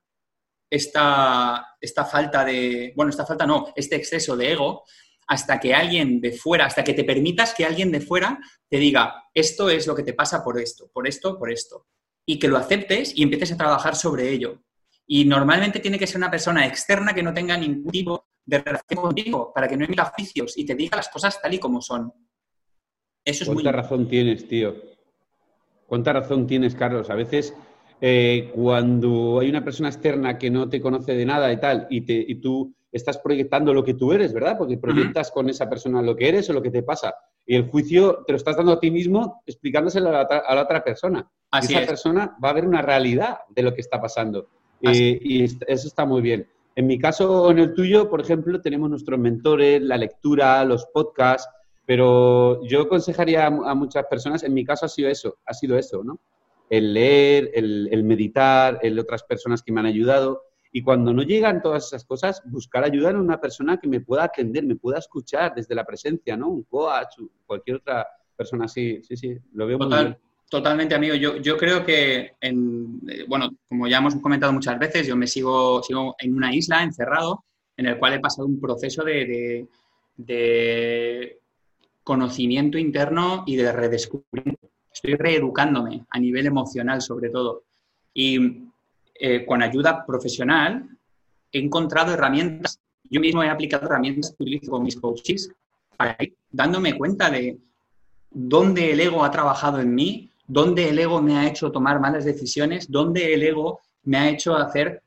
esta, 0.69 1.75
esta, 1.79 2.05
falta 2.05 2.43
de, 2.43 2.93
bueno, 2.95 3.09
esta 3.09 3.25
falta 3.25 3.45
no, 3.45 3.67
este 3.75 3.95
exceso 3.95 4.35
de 4.35 4.51
ego, 4.51 4.83
hasta 5.27 5.59
que 5.59 5.73
alguien 5.73 6.19
de 6.19 6.31
fuera, 6.31 6.65
hasta 6.65 6.83
que 6.83 6.93
te 6.93 7.03
permitas 7.03 7.53
que 7.53 7.65
alguien 7.65 7.91
de 7.91 8.01
fuera 8.01 8.39
te 8.67 8.77
diga, 8.77 9.25
esto 9.33 9.69
es 9.69 9.87
lo 9.87 9.95
que 9.95 10.03
te 10.03 10.13
pasa 10.13 10.43
por 10.43 10.59
esto, 10.59 10.89
por 10.93 11.07
esto, 11.07 11.37
por 11.37 11.51
esto, 11.51 11.87
y 12.25 12.37
que 12.39 12.47
lo 12.47 12.57
aceptes 12.57 13.13
y 13.15 13.23
empieces 13.23 13.51
a 13.51 13.57
trabajar 13.57 13.95
sobre 13.95 14.29
ello. 14.29 14.61
Y 15.07 15.25
normalmente 15.25 15.79
tiene 15.79 15.99
que 15.99 16.07
ser 16.07 16.17
una 16.17 16.31
persona 16.31 16.65
externa 16.65 17.13
que 17.13 17.23
no 17.23 17.33
tenga 17.33 17.57
ningún 17.57 17.91
tipo 17.91 18.27
de 18.45 18.59
relación 18.59 19.01
contigo, 19.01 19.51
para 19.53 19.67
que 19.67 19.77
no 19.77 19.85
emita 19.85 20.03
oficios 20.03 20.57
y 20.57 20.65
te 20.65 20.75
diga 20.75 20.97
las 20.97 21.09
cosas 21.09 21.41
tal 21.41 21.53
y 21.53 21.59
como 21.59 21.81
son. 21.81 22.11
Eso 23.23 23.43
es 23.43 23.49
¿Cuánta 23.49 23.71
razón 23.71 24.07
tienes, 24.07 24.47
tío? 24.47 24.75
Cuánta 25.85 26.13
razón 26.13 26.47
tienes, 26.47 26.73
Carlos. 26.75 27.09
A 27.09 27.15
veces 27.15 27.53
eh, 27.99 28.51
cuando 28.55 29.39
hay 29.39 29.49
una 29.49 29.63
persona 29.63 29.89
externa 29.89 30.37
que 30.37 30.49
no 30.49 30.67
te 30.69 30.81
conoce 30.81 31.13
de 31.13 31.25
nada 31.25 31.51
y 31.53 31.59
tal, 31.59 31.87
y, 31.89 32.01
te, 32.01 32.13
y 32.13 32.35
tú 32.35 32.73
estás 32.91 33.17
proyectando 33.17 33.73
lo 33.73 33.83
que 33.83 33.93
tú 33.93 34.11
eres, 34.11 34.33
¿verdad? 34.33 34.57
Porque 34.57 34.77
proyectas 34.77 35.31
con 35.31 35.49
esa 35.49 35.69
persona 35.69 36.01
lo 36.01 36.15
que 36.15 36.29
eres 36.29 36.49
o 36.49 36.53
lo 36.53 36.61
que 36.61 36.71
te 36.71 36.83
pasa. 36.83 37.15
Y 37.45 37.55
el 37.55 37.69
juicio 37.69 38.23
te 38.25 38.33
lo 38.33 38.37
estás 38.37 38.57
dando 38.57 38.73
a 38.73 38.79
ti 38.79 38.91
mismo 38.91 39.41
explicándoselo 39.45 40.09
a 40.09 40.27
la, 40.55 40.61
otra 40.61 40.83
persona. 40.83 41.29
Así 41.51 41.73
y 41.73 41.77
esa 41.77 41.87
persona 41.87 42.37
va 42.43 42.49
a 42.49 42.53
ver 42.53 42.65
una 42.65 42.81
realidad 42.81 43.39
de 43.49 43.63
lo 43.63 43.73
que 43.73 43.81
está 43.81 44.01
pasando. 44.01 44.49
y 44.81 45.43
eso 45.43 45.59
está 45.67 46.05
muy 46.05 46.21
bien. 46.21 46.47
En 46.75 46.87
mi 46.87 46.97
caso 46.97 47.43
o 47.43 47.51
en 47.51 47.59
el 47.59 47.73
tuyo, 47.73 48.09
por 48.09 48.21
ejemplo, 48.21 48.61
tenemos 48.61 48.89
nuestros 48.89 49.19
mentores, 49.19 49.81
la 49.81 49.97
lectura, 49.97 50.63
los 50.63 50.85
podcasts, 50.85 51.49
pero 51.85 52.63
yo 52.65 52.83
aconsejaría 52.83 53.47
a, 53.47 53.75
muchas 53.75 54.05
personas, 54.05 54.43
en 54.43 54.53
mi 54.53 54.63
caso 54.63 54.85
ha 54.85 54.89
sido 54.89 55.09
eso, 55.09 55.37
ha 55.45 55.53
sido 55.53 55.77
eso, 55.77 56.03
¿no? 56.03 56.19
El 56.69 56.93
leer, 56.93 57.51
el, 57.53 58.03
meditar, 58.05 58.79
el 58.81 58.97
otras 58.97 59.23
personas 59.23 59.61
que 59.61 59.73
me 59.73 59.81
han 59.81 59.87
ayudado 59.87 60.43
Y 60.71 60.81
cuando 60.81 61.13
no 61.13 61.23
llegan 61.23 61.61
todas 61.61 61.87
esas 61.87 62.05
cosas, 62.05 62.41
buscar 62.45 62.83
ayuda 62.83 63.09
en 63.09 63.17
una 63.17 63.41
persona 63.41 63.77
que 63.77 63.87
me 63.87 63.99
pueda 63.99 64.23
atender, 64.23 64.63
me 64.65 64.77
pueda 64.77 64.99
escuchar 64.99 65.53
desde 65.53 65.75
la 65.75 65.83
presencia, 65.83 66.37
¿no? 66.37 66.47
Un 66.47 66.63
coach, 66.63 67.17
cualquier 67.45 67.77
otra 67.77 68.07
persona 68.35 68.65
así. 68.65 69.01
Sí, 69.03 69.17
sí, 69.17 69.37
lo 69.53 69.67
veo 69.67 69.77
muy 69.77 69.87
bien. 69.87 70.17
Totalmente, 70.49 70.95
amigo. 70.95 71.15
Yo, 71.15 71.37
yo 71.37 71.55
creo 71.55 71.85
que, 71.85 72.33
en, 72.41 72.99
eh, 73.07 73.25
bueno, 73.25 73.51
como 73.69 73.87
ya 73.87 73.99
hemos 73.99 74.15
comentado 74.15 74.51
muchas 74.51 74.77
veces, 74.77 75.07
yo 75.07 75.15
me 75.15 75.25
sigo, 75.25 75.81
sigo 75.81 76.15
en 76.19 76.35
una 76.35 76.53
isla, 76.53 76.83
encerrado, 76.83 77.45
en 77.77 77.85
el 77.85 77.97
cual 77.97 78.15
he 78.15 78.19
pasado 78.19 78.47
un 78.47 78.59
proceso 78.59 79.03
de, 79.03 79.65
de, 80.17 81.39
conocimiento 82.03 82.77
interno 82.77 83.43
y 83.45 83.55
de 83.55 83.71
redescubrimiento. 83.71 84.69
Estoy 84.93 85.15
reeducándome 85.15 86.05
a 86.09 86.19
nivel 86.19 86.45
emocional, 86.45 87.01
sobre 87.01 87.29
todo. 87.29 87.63
Y 88.13 88.70
eh, 89.13 89.45
con 89.45 89.61
ayuda 89.61 90.05
profesional 90.05 90.89
he 91.51 91.59
encontrado 91.59 92.13
herramientas. 92.13 92.79
Yo 93.09 93.19
mismo 93.19 93.43
he 93.43 93.49
aplicado 93.49 93.85
herramientas 93.85 94.33
que 94.35 94.43
utilizo 94.43 94.71
con 94.71 94.83
mis 94.83 94.95
coaches 94.95 95.51
para 95.97 96.17
dándome 96.49 96.97
cuenta 96.97 97.29
de 97.29 97.57
dónde 98.29 98.91
el 98.91 98.99
ego 99.01 99.23
ha 99.23 99.31
trabajado 99.31 99.79
en 99.79 99.93
mí, 99.93 100.29
dónde 100.47 100.89
el 100.89 100.99
ego 100.99 101.21
me 101.21 101.37
ha 101.37 101.47
hecho 101.47 101.71
tomar 101.71 101.99
malas 101.99 102.25
decisiones, 102.25 102.89
dónde 102.89 103.33
el 103.33 103.43
ego 103.43 103.79
me 104.03 104.17
ha 104.17 104.29
hecho 104.29 104.55
hacer 104.55 105.01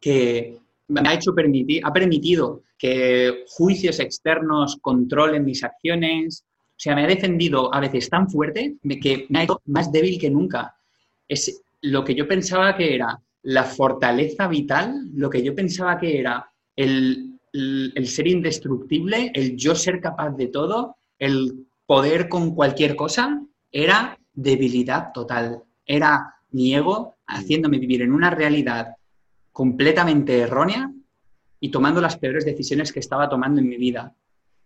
que 0.00 0.58
me 0.88 1.08
ha 1.08 1.14
hecho 1.14 1.34
permitir, 1.34 1.82
ha 1.84 1.92
permitido 1.92 2.62
que 2.78 3.44
juicios 3.48 4.00
externos 4.00 4.78
controlen 4.80 5.44
mis 5.44 5.64
acciones. 5.64 6.44
O 6.70 6.76
sea, 6.76 6.94
me 6.94 7.04
ha 7.04 7.06
defendido 7.06 7.72
a 7.74 7.80
veces 7.80 8.10
tan 8.10 8.28
fuerte 8.28 8.76
que 9.00 9.26
me 9.28 9.38
ha 9.38 9.42
hecho 9.44 9.62
más 9.66 9.90
débil 9.92 10.18
que 10.18 10.30
nunca. 10.30 10.74
Es 11.28 11.62
lo 11.82 12.04
que 12.04 12.14
yo 12.14 12.26
pensaba 12.26 12.76
que 12.76 12.94
era 12.94 13.18
la 13.44 13.64
fortaleza 13.64 14.48
vital, 14.48 15.10
lo 15.14 15.30
que 15.30 15.42
yo 15.42 15.54
pensaba 15.54 15.98
que 15.98 16.18
era 16.18 16.50
el, 16.74 17.38
el 17.52 18.08
ser 18.08 18.26
indestructible, 18.26 19.30
el 19.34 19.56
yo 19.56 19.74
ser 19.74 20.00
capaz 20.00 20.30
de 20.30 20.48
todo, 20.48 20.96
el 21.18 21.66
poder 21.86 22.28
con 22.28 22.54
cualquier 22.54 22.96
cosa, 22.96 23.42
era 23.70 24.18
debilidad 24.32 25.12
total. 25.12 25.62
Era 25.86 26.34
mi 26.50 26.74
ego 26.74 27.16
haciéndome 27.26 27.78
vivir 27.78 28.02
en 28.02 28.12
una 28.12 28.30
realidad 28.30 28.96
completamente 29.52 30.38
errónea 30.38 30.90
y 31.60 31.70
tomando 31.70 32.00
las 32.00 32.16
peores 32.16 32.44
decisiones 32.44 32.92
que 32.92 33.00
estaba 33.00 33.28
tomando 33.28 33.60
en 33.60 33.68
mi 33.68 33.76
vida. 33.76 34.14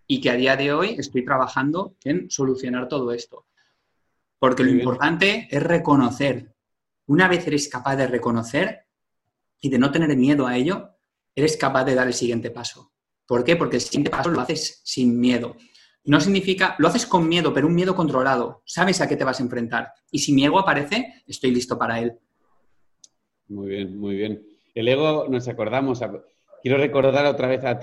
Y 0.06 0.20
que 0.20 0.30
a 0.30 0.34
día 0.34 0.56
de 0.56 0.72
hoy 0.72 0.96
estoy 0.98 1.24
trabajando 1.24 1.94
en 2.04 2.30
solucionar 2.30 2.88
todo 2.88 3.12
esto. 3.12 3.44
Porque 4.38 4.62
lo 4.62 4.70
importante 4.70 5.48
es 5.50 5.62
reconocer. 5.62 6.54
Una 7.08 7.26
vez 7.26 7.46
eres 7.46 7.68
capaz 7.68 7.96
de 7.96 8.06
reconocer 8.06 8.84
y 9.60 9.70
de 9.70 9.78
no 9.78 9.90
tener 9.90 10.14
miedo 10.14 10.46
a 10.46 10.56
ello, 10.56 10.90
eres 11.34 11.56
capaz 11.56 11.84
de 11.84 11.94
dar 11.94 12.06
el 12.06 12.12
siguiente 12.12 12.50
paso. 12.50 12.92
¿Por 13.26 13.44
qué? 13.44 13.56
Porque 13.56 13.76
el 13.76 13.82
siguiente 13.82 14.10
paso 14.10 14.28
lo 14.30 14.40
haces 14.40 14.82
sin 14.84 15.18
miedo. 15.18 15.56
No 16.04 16.20
significa, 16.20 16.76
lo 16.78 16.88
haces 16.88 17.06
con 17.06 17.26
miedo, 17.26 17.52
pero 17.54 17.66
un 17.66 17.74
miedo 17.74 17.96
controlado. 17.96 18.62
Sabes 18.66 19.00
a 19.00 19.08
qué 19.08 19.16
te 19.16 19.24
vas 19.24 19.40
a 19.40 19.42
enfrentar. 19.42 19.90
Y 20.10 20.18
si 20.18 20.34
mi 20.34 20.44
ego 20.44 20.58
aparece, 20.58 21.22
estoy 21.26 21.50
listo 21.50 21.78
para 21.78 21.98
él. 21.98 22.12
Muy 23.48 23.68
bien, 23.68 23.98
muy 23.98 24.14
bien. 24.14 24.42
El 24.74 24.88
ego, 24.88 25.26
nos 25.30 25.48
acordamos, 25.48 26.00
quiero 26.62 26.76
recordar 26.76 27.24
otra 27.24 27.48
vez 27.48 27.64
a, 27.64 27.70
a 27.70 27.78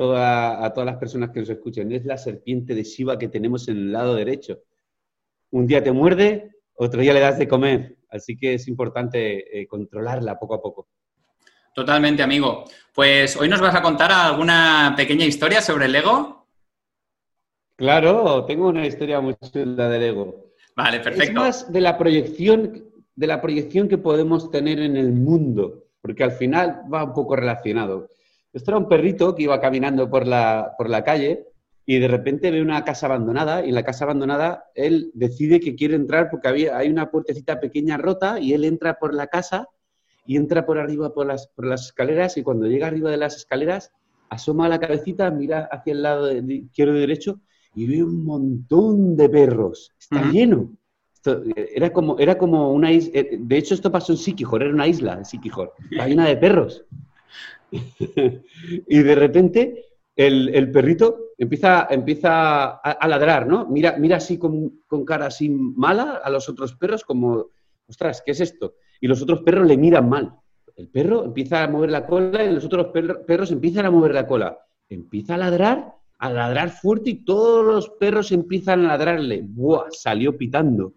todas 0.73 0.85
las 0.85 0.97
personas 0.97 1.31
que 1.31 1.39
nos 1.39 1.49
escuchen, 1.49 1.91
es 1.91 2.05
la 2.05 2.19
serpiente 2.19 2.75
de 2.75 2.83
Shiva 2.83 3.17
que 3.17 3.27
tenemos 3.27 3.67
en 3.69 3.77
el 3.77 3.91
lado 3.91 4.13
derecho. 4.13 4.59
Un 5.49 5.65
día 5.65 5.83
te 5.83 5.91
muerde, 5.91 6.51
otro 6.75 7.01
día 7.01 7.13
le 7.13 7.21
das 7.21 7.39
de 7.39 7.47
comer. 7.47 7.97
Así 8.15 8.37
que 8.37 8.55
es 8.55 8.67
importante 8.67 9.59
eh, 9.59 9.67
controlarla 9.67 10.39
poco 10.39 10.55
a 10.55 10.61
poco. 10.61 10.87
Totalmente, 11.73 12.23
amigo. 12.23 12.63
Pues 12.93 13.35
hoy 13.35 13.49
nos 13.49 13.59
vas 13.59 13.75
a 13.75 13.81
contar 13.81 14.11
alguna 14.11 14.93
pequeña 14.95 15.25
historia 15.25 15.61
sobre 15.61 15.85
el 15.85 15.95
ego. 15.95 16.47
Claro, 17.75 18.45
tengo 18.45 18.69
una 18.69 18.87
historia 18.87 19.19
muy 19.19 19.35
chula 19.35 19.89
del 19.89 20.03
ego. 20.03 20.53
Vale, 20.75 21.01
perfecto. 21.01 21.23
Es 21.23 21.33
más 21.33 21.71
de 21.71 21.81
la 21.81 21.97
proyección, 21.97 22.85
de 23.13 23.27
la 23.27 23.41
proyección 23.41 23.89
que 23.89 23.97
podemos 23.97 24.49
tener 24.49 24.79
en 24.79 24.95
el 24.95 25.11
mundo, 25.11 25.87
porque 26.01 26.23
al 26.23 26.31
final 26.31 26.83
va 26.91 27.03
un 27.03 27.13
poco 27.13 27.35
relacionado. 27.35 28.09
Esto 28.53 28.71
era 28.71 28.77
un 28.77 28.87
perrito 28.87 29.35
que 29.35 29.43
iba 29.43 29.59
caminando 29.59 30.09
por 30.09 30.25
la, 30.25 30.73
por 30.77 30.89
la 30.89 31.03
calle 31.03 31.45
y 31.85 31.99
de 31.99 32.07
repente 32.07 32.51
ve 32.51 32.61
una 32.61 32.83
casa 32.83 33.05
abandonada 33.05 33.63
y 33.63 33.69
en 33.69 33.75
la 33.75 33.83
casa 33.83 34.05
abandonada 34.05 34.65
él 34.73 35.11
decide 35.13 35.59
que 35.59 35.75
quiere 35.75 35.95
entrar 35.95 36.29
porque 36.29 36.47
había, 36.47 36.77
hay 36.77 36.89
una 36.89 37.11
puertecita 37.11 37.59
pequeña 37.59 37.97
rota 37.97 38.39
y 38.39 38.53
él 38.53 38.65
entra 38.65 38.97
por 38.97 39.13
la 39.13 39.27
casa 39.27 39.67
y 40.25 40.37
entra 40.37 40.65
por 40.65 40.79
arriba 40.79 41.13
por 41.13 41.27
las, 41.27 41.47
por 41.47 41.67
las 41.67 41.85
escaleras 41.85 42.37
y 42.37 42.43
cuando 42.43 42.65
llega 42.65 42.87
arriba 42.87 43.11
de 43.11 43.17
las 43.17 43.35
escaleras 43.35 43.91
asoma 44.29 44.67
la 44.67 44.79
cabecita, 44.79 45.29
mira 45.29 45.69
hacia 45.71 45.93
el 45.93 46.01
lado 46.01 46.31
izquierdo 46.31 46.97
y 46.97 46.99
derecho 46.99 47.39
y 47.75 47.85
ve 47.85 48.03
un 48.03 48.23
montón 48.23 49.15
de 49.15 49.29
perros. 49.29 49.91
Está 49.99 50.31
lleno. 50.31 50.71
era, 51.75 51.91
como, 51.91 52.17
era 52.17 52.37
como 52.37 52.71
una 52.71 52.91
isla. 52.91 53.19
Eh, 53.19 53.37
de 53.39 53.57
hecho, 53.57 53.73
esto 53.73 53.91
pasó 53.91 54.13
en 54.13 54.17
Sikihor, 54.17 54.63
era 54.63 54.73
una 54.73 54.87
isla 54.87 55.17
de 55.17 55.25
Sikihor. 55.25 55.73
Está 55.91 56.07
llena 56.07 56.27
de 56.27 56.37
perros. 56.37 56.85
y 57.71 58.99
de 58.99 59.15
repente 59.15 59.83
el, 60.15 60.71
perrito 60.71 61.31
empieza, 61.37 61.81
a, 61.81 63.07
ladrar, 63.07 63.47
¿no? 63.47 63.65
Mira, 63.67 63.95
mira 63.97 64.17
así 64.17 64.37
con, 64.37 64.81
cara 65.05 65.27
así 65.27 65.49
mala 65.49 66.21
a 66.23 66.29
los 66.29 66.47
otros 66.47 66.75
perros, 66.75 67.03
como, 67.03 67.47
ostras, 67.87 68.21
¿qué 68.25 68.31
es 68.31 68.39
esto? 68.39 68.75
Y 69.01 69.07
los 69.07 69.21
otros 69.21 69.41
perros 69.41 69.67
le 69.67 69.77
miran 69.77 70.07
mal. 70.07 70.35
El 70.75 70.87
perro 70.89 71.25
empieza 71.25 71.63
a 71.63 71.67
mover 71.67 71.91
la 71.91 72.05
cola 72.05 72.43
y 72.43 72.53
los 72.53 72.65
otros 72.65 72.87
perros 73.25 73.51
empiezan 73.51 73.85
a 73.85 73.91
mover 73.91 74.13
la 74.13 74.27
cola. 74.27 74.57
Empieza 74.89 75.35
a 75.35 75.37
ladrar 75.37 75.95
a 76.17 76.29
ladrar 76.29 76.69
fuerte 76.69 77.09
y 77.11 77.25
todos 77.25 77.65
los 77.65 77.89
perros 77.89 78.31
empiezan 78.31 78.85
a 78.85 78.89
ladrarle. 78.89 79.41
¡Buah! 79.43 79.87
Salió 79.91 80.37
pitando. 80.37 80.93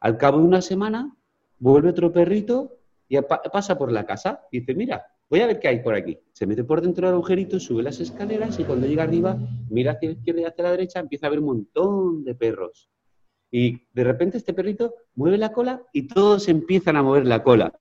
Al 0.00 0.16
cabo 0.16 0.38
de 0.38 0.44
una 0.44 0.62
semana, 0.62 1.14
vuelve 1.58 1.90
otro 1.90 2.12
perrito 2.12 2.76
y 3.08 3.18
pasa 3.20 3.76
por 3.78 3.90
la 3.90 4.04
casa. 4.04 4.42
Y 4.50 4.60
dice, 4.60 4.74
mira, 4.74 5.06
voy 5.30 5.40
a 5.40 5.46
ver 5.46 5.60
qué 5.60 5.68
hay 5.68 5.80
por 5.80 5.94
aquí. 5.94 6.18
Se 6.32 6.46
mete 6.46 6.64
por 6.64 6.80
dentro 6.80 7.06
del 7.06 7.14
agujerito, 7.14 7.60
sube 7.60 7.82
las 7.82 8.00
escaleras 8.00 8.58
y 8.58 8.64
cuando 8.64 8.86
llega 8.86 9.02
arriba, 9.02 9.38
mira 9.70 9.92
hacia 9.92 10.10
la 10.10 10.16
izquierda 10.16 10.40
y 10.40 10.44
hacia 10.44 10.64
la 10.64 10.70
derecha, 10.70 11.00
empieza 11.00 11.26
a 11.26 11.30
ver 11.30 11.40
un 11.40 11.46
montón 11.46 12.24
de 12.24 12.34
perros. 12.34 12.90
Y 13.50 13.86
de 13.92 14.04
repente 14.04 14.38
este 14.38 14.52
perrito 14.52 14.94
mueve 15.14 15.38
la 15.38 15.52
cola 15.52 15.82
y 15.92 16.06
todos 16.06 16.48
empiezan 16.48 16.96
a 16.96 17.02
mover 17.02 17.26
la 17.26 17.42
cola. 17.42 17.72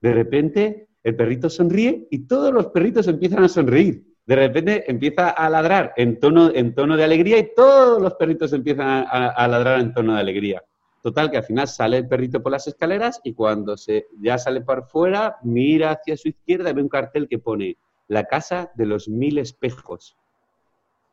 De 0.00 0.12
repente 0.12 0.88
el 1.02 1.16
perrito 1.16 1.48
sonríe 1.48 2.06
y 2.10 2.26
todos 2.26 2.52
los 2.52 2.66
perritos 2.66 3.08
empiezan 3.08 3.44
a 3.44 3.48
sonreír 3.48 4.08
de 4.28 4.36
repente 4.36 4.84
empieza 4.90 5.30
a 5.30 5.48
ladrar 5.48 5.94
en 5.96 6.20
tono, 6.20 6.50
en 6.54 6.74
tono 6.74 6.98
de 6.98 7.04
alegría 7.04 7.38
y 7.38 7.54
todos 7.54 8.00
los 8.00 8.12
perritos 8.12 8.52
empiezan 8.52 9.06
a, 9.10 9.48
ladrar 9.48 9.80
en 9.80 9.94
tono 9.94 10.12
de 10.12 10.20
alegría. 10.20 10.62
Total, 11.08 11.30
que 11.30 11.38
al 11.38 11.42
final 11.42 11.66
sale 11.66 11.96
el 11.96 12.06
perrito 12.06 12.42
por 12.42 12.52
las 12.52 12.66
escaleras 12.66 13.18
y 13.24 13.32
cuando 13.32 13.78
se, 13.78 14.08
ya 14.20 14.36
sale 14.36 14.60
por 14.60 14.84
fuera, 14.88 15.38
mira 15.42 15.92
hacia 15.92 16.18
su 16.18 16.28
izquierda 16.28 16.68
y 16.68 16.74
ve 16.74 16.82
un 16.82 16.90
cartel 16.90 17.26
que 17.26 17.38
pone 17.38 17.78
la 18.08 18.24
casa 18.24 18.70
de 18.74 18.84
los 18.84 19.08
mil 19.08 19.38
espejos. 19.38 20.18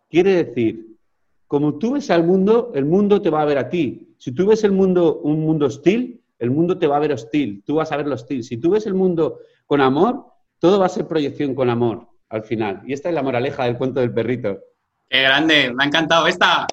Quiere 0.10 0.44
decir, 0.44 0.98
como 1.48 1.76
tú 1.76 1.94
ves 1.94 2.12
al 2.12 2.26
mundo, 2.26 2.74
el 2.76 2.84
mundo 2.84 3.22
te 3.22 3.30
va 3.30 3.42
a 3.42 3.46
ver 3.46 3.58
a 3.58 3.70
ti. 3.70 4.14
Si 4.18 4.34
tú 4.34 4.48
ves 4.48 4.66
el 4.66 4.74
mundo 4.74 5.22
un 5.24 5.40
mundo 5.40 5.68
hostil, 5.68 6.22
el 6.40 6.52
mundo 6.52 6.78
te 6.78 6.88
va 6.88 6.98
a 6.98 7.00
ver 7.00 7.14
hostil, 7.14 7.64
tú 7.66 7.76
vas 7.76 7.94
a 7.94 7.96
ver 7.96 8.08
lo 8.08 8.16
hostil. 8.16 8.44
Si 8.44 8.58
tú 8.58 8.72
ves 8.72 8.86
el 8.88 8.96
mundo 8.96 9.40
con 9.66 9.80
amor, 9.80 10.26
todo 10.60 10.78
va 10.78 10.88
a 10.88 10.90
ser 10.90 11.08
proyección 11.08 11.56
con 11.56 11.70
amor 11.70 12.10
al 12.28 12.44
final. 12.44 12.82
Y 12.86 12.92
esta 12.92 13.08
es 13.08 13.16
la 13.16 13.24
moraleja 13.24 13.64
del 13.64 13.78
cuento 13.78 14.02
del 14.02 14.14
perrito. 14.14 14.60
¡Qué 15.10 15.22
grande! 15.22 15.72
Me 15.74 15.86
ha 15.86 15.88
encantado 15.88 16.28
esta. 16.28 16.68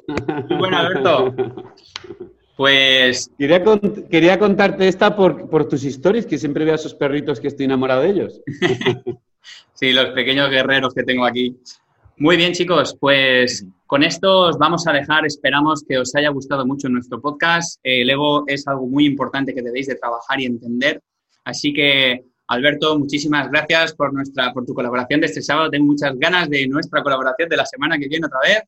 Muy 0.48 0.58
buena, 0.58 0.80
Alberto. 0.80 1.32
Pues... 2.62 3.28
Quería, 3.36 3.60
quería 4.08 4.38
contarte 4.38 4.86
esta 4.86 5.16
por, 5.16 5.50
por, 5.50 5.66
tus 5.66 5.82
historias, 5.82 6.26
que 6.26 6.38
siempre 6.38 6.64
veo 6.64 6.74
a 6.74 6.76
esos 6.76 6.94
perritos 6.94 7.40
que 7.40 7.48
estoy 7.48 7.64
enamorado 7.64 8.02
de 8.02 8.10
ellos. 8.10 8.40
sí, 9.74 9.92
los 9.92 10.10
pequeños 10.10 10.48
guerreros 10.48 10.94
que 10.94 11.02
tengo 11.02 11.24
aquí. 11.24 11.56
Muy 12.18 12.36
bien, 12.36 12.52
chicos, 12.52 12.96
pues 13.00 13.66
con 13.84 14.04
esto 14.04 14.42
os 14.42 14.58
vamos 14.58 14.86
a 14.86 14.92
dejar. 14.92 15.26
Esperamos 15.26 15.82
que 15.82 15.98
os 15.98 16.14
haya 16.14 16.28
gustado 16.28 16.64
mucho 16.64 16.88
nuestro 16.88 17.20
podcast. 17.20 17.80
El 17.82 18.08
ego 18.08 18.44
es 18.46 18.68
algo 18.68 18.86
muy 18.86 19.06
importante 19.06 19.52
que 19.52 19.60
debéis 19.60 19.88
de 19.88 19.96
trabajar 19.96 20.40
y 20.40 20.44
entender. 20.44 21.02
Así 21.42 21.72
que 21.72 22.26
Alberto, 22.46 22.96
muchísimas 22.96 23.50
gracias 23.50 23.92
por, 23.92 24.14
nuestra, 24.14 24.52
por 24.52 24.64
tu 24.64 24.72
colaboración 24.72 25.20
de 25.20 25.26
este 25.26 25.42
sábado. 25.42 25.68
Tengo 25.68 25.86
muchas 25.86 26.16
ganas 26.16 26.48
de 26.48 26.68
nuestra 26.68 27.02
colaboración 27.02 27.48
de 27.48 27.56
la 27.56 27.66
semana 27.66 27.98
que 27.98 28.06
viene 28.06 28.26
otra 28.26 28.38
vez. 28.40 28.62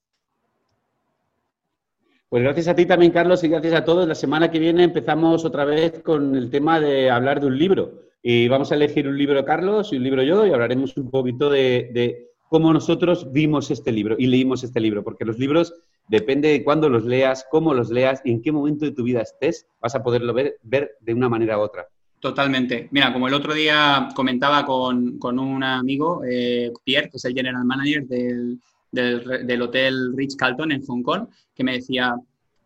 Pues 2.34 2.42
gracias 2.42 2.66
a 2.66 2.74
ti 2.74 2.84
también, 2.84 3.12
Carlos, 3.12 3.44
y 3.44 3.48
gracias 3.48 3.74
a 3.74 3.84
todos. 3.84 4.08
La 4.08 4.16
semana 4.16 4.50
que 4.50 4.58
viene 4.58 4.82
empezamos 4.82 5.44
otra 5.44 5.64
vez 5.64 6.00
con 6.00 6.34
el 6.34 6.50
tema 6.50 6.80
de 6.80 7.08
hablar 7.08 7.40
de 7.40 7.46
un 7.46 7.56
libro. 7.56 8.08
Y 8.24 8.48
vamos 8.48 8.72
a 8.72 8.74
elegir 8.74 9.06
un 9.06 9.16
libro 9.16 9.44
Carlos 9.44 9.92
y 9.92 9.98
un 9.98 10.02
libro 10.02 10.20
yo 10.24 10.44
y 10.44 10.50
hablaremos 10.50 10.96
un 10.96 11.12
poquito 11.12 11.48
de, 11.48 12.26
cómo 12.48 12.72
nosotros 12.72 13.30
vimos 13.30 13.70
este 13.70 13.92
libro 13.92 14.16
y 14.18 14.26
leímos 14.26 14.64
este 14.64 14.80
libro, 14.80 15.04
porque 15.04 15.24
los 15.24 15.38
libros 15.38 15.74
depende 16.08 16.48
de 16.48 16.64
cuándo 16.64 16.88
los 16.88 17.04
leas, 17.04 17.46
cómo 17.52 17.72
los 17.72 17.90
leas 17.90 18.20
y 18.24 18.32
en 18.32 18.42
qué 18.42 18.50
momento 18.50 18.84
de 18.84 18.90
tu 18.90 19.04
vida 19.04 19.20
estés, 19.20 19.68
vas 19.80 19.94
a 19.94 20.02
poderlo 20.02 20.34
ver, 20.34 20.56
de 21.00 21.14
una 21.14 21.28
manera 21.28 21.56
u 21.56 21.60
otra. 21.60 21.86
Totalmente. 22.18 22.88
Mira, 22.90 23.12
como 23.12 23.28
el 23.28 23.34
otro 23.34 23.54
día 23.54 24.08
comentaba 24.12 24.66
con, 24.66 25.20
un 25.22 25.62
amigo, 25.62 26.22
eh, 26.28 26.72
Pierre, 26.82 27.10
que 27.10 27.18
es 27.18 27.24
el 27.26 27.34
general 27.34 27.64
manager 27.64 28.08
del, 28.08 28.58
del, 28.94 29.62
hotel 29.62 30.14
Rich 30.16 30.36
Carlton 30.36 30.72
en 30.72 30.84
Hong 30.86 31.02
Kong, 31.02 31.26
que 31.54 31.64
me 31.64 31.72
decía 31.72 32.16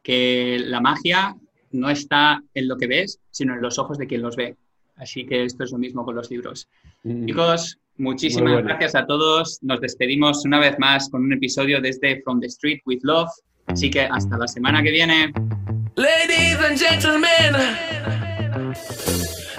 que 0.03 0.61
la 0.64 0.81
magia 0.81 1.37
no 1.72 1.91
está 1.91 2.43
en 2.55 2.68
lo 2.68 2.76
que 2.76 2.87
ves, 2.87 3.20
sino 3.31 3.55
en 3.55 3.62
los 3.62 3.79
ojos 3.79 3.99
de 3.99 4.07
quien 4.07 4.22
los 4.22 4.37
ve. 4.37 4.57
Así 4.97 5.24
que 5.26 5.45
esto 5.45 5.64
es 5.64 5.72
lo 5.72 5.79
mismo 5.79 6.05
con 6.05 6.14
los 6.14 6.31
libros. 6.31 6.68
Mm. 7.05 7.26
Chicos, 7.26 7.79
muchísimas 7.97 8.64
gracias 8.64 8.95
a 8.95 9.07
todos. 9.07 9.59
Nos 9.62 9.81
despedimos 9.81 10.45
una 10.45 10.59
vez 10.59 10.79
más 10.79 11.09
con 11.09 11.22
un 11.22 11.33
episodio 11.33 11.81
desde 11.81 12.22
From 12.22 12.41
the 12.41 12.47
Street 12.47 12.81
with 12.85 13.01
Love. 13.03 13.31
Así 13.66 13.91
que 13.91 14.03
hasta 14.03 14.37
la 14.39 14.49
semana 14.49 14.83
que 14.83 14.91
viene. 14.91 15.33
Ladies 15.95 16.59
and 16.59 16.79
gentlemen. 16.79 17.55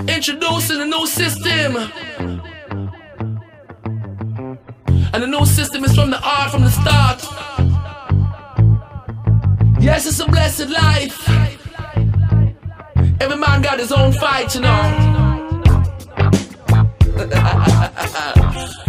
Introducing 0.08 0.82
a 0.82 0.86
new 0.86 1.06
system. 1.06 1.76
Is 5.84 5.96
from 5.96 6.10
the 6.10 6.20
art 6.22 6.52
from 6.52 6.64
the 6.64 6.70
start. 6.70 7.24
Yes, 9.82 10.06
it's 10.08 10.20
a 10.20 10.26
blessed 10.26 10.70
life. 10.70 11.30
Every 13.22 13.38
man 13.38 13.62
got 13.62 13.80
his 13.80 13.92
own 13.92 14.12
fight, 14.12 14.56
you 14.56 14.62
know. 14.62 15.16